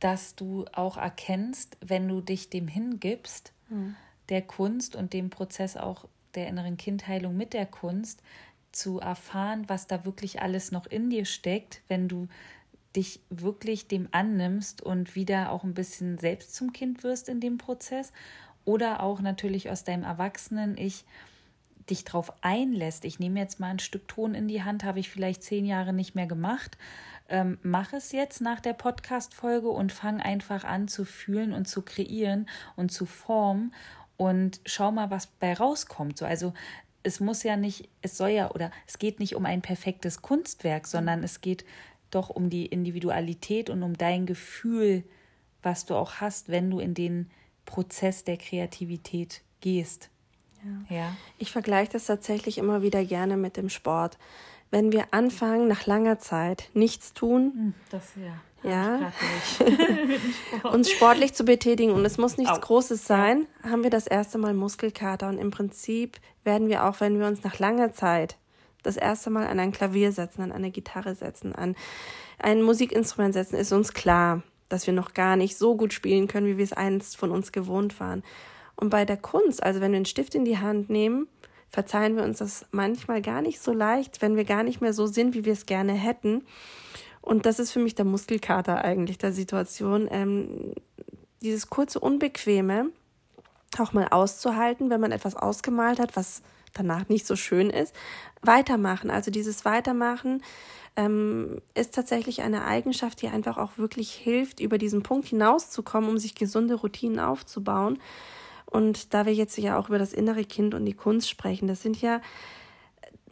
dass 0.00 0.34
du 0.34 0.64
auch 0.72 0.96
erkennst, 0.96 1.76
wenn 1.80 2.08
du 2.08 2.20
dich 2.20 2.50
dem 2.50 2.66
hingibst, 2.66 3.52
mhm. 3.68 3.94
der 4.28 4.42
Kunst 4.42 4.96
und 4.96 5.12
dem 5.12 5.30
Prozess 5.30 5.76
auch 5.76 6.06
der 6.34 6.48
inneren 6.48 6.76
Kindheilung 6.76 7.36
mit 7.36 7.52
der 7.52 7.66
Kunst, 7.66 8.22
zu 8.72 9.00
erfahren, 9.00 9.64
was 9.68 9.86
da 9.86 10.04
wirklich 10.04 10.42
alles 10.42 10.72
noch 10.72 10.86
in 10.86 11.10
dir 11.10 11.24
steckt, 11.24 11.82
wenn 11.88 12.08
du 12.08 12.28
dich 12.96 13.20
wirklich 13.30 13.88
dem 13.88 14.08
annimmst 14.10 14.82
und 14.82 15.14
wieder 15.14 15.50
auch 15.50 15.64
ein 15.64 15.74
bisschen 15.74 16.18
selbst 16.18 16.54
zum 16.54 16.72
Kind 16.72 17.02
wirst 17.04 17.28
in 17.28 17.40
dem 17.40 17.58
Prozess 17.58 18.12
oder 18.64 19.02
auch 19.02 19.20
natürlich 19.20 19.70
aus 19.70 19.84
deinem 19.84 20.04
Erwachsenen-Ich 20.04 21.04
dich 21.90 22.04
drauf 22.04 22.32
einlässt. 22.42 23.04
Ich 23.04 23.18
nehme 23.18 23.40
jetzt 23.40 23.58
mal 23.58 23.68
ein 23.68 23.78
Stück 23.78 24.06
Ton 24.08 24.34
in 24.34 24.46
die 24.46 24.62
Hand, 24.62 24.84
habe 24.84 25.00
ich 25.00 25.10
vielleicht 25.10 25.42
zehn 25.42 25.64
Jahre 25.64 25.92
nicht 25.92 26.14
mehr 26.14 26.26
gemacht. 26.26 26.78
Ähm, 27.28 27.58
mach 27.62 27.92
es 27.92 28.12
jetzt 28.12 28.40
nach 28.40 28.60
der 28.60 28.74
Podcast-Folge 28.74 29.68
und 29.68 29.90
fang 29.90 30.20
einfach 30.20 30.64
an 30.64 30.86
zu 30.86 31.04
fühlen 31.04 31.52
und 31.52 31.66
zu 31.66 31.82
kreieren 31.82 32.48
und 32.76 32.92
zu 32.92 33.06
formen 33.06 33.74
und 34.16 34.60
schau 34.64 34.92
mal, 34.92 35.10
was 35.10 35.26
bei 35.26 35.54
rauskommt. 35.54 36.18
So, 36.18 36.24
also 36.24 36.52
es 37.02 37.20
muss 37.20 37.42
ja 37.42 37.56
nicht, 37.56 37.88
es 38.00 38.16
soll 38.16 38.30
ja 38.30 38.50
oder 38.50 38.70
es 38.86 38.98
geht 38.98 39.20
nicht 39.20 39.34
um 39.34 39.46
ein 39.46 39.62
perfektes 39.62 40.22
Kunstwerk, 40.22 40.86
sondern 40.86 41.22
es 41.22 41.40
geht 41.40 41.64
doch 42.10 42.30
um 42.30 42.50
die 42.50 42.66
Individualität 42.66 43.70
und 43.70 43.82
um 43.82 43.96
dein 43.96 44.26
Gefühl, 44.26 45.04
was 45.62 45.86
du 45.86 45.94
auch 45.94 46.14
hast, 46.14 46.48
wenn 46.48 46.70
du 46.70 46.78
in 46.78 46.94
den 46.94 47.30
Prozess 47.64 48.24
der 48.24 48.36
Kreativität 48.36 49.42
gehst. 49.60 50.10
Ja. 50.88 50.96
ja. 50.96 51.16
Ich 51.38 51.50
vergleiche 51.50 51.92
das 51.92 52.06
tatsächlich 52.06 52.58
immer 52.58 52.82
wieder 52.82 53.04
gerne 53.04 53.36
mit 53.36 53.56
dem 53.56 53.68
Sport. 53.68 54.18
Wenn 54.70 54.92
wir 54.92 55.12
anfangen, 55.12 55.68
nach 55.68 55.86
langer 55.86 56.18
Zeit 56.18 56.70
nichts 56.74 57.12
tun, 57.12 57.52
hm, 57.54 57.74
das 57.90 58.12
ja 58.16 58.40
ja, 58.62 59.12
uns 60.70 60.90
sportlich 60.90 61.34
zu 61.34 61.44
betätigen 61.44 61.92
und 61.92 62.04
es 62.04 62.18
muss 62.18 62.36
nichts 62.36 62.58
Au. 62.58 62.60
Großes 62.60 63.06
sein, 63.06 63.46
ja. 63.64 63.70
haben 63.70 63.82
wir 63.82 63.90
das 63.90 64.06
erste 64.06 64.38
Mal 64.38 64.54
Muskelkater 64.54 65.28
und 65.28 65.38
im 65.38 65.50
Prinzip 65.50 66.18
werden 66.44 66.68
wir 66.68 66.84
auch, 66.84 67.00
wenn 67.00 67.18
wir 67.18 67.26
uns 67.26 67.42
nach 67.42 67.58
langer 67.58 67.92
Zeit 67.92 68.36
das 68.82 68.96
erste 68.96 69.30
Mal 69.30 69.46
an 69.46 69.60
ein 69.60 69.72
Klavier 69.72 70.12
setzen, 70.12 70.42
an 70.42 70.52
eine 70.52 70.70
Gitarre 70.70 71.14
setzen, 71.14 71.54
an 71.54 71.76
ein 72.38 72.62
Musikinstrument 72.62 73.34
setzen, 73.34 73.56
ist 73.56 73.72
uns 73.72 73.92
klar, 73.92 74.42
dass 74.68 74.86
wir 74.86 74.94
noch 74.94 75.14
gar 75.14 75.36
nicht 75.36 75.56
so 75.56 75.76
gut 75.76 75.92
spielen 75.92 76.28
können, 76.28 76.46
wie 76.46 76.58
wir 76.58 76.64
es 76.64 76.72
einst 76.72 77.16
von 77.16 77.30
uns 77.30 77.52
gewohnt 77.52 78.00
waren. 78.00 78.22
Und 78.74 78.90
bei 78.90 79.04
der 79.04 79.16
Kunst, 79.16 79.62
also 79.62 79.80
wenn 79.80 79.92
wir 79.92 79.96
einen 79.96 80.06
Stift 80.06 80.34
in 80.34 80.44
die 80.44 80.58
Hand 80.58 80.90
nehmen, 80.90 81.28
verzeihen 81.68 82.16
wir 82.16 82.24
uns 82.24 82.38
das 82.38 82.66
manchmal 82.70 83.22
gar 83.22 83.42
nicht 83.42 83.60
so 83.60 83.72
leicht, 83.72 84.22
wenn 84.22 84.36
wir 84.36 84.44
gar 84.44 84.62
nicht 84.62 84.80
mehr 84.80 84.92
so 84.92 85.06
sind, 85.06 85.34
wie 85.34 85.44
wir 85.44 85.52
es 85.52 85.66
gerne 85.66 85.92
hätten. 85.92 86.44
Und 87.22 87.46
das 87.46 87.58
ist 87.58 87.70
für 87.70 87.78
mich 87.78 87.94
der 87.94 88.04
Muskelkater 88.04 88.84
eigentlich 88.84 89.16
der 89.16 89.32
Situation. 89.32 90.08
Ähm, 90.10 90.74
dieses 91.40 91.70
kurze 91.70 92.00
Unbequeme 92.00 92.90
auch 93.78 93.92
mal 93.92 94.08
auszuhalten, 94.08 94.90
wenn 94.90 95.00
man 95.00 95.12
etwas 95.12 95.34
ausgemalt 95.34 95.98
hat, 95.98 96.14
was 96.16 96.42
danach 96.74 97.08
nicht 97.08 97.26
so 97.26 97.36
schön 97.36 97.70
ist, 97.70 97.94
weitermachen. 98.42 99.10
Also 99.10 99.30
dieses 99.30 99.64
Weitermachen 99.64 100.42
ähm, 100.96 101.60
ist 101.74 101.94
tatsächlich 101.94 102.42
eine 102.42 102.64
Eigenschaft, 102.64 103.22
die 103.22 103.28
einfach 103.28 103.56
auch 103.56 103.78
wirklich 103.78 104.12
hilft, 104.12 104.60
über 104.60 104.78
diesen 104.78 105.02
Punkt 105.02 105.28
hinauszukommen, 105.28 106.10
um 106.10 106.18
sich 106.18 106.34
gesunde 106.34 106.74
Routinen 106.74 107.20
aufzubauen. 107.20 107.98
Und 108.66 109.14
da 109.14 109.26
wir 109.26 109.34
jetzt 109.34 109.56
ja 109.58 109.78
auch 109.78 109.88
über 109.88 109.98
das 109.98 110.12
innere 110.12 110.44
Kind 110.44 110.74
und 110.74 110.84
die 110.84 110.94
Kunst 110.94 111.28
sprechen, 111.28 111.68
das 111.68 111.82
sind 111.82 112.00
ja, 112.00 112.20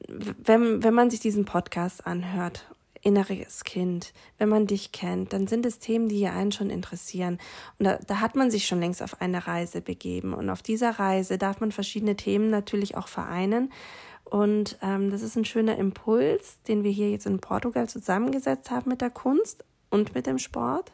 wenn, 0.06 0.82
wenn 0.82 0.94
man 0.94 1.10
sich 1.10 1.20
diesen 1.20 1.44
Podcast 1.44 2.06
anhört 2.06 2.66
inneres 3.02 3.64
Kind, 3.64 4.12
wenn 4.38 4.48
man 4.48 4.66
dich 4.66 4.92
kennt, 4.92 5.32
dann 5.32 5.46
sind 5.46 5.64
es 5.64 5.78
Themen, 5.78 6.08
die 6.08 6.26
einen 6.26 6.52
schon 6.52 6.70
interessieren. 6.70 7.38
Und 7.78 7.86
da, 7.86 7.98
da 8.06 8.20
hat 8.20 8.36
man 8.36 8.50
sich 8.50 8.66
schon 8.66 8.80
längst 8.80 9.02
auf 9.02 9.20
eine 9.20 9.46
Reise 9.46 9.80
begeben. 9.80 10.34
Und 10.34 10.50
auf 10.50 10.62
dieser 10.62 10.98
Reise 10.98 11.38
darf 11.38 11.60
man 11.60 11.72
verschiedene 11.72 12.16
Themen 12.16 12.50
natürlich 12.50 12.96
auch 12.96 13.08
vereinen. 13.08 13.72
Und 14.24 14.78
ähm, 14.82 15.10
das 15.10 15.22
ist 15.22 15.36
ein 15.36 15.44
schöner 15.44 15.76
Impuls, 15.76 16.60
den 16.68 16.84
wir 16.84 16.90
hier 16.90 17.10
jetzt 17.10 17.26
in 17.26 17.40
Portugal 17.40 17.88
zusammengesetzt 17.88 18.70
haben 18.70 18.88
mit 18.88 19.00
der 19.00 19.10
Kunst 19.10 19.64
und 19.90 20.14
mit 20.14 20.26
dem 20.26 20.38
Sport 20.38 20.92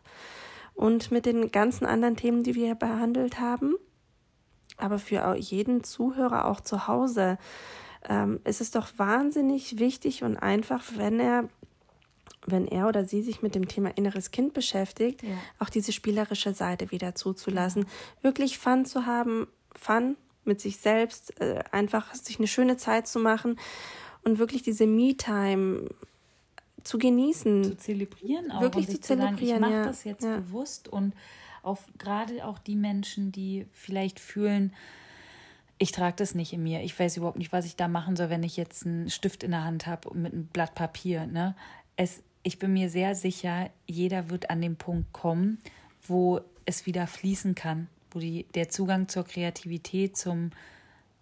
und 0.75 1.11
mit 1.11 1.27
den 1.27 1.51
ganzen 1.51 1.87
anderen 1.87 2.17
Themen, 2.17 2.43
die 2.45 2.55
wir 2.55 2.75
behandelt 2.75 3.41
haben. 3.41 3.75
Aber 4.79 4.99
für 4.99 5.37
jeden 5.37 5.85
Zuhörer 5.85 6.47
auch 6.47 6.61
zu 6.61 6.87
Hause 6.87 7.39
ähm, 8.09 8.41
ist 8.45 8.61
es 8.61 8.71
doch 8.71 8.89
wahnsinnig 8.97 9.79
wichtig 9.79 10.23
und 10.23 10.37
einfach, 10.37 10.83
wenn 10.97 11.19
er 11.19 11.49
wenn 12.47 12.67
er 12.67 12.89
oder 12.89 13.05
sie 13.05 13.23
sich 13.23 13.43
mit 13.43 13.55
dem 13.55 13.69
Thema 13.69 13.91
inneres 13.97 14.31
Kind 14.31 14.55
beschäftigt, 14.55 15.23
ja. 15.23 15.37
auch 15.59 15.69
diese 15.69 15.93
spielerische 15.93 16.55
Seite 16.55 16.91
wieder 16.91 17.15
zuzulassen, 17.15 17.87
wirklich 18.23 18.59
Fun 18.59 18.85
zu 18.85 19.07
haben, 19.07 19.47
Fun 19.75 20.17
mit 20.45 20.61
sich 20.61 20.79
selbst, 20.79 21.41
äh, 21.41 21.63
einfach 21.73 22.15
sich 22.15 22.39
eine 22.39 22.49
schöne 22.49 22.77
Zeit 22.77 23.09
zu 23.09 23.19
machen 23.19 23.59
und 24.25 24.39
wirklich 24.39 24.63
diese 24.63 24.87
Me-Time 24.87 25.89
zu 26.85 26.99
genießen. 26.99 27.65
Zu 27.65 27.77
zelebrieren 27.77 28.51
auch. 28.51 28.61
Wirklich 28.61 28.89
zu 28.89 29.01
zelebrieren. 29.01 29.39
Zu 29.39 29.47
sagen, 29.47 29.55
ich 29.55 29.61
mache 29.61 29.73
ja. 29.73 29.85
das 29.85 30.05
jetzt 30.05 30.25
ja. 30.25 30.37
bewusst 30.37 30.89
und 30.89 31.15
auf 31.63 31.85
gerade 31.99 32.47
auch 32.47 32.59
die 32.61 32.77
Menschen, 32.77 33.33
die 33.33 33.67
vielleicht 33.73 34.21
fühlen, 34.21 34.73
ich 35.79 35.93
trage 35.93 36.17
das 36.17 36.35
nicht 36.35 36.53
in 36.53 36.63
mir. 36.63 36.83
Ich 36.83 36.99
weiß 36.99 37.17
überhaupt 37.19 37.39
nicht, 37.39 37.53
was 37.53 37.67
ich 37.67 37.77
da 37.77 37.89
machen 37.89 38.17
soll, 38.17 38.31
wenn 38.31 38.43
ich 38.43 38.57
jetzt 38.57 38.87
einen 38.87 39.11
Stift 39.11 39.43
in 39.43 39.51
der 39.51 39.65
Hand 39.65 39.87
habe 39.87 40.15
mit 40.17 40.33
einem 40.33 40.47
Blatt 40.47 40.75
Papier. 40.75 41.27
Ne? 41.27 41.55
Es 41.97 42.23
ich 42.47 42.61
bin 42.61 42.73
mir 42.73 42.91
sehr 42.91 43.17
sicher, 43.17 43.71
jeder 43.87 44.31
wird 44.31 44.51
an 44.51 44.61
den 44.61 44.77
Punkt 44.77 45.13
kommen, 45.13 45.59
wo 46.07 46.41
es 46.65 46.87
wieder 46.87 47.09
fließen 47.09 47.57
kann, 47.57 47.89
wo 48.13 48.21
die, 48.21 48.47
der 48.55 48.69
Zugang 48.69 49.09
zur 49.09 49.25
Kreativität, 49.25 50.17
zum, 50.17 50.53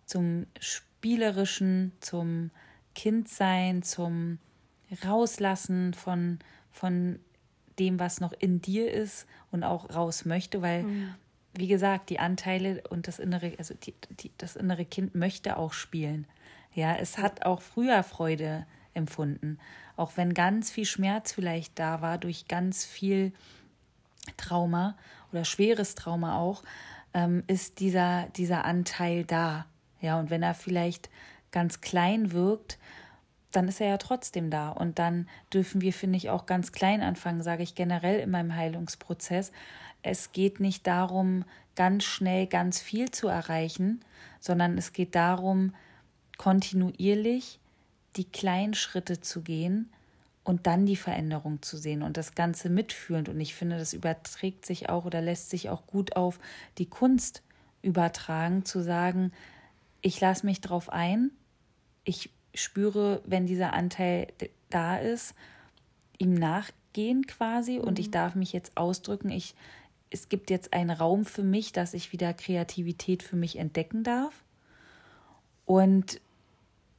zum 0.05 0.45
Spielerischen, 0.61 1.93
zum 2.01 2.51
Kindsein, 2.95 3.83
zum 3.83 4.39
Rauslassen 5.03 5.95
von, 5.95 6.41
von 6.71 7.19
dem, 7.79 7.99
was 7.99 8.21
noch 8.21 8.35
in 8.39 8.61
dir 8.61 8.93
ist 8.93 9.27
und 9.51 9.65
auch 9.65 9.95
raus 9.95 10.27
möchte, 10.27 10.61
weil, 10.61 10.83
mhm. 10.83 11.15
wie 11.55 11.69
gesagt, 11.69 12.11
die 12.11 12.19
Anteile 12.19 12.83
und 12.91 13.09
das 13.09 13.19
innere, 13.19 13.55
also 13.57 13.73
die, 13.73 13.95
die, 14.21 14.31
das 14.37 14.57
innere 14.57 14.85
Kind 14.85 15.15
möchte 15.15 15.57
auch 15.57 15.73
spielen. 15.73 16.27
Ja, 16.75 16.95
es 16.97 17.17
hat 17.17 17.47
auch 17.47 17.63
früher 17.63 18.03
Freude 18.03 18.67
empfunden, 18.95 19.59
auch 19.97 20.17
wenn 20.17 20.35
ganz 20.35 20.71
viel 20.71 20.87
Schmerz 20.87 21.33
vielleicht 21.33 21.79
da 21.79 22.01
war 22.01 22.19
durch 22.19 22.49
ganz 22.49 22.85
viel 22.85 23.33
Trauma 24.37 24.97
oder 25.33 25.45
schweres 25.45 25.95
Trauma 25.95 26.39
auch, 26.39 26.63
ähm, 27.13 27.45
ist 27.47 27.81
dieser, 27.81 28.29
dieser 28.37 28.65
Anteil 28.65 29.25
da. 29.25 29.67
Ja, 30.01 30.19
und 30.19 30.31
wenn 30.31 30.43
er 30.43 30.55
vielleicht 30.55 31.11
ganz 31.51 31.81
klein 31.81 32.33
wirkt, 32.33 32.79
dann 33.53 33.69
ist 33.69 33.81
er 33.81 33.89
ja 33.89 33.99
trotzdem 33.99 34.51
da. 34.51 34.71
Und 34.71 34.99
dann 34.99 35.29
dürfen 35.53 35.81
wir, 35.81 35.93
finde 35.93 36.17
ich, 36.17 36.31
auch 36.31 36.47
ganz 36.47 36.73
klein 36.73 37.03
anfangen, 37.03 37.43
sage 37.43 37.63
ich 37.63 37.75
generell 37.75 38.21
in 38.21 38.31
meinem 38.31 38.57
Heilungsprozess. 38.57 39.53
Es 40.03 40.33
geht 40.33 40.61
nicht 40.61 40.87
darum, 40.87 41.45
ganz 41.77 42.05
schnell 42.05 42.47
ganz 42.47 42.81
viel 42.81 43.11
zu 43.11 43.29
erreichen, 43.29 44.05
sondern 44.41 44.77
es 44.77 44.93
geht 44.93 45.15
darum, 45.15 45.75
kontinuierlich 46.37 47.61
die 48.17 48.25
kleinen 48.25 48.75
Schritte 48.75 49.21
zu 49.21 49.43
gehen 49.43 49.91
und 50.45 50.67
dann 50.67 50.87
die 50.87 50.97
Veränderung 50.97 51.63
zu 51.63 51.77
sehen 51.77 52.03
und 52.03 52.17
das 52.17 52.35
Ganze 52.35 52.69
mitfühlend. 52.69 53.29
Und 53.29 53.41
ich 53.41 53.55
finde, 53.55 53.79
das 53.79 53.95
überträgt 53.95 54.67
sich 54.67 54.89
auch 54.89 55.05
oder 55.05 55.23
lässt 55.23 55.51
sich 55.51 55.71
auch 55.71 55.87
gut 55.87 56.17
auf 56.17 56.39
die 56.79 56.87
Kunst 56.87 57.43
übertragen, 57.83 58.65
zu 58.65 58.83
sagen, 58.83 59.33
ich 60.03 60.21
lasse 60.21 60.45
mich 60.45 60.61
drauf 60.61 60.91
ein, 60.91 61.31
ich 62.05 62.31
spüre, 62.55 63.23
wenn 63.25 63.47
dieser 63.47 63.73
Anteil 63.73 64.29
da 64.71 64.99
ist, 64.99 65.35
ihm 66.19 66.35
nachgehen 66.35 67.27
quasi 67.27 67.79
und 67.79 67.99
ich 67.99 68.09
mhm. 68.09 68.13
darf 68.13 68.35
mich 68.35 68.53
jetzt 68.53 68.77
ausdrücken. 68.77 69.31
Ich, 69.31 69.55
es 70.11 70.29
gibt 70.29 70.51
jetzt 70.51 70.73
einen 70.73 70.91
Raum 70.91 71.25
für 71.25 71.43
mich, 71.43 71.73
dass 71.73 71.95
ich 71.95 72.13
wieder 72.13 72.35
Kreativität 72.35 73.23
für 73.23 73.37
mich 73.37 73.57
entdecken 73.57 74.05
darf. 74.05 74.45
Und 75.65 76.21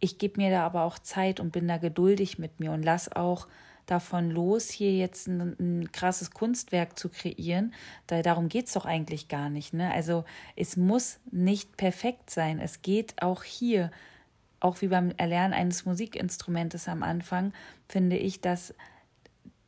ich 0.05 0.19
gebe 0.19 0.39
mir 0.39 0.51
da 0.51 0.63
aber 0.63 0.83
auch 0.83 0.99
Zeit 0.99 1.39
und 1.39 1.51
bin 1.51 1.67
da 1.67 1.77
geduldig 1.77 2.37
mit 2.37 2.59
mir 2.59 2.71
und 2.71 2.83
lass 2.83 3.11
auch 3.11 3.47
davon 3.87 4.29
los, 4.29 4.69
hier 4.69 4.93
jetzt 4.93 5.27
ein, 5.27 5.55
ein 5.59 5.91
krasses 5.91 6.31
Kunstwerk 6.31 6.97
zu 6.97 7.09
kreieren. 7.09 7.73
Da, 8.05 8.21
darum 8.21 8.47
geht 8.47 8.67
es 8.67 8.73
doch 8.73 8.85
eigentlich 8.85 9.27
gar 9.29 9.49
nicht. 9.49 9.73
Ne? 9.73 9.91
Also 9.91 10.23
es 10.55 10.77
muss 10.77 11.19
nicht 11.31 11.75
perfekt 11.75 12.29
sein. 12.29 12.59
Es 12.59 12.83
geht 12.83 13.21
auch 13.21 13.43
hier 13.43 13.91
auch 14.59 14.81
wie 14.81 14.87
beim 14.87 15.11
Erlernen 15.17 15.53
eines 15.53 15.85
Musikinstrumentes 15.85 16.87
am 16.87 17.03
Anfang, 17.03 17.53
finde 17.89 18.17
ich, 18.17 18.41
dass 18.41 18.73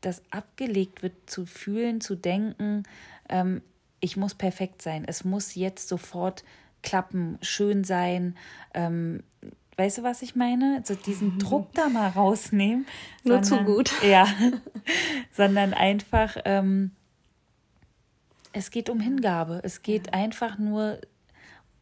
das 0.02 0.22
abgelegt 0.32 1.02
wird, 1.04 1.14
zu 1.30 1.46
fühlen, 1.46 2.00
zu 2.00 2.16
denken, 2.16 2.84
ähm, 3.30 3.62
ich 4.00 4.18
muss 4.18 4.36
perfekt 4.36 4.82
sein, 4.84 5.04
es 5.06 5.24
muss 5.24 5.56
jetzt 5.56 5.88
sofort 5.88 6.44
klappen, 6.84 7.38
schön 7.42 7.84
sein. 7.84 8.38
Ähm, 8.74 9.24
weißt 9.78 10.00
du, 10.00 10.04
was 10.04 10.22
ich 10.22 10.36
meine? 10.36 10.84
So 10.86 10.96
diesen 10.96 11.40
Druck 11.40 11.74
da 11.74 11.90
mal 11.90 12.10
rausnehmen. 12.10 12.86
Nur 13.24 13.44
sondern, 13.44 13.66
zu 13.66 13.74
gut. 13.74 13.92
Ja, 14.04 14.28
sondern 15.32 15.74
einfach, 15.74 16.38
ähm, 16.46 16.92
es 18.54 18.72
geht 18.72 18.90
um 18.90 19.00
Hingabe. 19.00 19.62
Es 19.64 19.82
geht 19.82 20.14
einfach 20.14 20.58
nur 20.58 21.00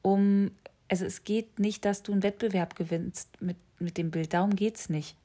um 0.02 0.52
also 0.88 1.06
es 1.06 1.24
geht 1.24 1.60
nicht, 1.60 1.86
dass 1.86 2.04
du 2.04 2.12
einen 2.12 2.24
Wettbewerb 2.24 2.76
gewinnst 2.76 3.42
mit, 3.42 3.58
mit 3.80 3.98
dem 3.98 4.12
Bild. 4.12 4.34
Darum 4.34 4.56
geht 4.56 4.76
es 4.76 4.90
nicht. 4.90 5.16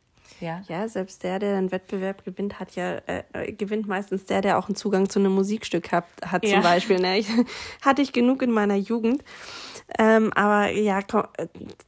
Ja. 0.41 0.63
ja, 0.69 0.89
selbst 0.89 1.23
der, 1.23 1.39
der 1.39 1.57
einen 1.57 1.73
Wettbewerb 1.73 2.25
gewinnt, 2.25 2.61
hat 2.61 2.77
ja, 2.77 2.97
äh, 3.07 3.23
äh, 3.33 3.53
gewinnt 3.53 3.89
meistens 3.89 4.25
der, 4.25 4.41
der 4.41 4.59
auch 4.59 4.69
einen 4.69 4.77
Zugang 4.77 5.09
zu 5.09 5.19
einem 5.19 5.33
Musikstück 5.33 5.93
hat, 5.93 6.07
hat 6.25 6.45
ja. 6.45 6.55
zum 6.55 6.63
Beispiel. 6.63 6.99
Ne? 7.01 7.19
Ich, 7.19 7.29
hatte 7.83 8.03
ich 8.03 8.13
genug 8.13 8.43
in 8.43 8.51
meiner 8.51 8.77
Jugend. 8.77 9.25
Ähm, 9.99 10.33
aber 10.35 10.71
ja, 10.71 11.01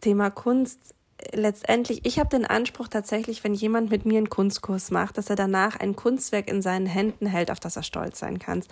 Thema 0.00 0.30
Kunst 0.30 0.94
letztendlich, 1.32 2.00
ich 2.04 2.18
habe 2.18 2.28
den 2.28 2.44
Anspruch 2.44 2.88
tatsächlich, 2.88 3.44
wenn 3.44 3.54
jemand 3.54 3.90
mit 3.90 4.04
mir 4.04 4.18
einen 4.18 4.30
Kunstkurs 4.30 4.90
macht, 4.90 5.18
dass 5.18 5.30
er 5.30 5.36
danach 5.36 5.78
ein 5.78 5.96
Kunstwerk 5.96 6.48
in 6.48 6.62
seinen 6.62 6.86
Händen 6.86 7.26
hält, 7.26 7.50
auf 7.50 7.60
das 7.60 7.76
er 7.76 7.82
stolz 7.82 8.18
sein 8.18 8.38
kann. 8.38 8.62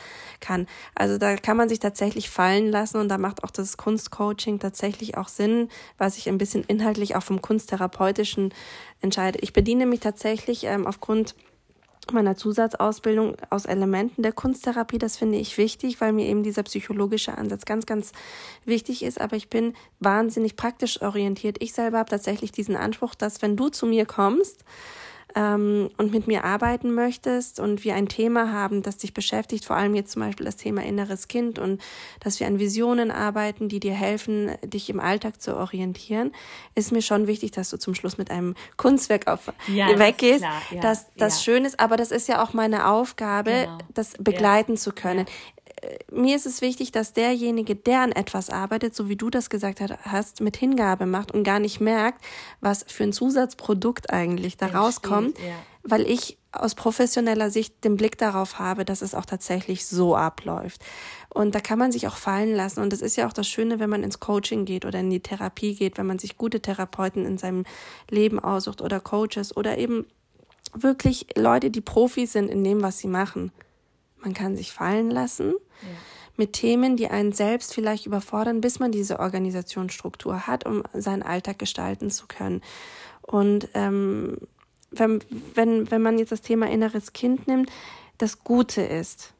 kann. 0.40 0.66
Also 0.94 1.18
da 1.18 1.36
kann 1.36 1.56
man 1.56 1.68
sich 1.68 1.78
tatsächlich 1.78 2.30
fallen 2.30 2.70
lassen 2.70 2.98
und 2.98 3.08
da 3.08 3.18
macht 3.18 3.44
auch 3.44 3.50
das 3.50 3.76
Kunstcoaching 3.76 4.58
tatsächlich 4.58 5.16
auch 5.16 5.28
Sinn, 5.28 5.68
was 5.98 6.18
ich 6.18 6.28
ein 6.28 6.38
bisschen 6.38 6.64
inhaltlich 6.64 7.16
auch 7.16 7.22
vom 7.22 7.40
Kunsttherapeutischen 7.40 8.52
entscheide. 9.00 9.38
Ich 9.40 9.52
bediene 9.52 9.86
mich 9.86 10.00
tatsächlich 10.00 10.64
ähm, 10.64 10.86
aufgrund 10.86 11.34
meiner 12.12 12.36
Zusatzausbildung 12.36 13.36
aus 13.50 13.64
Elementen 13.64 14.22
der 14.22 14.32
Kunsttherapie. 14.32 14.98
Das 14.98 15.16
finde 15.16 15.38
ich 15.38 15.58
wichtig, 15.58 16.00
weil 16.00 16.12
mir 16.12 16.26
eben 16.26 16.42
dieser 16.42 16.62
psychologische 16.62 17.36
Ansatz 17.36 17.64
ganz, 17.64 17.86
ganz 17.86 18.12
wichtig 18.64 19.02
ist. 19.02 19.20
Aber 19.20 19.36
ich 19.36 19.48
bin 19.48 19.74
wahnsinnig 19.98 20.56
praktisch 20.56 21.02
orientiert. 21.02 21.56
Ich 21.60 21.72
selber 21.72 21.98
habe 21.98 22.10
tatsächlich 22.10 22.52
diesen 22.52 22.76
Anspruch, 22.76 23.14
dass 23.14 23.42
wenn 23.42 23.56
du 23.56 23.68
zu 23.68 23.86
mir 23.86 24.06
kommst, 24.06 24.64
ähm, 25.34 25.90
und 25.96 26.12
mit 26.12 26.26
mir 26.26 26.44
arbeiten 26.44 26.92
möchtest 26.92 27.60
und 27.60 27.84
wir 27.84 27.94
ein 27.94 28.08
Thema 28.08 28.52
haben, 28.52 28.82
das 28.82 28.96
dich 28.96 29.14
beschäftigt, 29.14 29.64
vor 29.64 29.76
allem 29.76 29.94
jetzt 29.94 30.12
zum 30.12 30.22
Beispiel 30.22 30.46
das 30.46 30.56
Thema 30.56 30.82
inneres 30.82 31.28
Kind 31.28 31.58
und 31.58 31.80
dass 32.20 32.40
wir 32.40 32.46
an 32.46 32.58
Visionen 32.58 33.10
arbeiten, 33.10 33.68
die 33.68 33.80
dir 33.80 33.94
helfen, 33.94 34.52
dich 34.64 34.90
im 34.90 35.00
Alltag 35.00 35.40
zu 35.40 35.56
orientieren, 35.56 36.32
ist 36.74 36.92
mir 36.92 37.02
schon 37.02 37.26
wichtig, 37.26 37.52
dass 37.52 37.70
du 37.70 37.78
zum 37.78 37.94
Schluss 37.94 38.18
mit 38.18 38.30
einem 38.30 38.54
Kunstwerk 38.76 39.26
auf, 39.26 39.52
ja, 39.68 39.98
weggehst, 39.98 40.44
das, 40.44 40.70
ja, 40.70 40.80
das, 40.80 41.06
das 41.16 41.36
ja. 41.36 41.42
schön 41.44 41.64
ist. 41.64 41.80
Aber 41.80 41.96
das 41.96 42.10
ist 42.10 42.28
ja 42.28 42.42
auch 42.42 42.52
meine 42.52 42.88
Aufgabe, 42.88 43.50
genau. 43.50 43.78
das 43.94 44.12
begleiten 44.18 44.76
zu 44.76 44.92
können 44.92 45.26
mir 46.12 46.36
ist 46.36 46.46
es 46.46 46.60
wichtig, 46.60 46.92
dass 46.92 47.12
derjenige, 47.12 47.74
der 47.74 48.02
an 48.02 48.12
etwas 48.12 48.50
arbeitet, 48.50 48.94
so 48.94 49.08
wie 49.08 49.16
du 49.16 49.30
das 49.30 49.50
gesagt 49.50 49.80
hast, 49.80 50.40
mit 50.40 50.56
Hingabe 50.56 51.06
macht 51.06 51.32
und 51.32 51.44
gar 51.44 51.58
nicht 51.58 51.80
merkt, 51.80 52.24
was 52.60 52.84
für 52.86 53.04
ein 53.04 53.12
Zusatzprodukt 53.12 54.10
eigentlich 54.10 54.56
da 54.56 54.66
rauskommt, 54.66 55.38
ja. 55.38 55.54
weil 55.82 56.08
ich 56.08 56.38
aus 56.52 56.74
professioneller 56.74 57.50
Sicht 57.50 57.84
den 57.84 57.96
Blick 57.96 58.18
darauf 58.18 58.58
habe, 58.58 58.84
dass 58.84 59.02
es 59.02 59.14
auch 59.14 59.24
tatsächlich 59.24 59.86
so 59.86 60.16
abläuft. 60.16 60.84
Und 61.32 61.54
da 61.54 61.60
kann 61.60 61.78
man 61.78 61.92
sich 61.92 62.08
auch 62.08 62.16
fallen 62.16 62.54
lassen. 62.54 62.80
Und 62.80 62.92
das 62.92 63.02
ist 63.02 63.16
ja 63.16 63.28
auch 63.28 63.32
das 63.32 63.48
Schöne, 63.48 63.78
wenn 63.78 63.90
man 63.90 64.02
ins 64.02 64.18
Coaching 64.18 64.64
geht 64.64 64.84
oder 64.84 64.98
in 64.98 65.10
die 65.10 65.20
Therapie 65.20 65.76
geht, 65.76 65.96
wenn 65.96 66.06
man 66.06 66.18
sich 66.18 66.36
gute 66.36 66.60
Therapeuten 66.60 67.24
in 67.24 67.38
seinem 67.38 67.64
Leben 68.10 68.40
aussucht 68.40 68.82
oder 68.82 68.98
Coaches 68.98 69.56
oder 69.56 69.78
eben 69.78 70.06
wirklich 70.74 71.26
Leute, 71.36 71.70
die 71.70 71.80
Profis 71.80 72.32
sind 72.32 72.48
in 72.48 72.64
dem, 72.64 72.82
was 72.82 72.98
sie 72.98 73.08
machen. 73.08 73.52
Man 74.22 74.34
kann 74.34 74.56
sich 74.56 74.72
fallen 74.72 75.10
lassen 75.10 75.54
ja. 75.82 75.88
mit 76.36 76.52
Themen, 76.52 76.96
die 76.96 77.08
einen 77.08 77.32
selbst 77.32 77.74
vielleicht 77.74 78.06
überfordern, 78.06 78.60
bis 78.60 78.78
man 78.78 78.92
diese 78.92 79.20
Organisationsstruktur 79.20 80.46
hat, 80.46 80.66
um 80.66 80.82
seinen 80.92 81.22
Alltag 81.22 81.58
gestalten 81.58 82.10
zu 82.10 82.26
können. 82.26 82.60
Und 83.22 83.68
ähm, 83.74 84.36
wenn, 84.90 85.20
wenn, 85.54 85.90
wenn 85.90 86.02
man 86.02 86.18
jetzt 86.18 86.32
das 86.32 86.42
Thema 86.42 86.68
inneres 86.68 87.12
Kind 87.12 87.46
nimmt, 87.46 87.70
das 88.18 88.44
Gute 88.44 88.82
ist, 88.82 89.32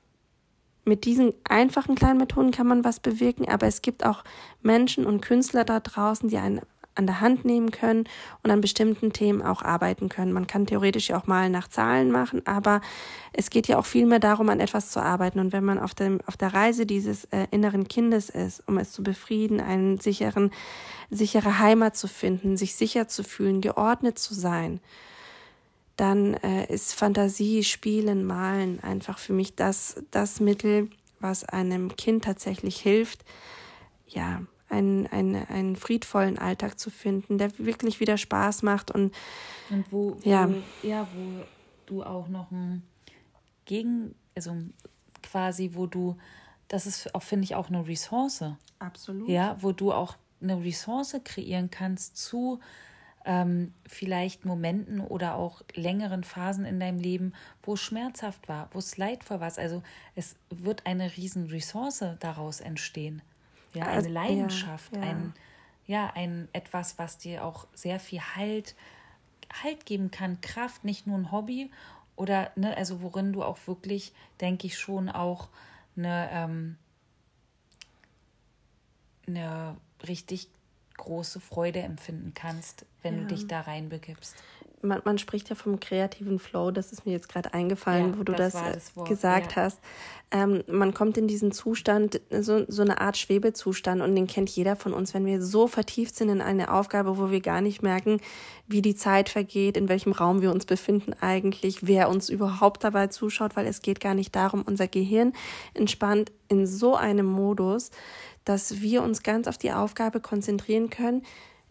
mit 0.84 1.04
diesen 1.04 1.34
einfachen 1.44 1.94
kleinen 1.94 2.18
Methoden 2.18 2.50
kann 2.50 2.66
man 2.66 2.84
was 2.84 3.00
bewirken, 3.00 3.48
aber 3.48 3.66
es 3.66 3.82
gibt 3.82 4.04
auch 4.04 4.24
Menschen 4.62 5.06
und 5.06 5.20
Künstler 5.20 5.64
da 5.64 5.80
draußen, 5.80 6.28
die 6.28 6.38
einen 6.38 6.62
an 6.94 7.06
der 7.06 7.20
Hand 7.20 7.44
nehmen 7.44 7.70
können 7.70 8.04
und 8.42 8.50
an 8.50 8.60
bestimmten 8.60 9.12
Themen 9.12 9.42
auch 9.42 9.62
arbeiten 9.62 10.08
können. 10.08 10.32
Man 10.32 10.46
kann 10.46 10.66
theoretisch 10.66 11.10
ja 11.10 11.18
auch 11.18 11.26
mal 11.26 11.48
nach 11.48 11.68
Zahlen 11.68 12.10
machen, 12.10 12.46
aber 12.46 12.80
es 13.32 13.50
geht 13.50 13.68
ja 13.68 13.78
auch 13.78 13.86
viel 13.86 14.06
mehr 14.06 14.18
darum, 14.18 14.48
an 14.48 14.60
etwas 14.60 14.90
zu 14.90 15.00
arbeiten. 15.00 15.38
Und 15.38 15.52
wenn 15.52 15.64
man 15.64 15.78
auf, 15.78 15.94
dem, 15.94 16.20
auf 16.26 16.36
der 16.36 16.52
Reise 16.52 16.86
dieses 16.86 17.24
äh, 17.26 17.46
inneren 17.50 17.88
Kindes 17.88 18.28
ist, 18.28 18.62
um 18.66 18.78
es 18.78 18.92
zu 18.92 19.02
befrieden, 19.02 19.60
einen 19.60 19.98
sicheren, 19.98 20.50
sichere 21.10 21.58
Heimat 21.58 21.96
zu 21.96 22.08
finden, 22.08 22.56
sich 22.56 22.74
sicher 22.74 23.08
zu 23.08 23.24
fühlen, 23.24 23.60
geordnet 23.60 24.18
zu 24.18 24.34
sein, 24.34 24.80
dann 25.96 26.34
äh, 26.34 26.72
ist 26.72 26.94
Fantasie, 26.94 27.62
Spielen, 27.62 28.24
Malen 28.24 28.80
einfach 28.82 29.18
für 29.18 29.32
mich 29.32 29.54
das, 29.54 30.02
das 30.10 30.40
Mittel, 30.40 30.88
was 31.20 31.44
einem 31.44 31.94
Kind 31.96 32.24
tatsächlich 32.24 32.80
hilft, 32.80 33.24
ja, 34.08 34.40
einen, 34.70 35.06
einen, 35.08 35.34
einen 35.46 35.76
friedvollen 35.76 36.38
Alltag 36.38 36.78
zu 36.78 36.90
finden, 36.90 37.38
der 37.38 37.58
wirklich 37.58 38.00
wieder 38.00 38.16
Spaß 38.16 38.62
macht 38.62 38.90
und, 38.90 39.14
und 39.70 39.90
wo, 39.90 40.16
ja. 40.22 40.48
Wo, 40.48 40.86
ja, 40.86 41.06
wo 41.14 41.44
du 41.86 42.02
auch 42.02 42.28
noch 42.28 42.50
ein 42.50 42.82
Gegen, 43.64 44.14
also 44.34 44.56
quasi, 45.22 45.72
wo 45.74 45.86
du, 45.86 46.16
das 46.68 46.86
ist 46.86 47.14
auch, 47.14 47.22
finde 47.22 47.44
ich, 47.44 47.54
auch 47.54 47.68
eine 47.68 47.86
Ressource. 47.86 48.44
Absolut. 48.78 49.28
Ja, 49.28 49.56
wo 49.60 49.72
du 49.72 49.92
auch 49.92 50.16
eine 50.40 50.62
Ressource 50.64 51.16
kreieren 51.24 51.70
kannst 51.70 52.16
zu 52.16 52.60
ähm, 53.24 53.74
vielleicht 53.86 54.44
Momenten 54.44 55.00
oder 55.00 55.34
auch 55.34 55.62
längeren 55.74 56.24
Phasen 56.24 56.64
in 56.64 56.80
deinem 56.80 56.98
Leben, 56.98 57.34
wo 57.62 57.74
es 57.74 57.80
schmerzhaft 57.80 58.48
war, 58.48 58.68
wo 58.72 58.78
es 58.78 58.96
leidvoll 58.96 59.40
war. 59.40 59.52
Also 59.58 59.82
es 60.14 60.36
wird 60.48 60.86
eine 60.86 61.16
riesen 61.16 61.46
Ressource 61.46 62.04
daraus 62.18 62.60
entstehen. 62.60 63.22
Ja, 63.74 63.84
eine 63.84 63.92
also, 63.92 64.10
Leidenschaft, 64.10 64.96
ja, 64.96 65.02
ja. 65.02 65.08
ein 65.10 65.34
ja, 65.90 66.12
ein 66.14 66.46
etwas, 66.52 67.00
was 67.00 67.18
dir 67.18 67.44
auch 67.44 67.66
sehr 67.74 67.98
viel 67.98 68.20
Halt, 68.20 68.76
halt 69.62 69.86
geben 69.86 70.12
kann, 70.12 70.40
Kraft, 70.40 70.84
nicht 70.84 71.08
nur 71.08 71.18
ein 71.18 71.32
Hobby 71.32 71.68
oder 72.14 72.52
ne, 72.54 72.76
also 72.76 73.02
worin 73.02 73.32
du 73.32 73.42
auch 73.42 73.58
wirklich, 73.66 74.12
denke 74.40 74.68
ich, 74.68 74.78
schon 74.78 75.08
auch 75.08 75.48
eine, 75.96 76.28
ähm, 76.30 76.76
eine 79.26 79.76
richtig 80.06 80.48
große 80.96 81.40
Freude 81.40 81.80
empfinden 81.80 82.34
kannst, 82.34 82.86
wenn 83.02 83.16
ja. 83.16 83.20
du 83.22 83.26
dich 83.34 83.48
da 83.48 83.62
reinbegibst 83.62 84.36
man, 84.82 85.00
man, 85.04 85.18
spricht 85.18 85.48
ja 85.48 85.54
vom 85.54 85.80
kreativen 85.80 86.38
Flow, 86.38 86.70
das 86.70 86.92
ist 86.92 87.06
mir 87.06 87.12
jetzt 87.12 87.28
gerade 87.28 87.52
eingefallen, 87.54 88.12
ja, 88.12 88.18
wo 88.18 88.22
du 88.22 88.32
das, 88.32 88.52
das 88.52 88.92
gesagt 89.06 89.56
ja. 89.56 89.62
hast. 89.62 89.80
Ähm, 90.32 90.62
man 90.68 90.94
kommt 90.94 91.18
in 91.18 91.26
diesen 91.26 91.50
Zustand, 91.50 92.20
so, 92.30 92.64
so 92.68 92.82
eine 92.82 93.00
Art 93.00 93.16
Schwebezustand 93.16 94.00
und 94.00 94.14
den 94.14 94.26
kennt 94.26 94.48
jeder 94.50 94.76
von 94.76 94.92
uns, 94.92 95.12
wenn 95.12 95.26
wir 95.26 95.42
so 95.42 95.66
vertieft 95.66 96.14
sind 96.14 96.28
in 96.28 96.40
eine 96.40 96.72
Aufgabe, 96.72 97.18
wo 97.18 97.30
wir 97.30 97.40
gar 97.40 97.60
nicht 97.60 97.82
merken, 97.82 98.20
wie 98.68 98.80
die 98.80 98.94
Zeit 98.94 99.28
vergeht, 99.28 99.76
in 99.76 99.88
welchem 99.88 100.12
Raum 100.12 100.40
wir 100.40 100.52
uns 100.52 100.66
befinden 100.66 101.14
eigentlich, 101.20 101.86
wer 101.86 102.08
uns 102.08 102.28
überhaupt 102.28 102.84
dabei 102.84 103.08
zuschaut, 103.08 103.56
weil 103.56 103.66
es 103.66 103.82
geht 103.82 104.00
gar 104.00 104.14
nicht 104.14 104.34
darum, 104.36 104.62
unser 104.62 104.86
Gehirn 104.86 105.32
entspannt 105.74 106.30
in 106.48 106.66
so 106.66 106.94
einem 106.94 107.26
Modus, 107.26 107.90
dass 108.44 108.80
wir 108.80 109.02
uns 109.02 109.22
ganz 109.22 109.48
auf 109.48 109.58
die 109.58 109.72
Aufgabe 109.72 110.20
konzentrieren 110.20 110.90
können, 110.90 111.22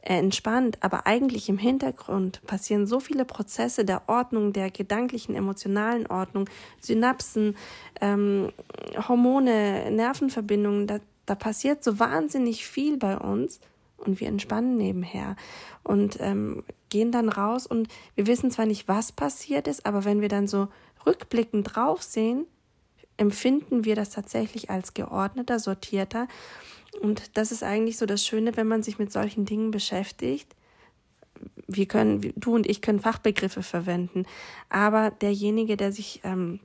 entspannt, 0.01 0.77
aber 0.81 1.05
eigentlich 1.07 1.49
im 1.49 1.57
Hintergrund 1.57 2.41
passieren 2.47 2.87
so 2.87 2.99
viele 2.99 3.25
Prozesse 3.25 3.83
der 3.83 4.03
Ordnung, 4.07 4.53
der 4.53 4.71
gedanklichen, 4.71 5.35
emotionalen 5.35 6.07
Ordnung, 6.07 6.49
Synapsen, 6.79 7.57
ähm, 7.99 8.51
Hormone, 9.07 9.91
Nervenverbindungen, 9.91 10.87
da, 10.87 10.99
da 11.25 11.35
passiert 11.35 11.83
so 11.83 11.99
wahnsinnig 11.99 12.65
viel 12.65 12.97
bei 12.97 13.17
uns 13.17 13.59
und 13.97 14.19
wir 14.21 14.29
entspannen 14.29 14.77
nebenher 14.77 15.35
und 15.83 16.17
ähm, 16.21 16.63
gehen 16.89 17.11
dann 17.11 17.29
raus 17.29 17.67
und 17.67 17.89
wir 18.15 18.25
wissen 18.25 18.51
zwar 18.51 18.65
nicht, 18.65 18.87
was 18.87 19.11
passiert 19.11 19.67
ist, 19.67 19.85
aber 19.85 20.05
wenn 20.05 20.21
wir 20.21 20.29
dann 20.29 20.47
so 20.47 20.69
rückblickend 21.05 21.75
drauf 21.75 22.01
sehen, 22.03 22.45
empfinden 23.17 23.83
wir 23.83 23.95
das 23.95 24.11
tatsächlich 24.11 24.69
als 24.69 24.93
geordneter, 24.93 25.59
sortierter 25.59 26.27
und 26.99 27.37
das 27.37 27.51
ist 27.51 27.63
eigentlich 27.63 27.97
so 27.97 28.05
das 28.05 28.25
Schöne, 28.25 28.55
wenn 28.57 28.67
man 28.67 28.83
sich 28.83 28.99
mit 28.99 29.11
solchen 29.11 29.45
Dingen 29.45 29.71
beschäftigt. 29.71 30.55
Wir 31.67 31.85
können, 31.85 32.33
du 32.35 32.55
und 32.55 32.67
ich 32.67 32.81
können 32.81 32.99
Fachbegriffe 32.99 33.63
verwenden, 33.63 34.25
aber 34.69 35.11
derjenige, 35.11 35.77
der 35.77 35.91
sich 35.91 36.21
ähm, 36.23 36.59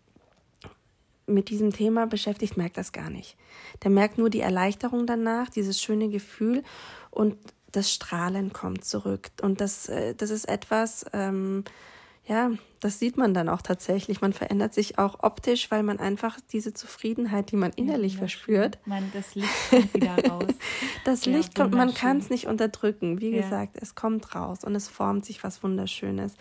mit 1.27 1.49
diesem 1.51 1.73
Thema 1.73 2.07
beschäftigt, 2.07 2.57
merkt 2.57 2.77
das 2.77 2.93
gar 2.93 3.11
nicht. 3.11 3.37
Der 3.83 3.91
merkt 3.91 4.19
nur 4.19 4.31
die 4.31 4.41
Erleichterung 4.41 5.07
danach, 5.07 5.49
dieses 5.49 5.81
schöne 5.81 6.09
Gefühl 6.09 6.63
und 7.11 7.37
das 7.73 7.93
Strahlen 7.93 8.53
kommt 8.53 8.85
zurück. 8.85 9.31
Und 9.43 9.61
das, 9.61 9.89
äh, 9.89 10.15
das 10.15 10.31
ist 10.31 10.49
etwas, 10.49 11.07
ähm, 11.13 11.65
ja, 12.27 12.51
das 12.81 12.99
sieht 12.99 13.17
man 13.19 13.35
dann 13.35 13.49
auch 13.51 13.61
tatsächlich. 13.61 14.23
Man 14.23 14.33
verändert 14.33 14.73
sich 14.73 14.99
auch 14.99 15.23
optisch, 15.23 15.71
weil 15.71 15.83
man 15.83 15.99
einfach 15.99 16.39
diese 16.53 16.73
Zufriedenheit, 16.73 17.51
die 17.51 17.57
man 17.57 17.71
innerlich 17.73 18.15
ja, 18.15 18.21
verspürt. 18.21 18.79
Man, 18.87 19.11
das 19.13 19.35
Licht 19.35 19.71
kommt 19.71 19.95
wieder 19.95 20.17
raus. 20.31 20.55
das 21.05 21.27
ja, 21.27 21.37
Licht 21.37 21.55
kommt, 21.55 21.75
man 21.75 21.93
kann 21.93 22.19
es 22.19 22.31
nicht 22.31 22.47
unterdrücken. 22.47 23.21
Wie 23.21 23.31
ja. 23.31 23.43
gesagt, 23.43 23.77
es 23.81 23.95
kommt 23.95 24.35
raus 24.35 24.65
und 24.65 24.75
es 24.75 24.89
formt 24.89 25.27
sich 25.27 25.45
was 25.45 25.63
Wunderschönes. 25.63 26.35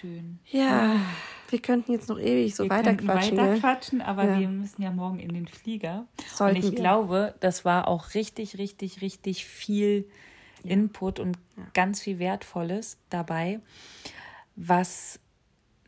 Schön. 0.00 0.40
Ja, 0.46 0.96
wir 1.48 1.60
könnten 1.60 1.92
jetzt 1.92 2.08
noch 2.08 2.18
ewig 2.18 2.56
so 2.56 2.68
weiterquatschen. 2.68 3.36
Weiterquatschen, 3.36 4.00
aber 4.00 4.24
ja. 4.24 4.40
wir 4.40 4.48
müssen 4.48 4.82
ja 4.82 4.90
morgen 4.90 5.20
in 5.20 5.32
den 5.32 5.46
Flieger. 5.46 6.06
Sollten 6.32 6.56
und 6.56 6.64
ich 6.64 6.72
wir. 6.72 6.78
glaube, 6.78 7.34
das 7.38 7.64
war 7.64 7.86
auch 7.86 8.14
richtig, 8.14 8.58
richtig, 8.58 9.00
richtig 9.00 9.44
viel 9.46 10.08
Input 10.64 11.20
und 11.20 11.38
ganz 11.72 12.00
viel 12.00 12.18
Wertvolles 12.18 12.98
dabei 13.10 13.60
was 14.56 15.20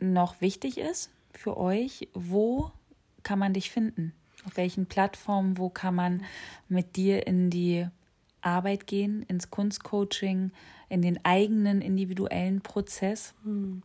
noch 0.01 0.41
wichtig 0.41 0.79
ist 0.79 1.11
für 1.33 1.57
euch. 1.57 2.09
Wo 2.15 2.71
kann 3.23 3.39
man 3.39 3.53
dich 3.53 3.71
finden? 3.71 4.12
Auf 4.45 4.57
welchen 4.57 4.87
Plattformen? 4.87 5.59
Wo 5.59 5.71
kann 5.71 5.95
man 5.95 6.25
mit 6.69 6.97
dir 6.97 7.27
in 7.27 7.51
die 7.51 7.87
Arbeit 8.43 8.87
gehen, 8.87 9.23
ins 9.23 9.51
Kunstcoaching, 9.51 10.53
in 10.89 11.03
den 11.03 11.25
eigenen 11.25 11.81
individuellen 11.81 12.61
Prozess? 12.61 13.35
Hm. 13.45 13.83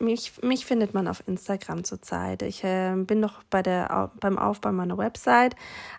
Mich, 0.00 0.32
mich 0.42 0.66
findet 0.66 0.94
man 0.94 1.08
auf 1.08 1.22
Instagram 1.26 1.84
zurzeit. 1.84 2.42
Ich 2.42 2.62
äh, 2.64 2.94
bin 2.96 3.20
noch 3.20 3.42
bei 3.50 3.62
der, 3.62 4.10
beim 4.20 4.38
Aufbau 4.38 4.72
meiner 4.72 4.96
Website, 4.98 5.56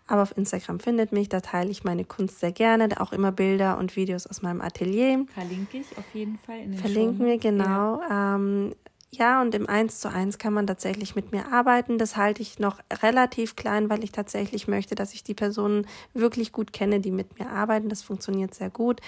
aber 0.07 0.21
auf 0.21 0.37
Instagram 0.37 0.79
findet 0.79 1.11
mich. 1.11 1.29
Da 1.29 1.41
teile 1.41 1.69
ich 1.69 1.83
meine 1.83 2.05
Kunst 2.05 2.39
sehr 2.39 2.51
gerne, 2.51 2.89
auch 2.99 3.11
immer 3.11 3.31
Bilder 3.31 3.77
und 3.77 3.95
Videos 3.95 4.27
aus 4.27 4.41
meinem 4.41 4.61
Atelier. 4.61 5.25
Verlinke 5.33 5.77
ich 5.77 5.97
auf 5.97 6.05
jeden 6.13 6.37
Fall 6.39 6.59
in 6.59 6.71
den 6.71 6.79
Verlinken 6.79 7.25
wir, 7.25 7.37
genau. 7.37 8.01
Ja. 8.01 8.35
Ähm, 8.35 8.73
ja, 9.11 9.41
und 9.41 9.55
im 9.55 9.67
1 9.67 9.99
zu 9.99 10.11
1 10.11 10.37
kann 10.37 10.53
man 10.53 10.67
tatsächlich 10.67 11.15
mit 11.15 11.31
mir 11.31 11.51
arbeiten. 11.51 11.97
Das 11.97 12.15
halte 12.15 12.43
ich 12.43 12.59
noch 12.59 12.79
relativ 13.01 13.55
klein, 13.55 13.89
weil 13.89 14.03
ich 14.03 14.11
tatsächlich 14.11 14.67
möchte, 14.67 14.93
dass 14.93 15.13
ich 15.13 15.23
die 15.23 15.33
Personen 15.33 15.87
wirklich 16.13 16.51
gut 16.51 16.73
kenne, 16.73 16.99
die 16.99 17.11
mit 17.11 17.39
mir 17.39 17.49
arbeiten. 17.49 17.89
Das 17.89 18.03
funktioniert 18.03 18.53
sehr 18.53 18.69
gut. 18.69 19.01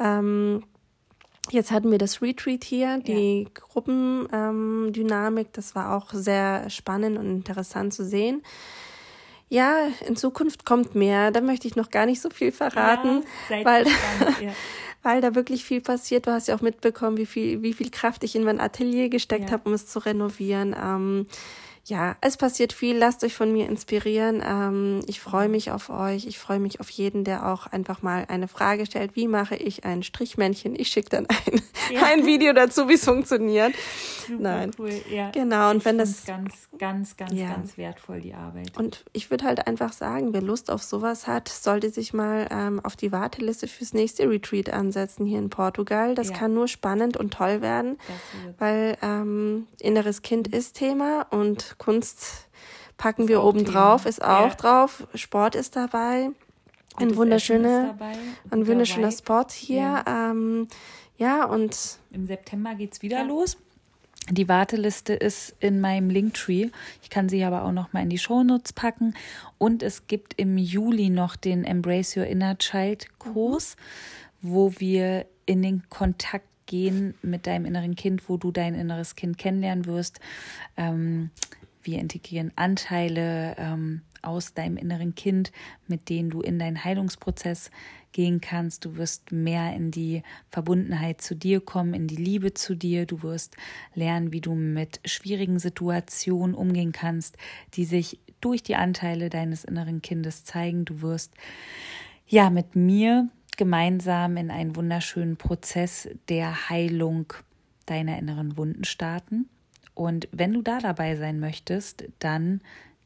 Ähm, 0.00 0.62
Jetzt 1.50 1.70
hatten 1.70 1.90
wir 1.90 1.98
das 1.98 2.22
Retreat 2.22 2.64
hier, 2.64 2.98
die 2.98 3.42
ja. 3.42 3.48
Gruppendynamik. 3.52 5.52
das 5.52 5.74
war 5.74 5.96
auch 5.96 6.12
sehr 6.12 6.70
spannend 6.70 7.18
und 7.18 7.26
interessant 7.26 7.92
zu 7.92 8.04
sehen. 8.04 8.42
Ja, 9.48 9.88
in 10.06 10.16
Zukunft 10.16 10.64
kommt 10.64 10.94
mehr. 10.94 11.30
Da 11.30 11.40
möchte 11.40 11.68
ich 11.68 11.76
noch 11.76 11.90
gar 11.90 12.06
nicht 12.06 12.20
so 12.20 12.30
viel 12.30 12.50
verraten, 12.50 13.24
ja, 13.50 13.64
weil, 13.64 13.86
ja. 14.40 14.52
weil 15.02 15.20
da 15.20 15.34
wirklich 15.34 15.64
viel 15.64 15.80
passiert. 15.80 16.26
Du 16.26 16.32
hast 16.32 16.48
ja 16.48 16.56
auch 16.56 16.62
mitbekommen, 16.62 17.18
wie 17.18 17.26
viel, 17.26 17.62
wie 17.62 17.74
viel 17.74 17.90
Kraft 17.90 18.24
ich 18.24 18.34
in 18.34 18.44
mein 18.44 18.60
Atelier 18.60 19.10
gesteckt 19.10 19.52
habe, 19.52 19.68
um 19.68 19.74
es 19.74 19.86
zu 19.86 19.98
renovieren. 19.98 20.74
Ähm, 20.82 21.26
ja, 21.86 22.16
es 22.22 22.38
passiert 22.38 22.72
viel. 22.72 22.96
Lasst 22.96 23.22
euch 23.24 23.34
von 23.34 23.52
mir 23.52 23.68
inspirieren. 23.68 24.42
Ähm, 24.42 25.02
ich 25.06 25.20
freue 25.20 25.50
mich 25.50 25.70
auf 25.70 25.90
euch. 25.90 26.26
Ich 26.26 26.38
freue 26.38 26.58
mich 26.58 26.80
auf 26.80 26.88
jeden, 26.88 27.24
der 27.24 27.46
auch 27.46 27.66
einfach 27.66 28.00
mal 28.00 28.24
eine 28.28 28.48
Frage 28.48 28.86
stellt. 28.86 29.16
Wie 29.16 29.28
mache 29.28 29.56
ich 29.56 29.84
ein 29.84 30.02
Strichmännchen? 30.02 30.74
Ich 30.78 30.88
schicke 30.88 31.10
dann 31.10 31.26
ein, 31.26 31.60
ja. 31.92 32.04
ein 32.04 32.24
Video 32.24 32.54
dazu, 32.54 32.88
wie 32.88 32.94
es 32.94 33.04
funktioniert. 33.04 33.74
Super 34.26 34.42
Nein. 34.42 34.70
cool. 34.78 34.92
Ja. 35.10 35.30
Genau. 35.32 35.70
Und 35.70 35.84
wenn 35.84 35.98
das 35.98 36.24
ganz, 36.24 36.68
ganz, 36.78 37.18
ganz, 37.18 37.32
ja. 37.34 37.50
ganz 37.50 37.76
wertvoll 37.76 38.22
die 38.22 38.32
Arbeit. 38.32 38.78
Und 38.78 39.04
ich 39.12 39.30
würde 39.30 39.44
halt 39.44 39.66
einfach 39.66 39.92
sagen, 39.92 40.32
wer 40.32 40.40
Lust 40.40 40.70
auf 40.70 40.82
sowas 40.82 41.26
hat, 41.26 41.50
sollte 41.50 41.90
sich 41.90 42.14
mal 42.14 42.48
ähm, 42.50 42.80
auf 42.82 42.96
die 42.96 43.12
Warteliste 43.12 43.68
fürs 43.68 43.92
nächste 43.92 44.26
Retreat 44.30 44.70
ansetzen 44.70 45.26
hier 45.26 45.38
in 45.38 45.50
Portugal. 45.50 46.14
Das 46.14 46.30
ja. 46.30 46.36
kann 46.36 46.54
nur 46.54 46.68
spannend 46.68 47.18
und 47.18 47.34
toll 47.34 47.60
werden, 47.60 47.98
weil 48.58 48.96
ähm, 49.02 49.66
inneres 49.78 50.22
Kind 50.22 50.48
ist 50.48 50.76
Thema 50.76 51.26
und 51.30 51.73
Kunst 51.78 52.48
packen 52.96 53.22
ist 53.22 53.28
wir 53.28 53.42
oben 53.42 53.64
drauf, 53.64 54.06
ist 54.06 54.22
auch 54.22 54.50
ja. 54.50 54.54
drauf. 54.54 55.06
Sport 55.14 55.54
ist 55.54 55.76
dabei. 55.76 56.30
Gutes 56.94 57.12
ein 57.12 57.16
wunderschöner, 57.16 57.98
ein 58.50 58.66
wunderschöner 58.66 59.10
Spot 59.10 59.46
hier. 59.50 60.02
Ja. 60.06 60.30
Ähm, 60.30 60.68
ja, 61.16 61.44
und 61.44 61.98
im 62.10 62.26
September 62.26 62.74
geht 62.74 62.94
es 62.94 63.02
wieder 63.02 63.18
ja. 63.18 63.22
los. 63.24 63.56
Die 64.30 64.48
Warteliste 64.48 65.12
ist 65.12 65.54
in 65.60 65.80
meinem 65.80 66.08
Linktree. 66.08 66.70
Ich 67.02 67.10
kann 67.10 67.28
sie 67.28 67.44
aber 67.44 67.64
auch 67.64 67.72
noch 67.72 67.92
mal 67.92 68.02
in 68.02 68.08
die 68.08 68.18
Shownotes 68.18 68.72
packen. 68.72 69.14
Und 69.58 69.82
es 69.82 70.06
gibt 70.06 70.34
im 70.40 70.56
Juli 70.56 71.10
noch 71.10 71.36
den 71.36 71.64
Embrace 71.64 72.16
Your 72.16 72.26
Inner 72.26 72.56
Child 72.56 73.18
Kurs, 73.18 73.76
mhm. 74.40 74.50
wo 74.50 74.72
wir 74.78 75.26
in 75.46 75.62
den 75.62 75.82
Kontakt 75.90 76.46
gehen 76.66 77.14
mit 77.20 77.46
deinem 77.46 77.66
inneren 77.66 77.96
Kind, 77.96 78.28
wo 78.28 78.38
du 78.38 78.50
dein 78.50 78.74
inneres 78.74 79.14
Kind 79.14 79.36
kennenlernen 79.36 79.84
wirst. 79.84 80.20
Ähm, 80.78 81.30
wir 81.84 81.98
integrieren 81.98 82.52
Anteile 82.56 83.56
ähm, 83.58 84.02
aus 84.22 84.54
deinem 84.54 84.76
inneren 84.76 85.14
Kind, 85.14 85.52
mit 85.86 86.08
denen 86.08 86.30
du 86.30 86.40
in 86.40 86.58
deinen 86.58 86.82
Heilungsprozess 86.82 87.70
gehen 88.12 88.40
kannst. 88.40 88.84
Du 88.84 88.96
wirst 88.96 89.32
mehr 89.32 89.74
in 89.74 89.90
die 89.90 90.22
Verbundenheit 90.48 91.20
zu 91.20 91.34
dir 91.34 91.60
kommen, 91.60 91.94
in 91.94 92.06
die 92.06 92.16
Liebe 92.16 92.54
zu 92.54 92.74
dir. 92.74 93.06
Du 93.06 93.22
wirst 93.22 93.56
lernen, 93.94 94.32
wie 94.32 94.40
du 94.40 94.54
mit 94.54 95.00
schwierigen 95.04 95.58
Situationen 95.58 96.54
umgehen 96.54 96.92
kannst, 96.92 97.36
die 97.74 97.84
sich 97.84 98.18
durch 98.40 98.62
die 98.62 98.76
Anteile 98.76 99.30
deines 99.30 99.64
inneren 99.64 100.00
Kindes 100.00 100.44
zeigen. 100.44 100.84
Du 100.84 101.02
wirst 101.02 101.34
ja 102.26 102.50
mit 102.50 102.76
mir 102.76 103.28
gemeinsam 103.56 104.36
in 104.36 104.50
einen 104.50 104.76
wunderschönen 104.76 105.36
Prozess 105.36 106.08
der 106.28 106.68
Heilung 106.70 107.32
deiner 107.86 108.18
inneren 108.18 108.56
Wunden 108.56 108.84
starten. 108.84 109.48
Und 109.94 110.28
wenn 110.32 110.52
du 110.52 110.62
da 110.62 110.78
dabei 110.78 111.16
sein 111.16 111.40
möchtest, 111.40 112.04
dann 112.18 112.60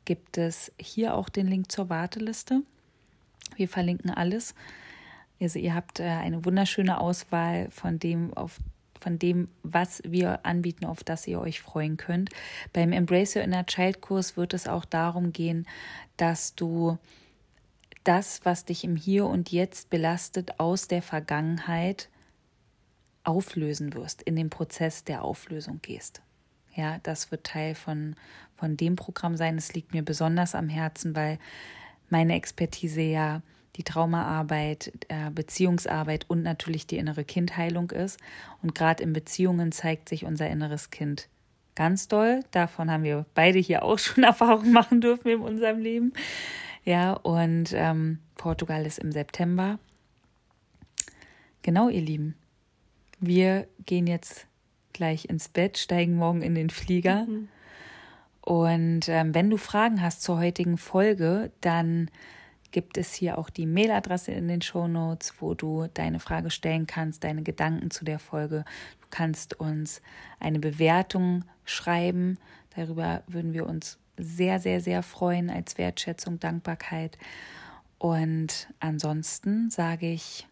gibt 0.05 0.39
es 0.39 0.73
hier 0.81 1.15
auch 1.15 1.29
den 1.29 1.47
Link 1.47 1.71
zur 1.71 1.91
Warteliste. 1.91 2.63
Wir 3.57 3.69
verlinken 3.69 4.11
alles. 4.11 4.55
Also 5.41 5.59
ihr 5.59 5.75
habt 5.75 6.01
äh, 6.01 6.05
eine 6.05 6.45
wunderschöne 6.45 6.99
Auswahl 7.01 7.71
von 7.71 7.99
dem, 7.99 8.35
auf 8.35 8.59
von 9.01 9.19
dem, 9.19 9.49
was 9.63 10.03
wir 10.05 10.45
anbieten, 10.45 10.85
auf 10.85 11.05
das 11.05 11.27
ihr 11.29 11.41
euch 11.41 11.61
freuen 11.61 11.97
könnt. 11.97 12.31
Beim 12.73 12.93
Embrace 12.93 13.37
Your 13.37 13.43
Inner 13.43 13.65
Child 13.65 14.01
Kurs 14.01 14.37
wird 14.37 14.55
es 14.55 14.67
auch 14.67 14.85
darum 14.85 15.33
gehen, 15.33 15.67
dass 16.17 16.57
du 16.57 16.99
das, 18.03 18.41
was 18.45 18.65
dich 18.65 18.85
im 18.85 18.97
Hier 18.97 19.27
und 19.27 19.53
Jetzt 19.53 19.91
belastet, 19.91 20.59
aus 20.59 20.89
der 20.89 21.03
Vergangenheit 21.03 22.09
auflösen 23.23 23.95
wirst, 23.95 24.23
in 24.23 24.35
den 24.37 24.51
Prozess 24.51 25.05
der 25.05 25.23
Auflösung 25.23 25.81
gehst. 25.83 26.23
Ja, 26.79 27.01
das 27.03 27.33
wird 27.33 27.43
Teil 27.43 27.75
von, 27.75 28.15
von 28.57 28.77
dem 28.77 28.95
Programm 28.95 29.37
sein. 29.37 29.59
Es 29.59 29.75
liegt 29.75 29.95
mir 29.95 30.05
besonders 30.05 30.55
am 30.55 30.69
Herzen, 30.69 31.17
weil 31.17 31.41
meine 32.09 32.35
Expertise 32.37 33.01
ja 33.01 33.43
die 33.75 33.83
Traumaarbeit, 33.83 34.93
äh, 35.09 35.31
Beziehungsarbeit 35.33 36.27
und 36.29 36.45
natürlich 36.45 36.87
die 36.87 36.99
innere 36.99 37.25
Kindheilung 37.25 37.91
ist. 37.91 38.21
Und 38.63 38.77
gerade 38.77 39.03
in 39.03 39.13
Beziehungen 39.13 39.73
zeigt 39.73 40.09
sich 40.09 40.25
unser 40.25 40.49
inneres 40.49 40.91
Kind 40.91 41.29
ganz 41.75 42.07
doll. 42.07 42.45
Davon 42.53 42.93
haben 42.93 43.03
wir 43.03 43.27
beide 43.35 43.59
hier 43.59 43.83
auch 43.83 43.99
schon 43.99 44.23
Erfahrungen 44.23 44.71
machen 44.71 45.01
dürfen 45.01 45.27
in 45.31 45.41
unserem 45.41 45.81
Leben. 45.81 46.13
Ja, 46.85 47.15
und 47.15 47.73
ähm, 47.73 48.21
Portugal 48.37 48.87
ist 48.87 49.01
im 49.01 49.11
September. 49.11 49.81
Genau, 51.63 51.89
ihr 51.89 52.03
Lieben. 52.03 52.37
Wir 53.19 53.67
gehen 53.85 54.07
jetzt 54.07 54.48
gleich 54.99 55.25
ins 55.31 55.49
Bett, 55.49 55.79
steigen 55.79 56.17
morgen 56.17 56.43
in 56.43 56.55
den 56.55 56.69
Flieger. 56.69 57.25
Mhm. 57.27 57.49
Und 58.43 59.09
ähm, 59.09 59.35
wenn 59.35 59.49
du 59.49 59.57
Fragen 59.57 60.03
hast 60.03 60.23
zur 60.23 60.39
heutigen 60.39 60.77
Folge, 60.77 61.53
dann 61.61 62.11
gibt 62.71 62.99
es 62.99 63.15
hier 63.15 63.39
auch 63.39 63.49
die 63.49 63.67
Mailadresse 63.67 64.33
in 64.33 64.49
den 64.49 64.61
Show 64.61 64.89
Notes, 64.89 65.35
wo 65.39 65.55
du 65.55 65.87
deine 65.95 66.19
Frage 66.19 66.51
stellen 66.51 66.87
kannst, 66.87 67.25
deine 67.25 67.43
Gedanken 67.43 67.91
zu 67.91 68.05
der 68.05 68.19
Folge. 68.19 68.65
Du 69.01 69.07
kannst 69.11 69.59
uns 69.59 70.03
eine 70.41 70.59
Bewertung 70.59 71.45
schreiben. 71.65 72.39
Darüber 72.75 73.23
würden 73.27 73.53
wir 73.53 73.67
uns 73.67 73.99
sehr, 74.19 74.59
sehr, 74.59 74.81
sehr 74.81 75.03
freuen 75.03 75.49
als 75.49 75.79
Wertschätzung, 75.79 76.41
Dankbarkeit. 76.41 77.17
Und 77.99 78.69
ansonsten 78.81 79.71
sage 79.71 80.11
ich 80.11 80.47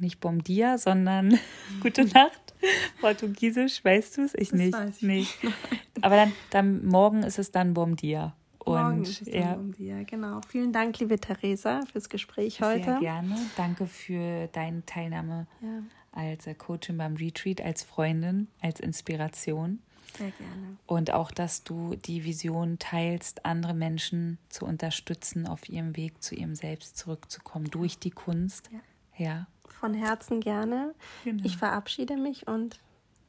nicht 0.00 0.20
Bom 0.20 0.42
dia, 0.42 0.78
sondern 0.78 1.38
gute 1.82 2.04
Nacht. 2.06 2.54
Portugiesisch, 3.00 3.84
weißt 3.84 4.18
du 4.18 4.22
es? 4.22 4.34
Ich 4.34 4.50
das 4.50 4.58
nicht. 4.58 4.72
Weiß 4.72 4.96
ich. 4.96 5.02
Nee. 5.02 5.26
Aber 6.02 6.16
dann, 6.16 6.32
dann 6.50 6.84
morgen 6.86 7.22
ist 7.22 7.38
es 7.38 7.50
dann 7.50 7.74
Bom 7.74 7.96
dia. 7.96 8.34
Morgen 8.64 8.98
und 8.98 9.08
ist 9.08 9.22
es 9.22 9.32
ja. 9.32 9.52
um 9.52 9.72
dir, 9.72 10.04
genau. 10.04 10.40
Vielen 10.48 10.72
Dank, 10.72 10.98
liebe 10.98 11.18
Theresa, 11.20 11.82
fürs 11.92 12.08
Gespräch 12.08 12.60
heute. 12.60 12.84
Sehr 12.84 12.98
gerne. 12.98 13.36
Danke 13.56 13.86
für 13.86 14.48
deine 14.48 14.84
Teilnahme 14.84 15.46
ja. 15.60 15.82
als 16.10 16.48
Coachin 16.58 16.96
beim 16.98 17.14
Retreat, 17.14 17.60
als 17.60 17.84
Freundin, 17.84 18.48
als 18.60 18.80
Inspiration. 18.80 19.78
Sehr 20.16 20.30
gerne. 20.32 20.76
Und 20.86 21.12
auch, 21.12 21.30
dass 21.30 21.62
du 21.62 21.94
die 21.94 22.24
Vision 22.24 22.78
teilst, 22.78 23.44
andere 23.44 23.74
Menschen 23.74 24.38
zu 24.48 24.64
unterstützen, 24.64 25.46
auf 25.46 25.68
ihrem 25.68 25.96
Weg 25.96 26.22
zu 26.22 26.34
ihrem 26.34 26.54
Selbst 26.54 26.96
zurückzukommen, 26.96 27.70
durch 27.70 27.98
die 27.98 28.10
Kunst. 28.10 28.70
Ja. 29.16 29.24
ja. 29.24 29.46
Von 29.78 29.94
Herzen 29.94 30.40
gerne. 30.40 30.94
Genau. 31.24 31.44
Ich 31.44 31.56
verabschiede 31.56 32.16
mich 32.16 32.48
und 32.48 32.80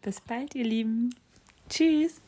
bis 0.01 0.21
bald, 0.21 0.55
ihr 0.55 0.63
Lieben. 0.63 1.13
Tschüss. 1.69 2.21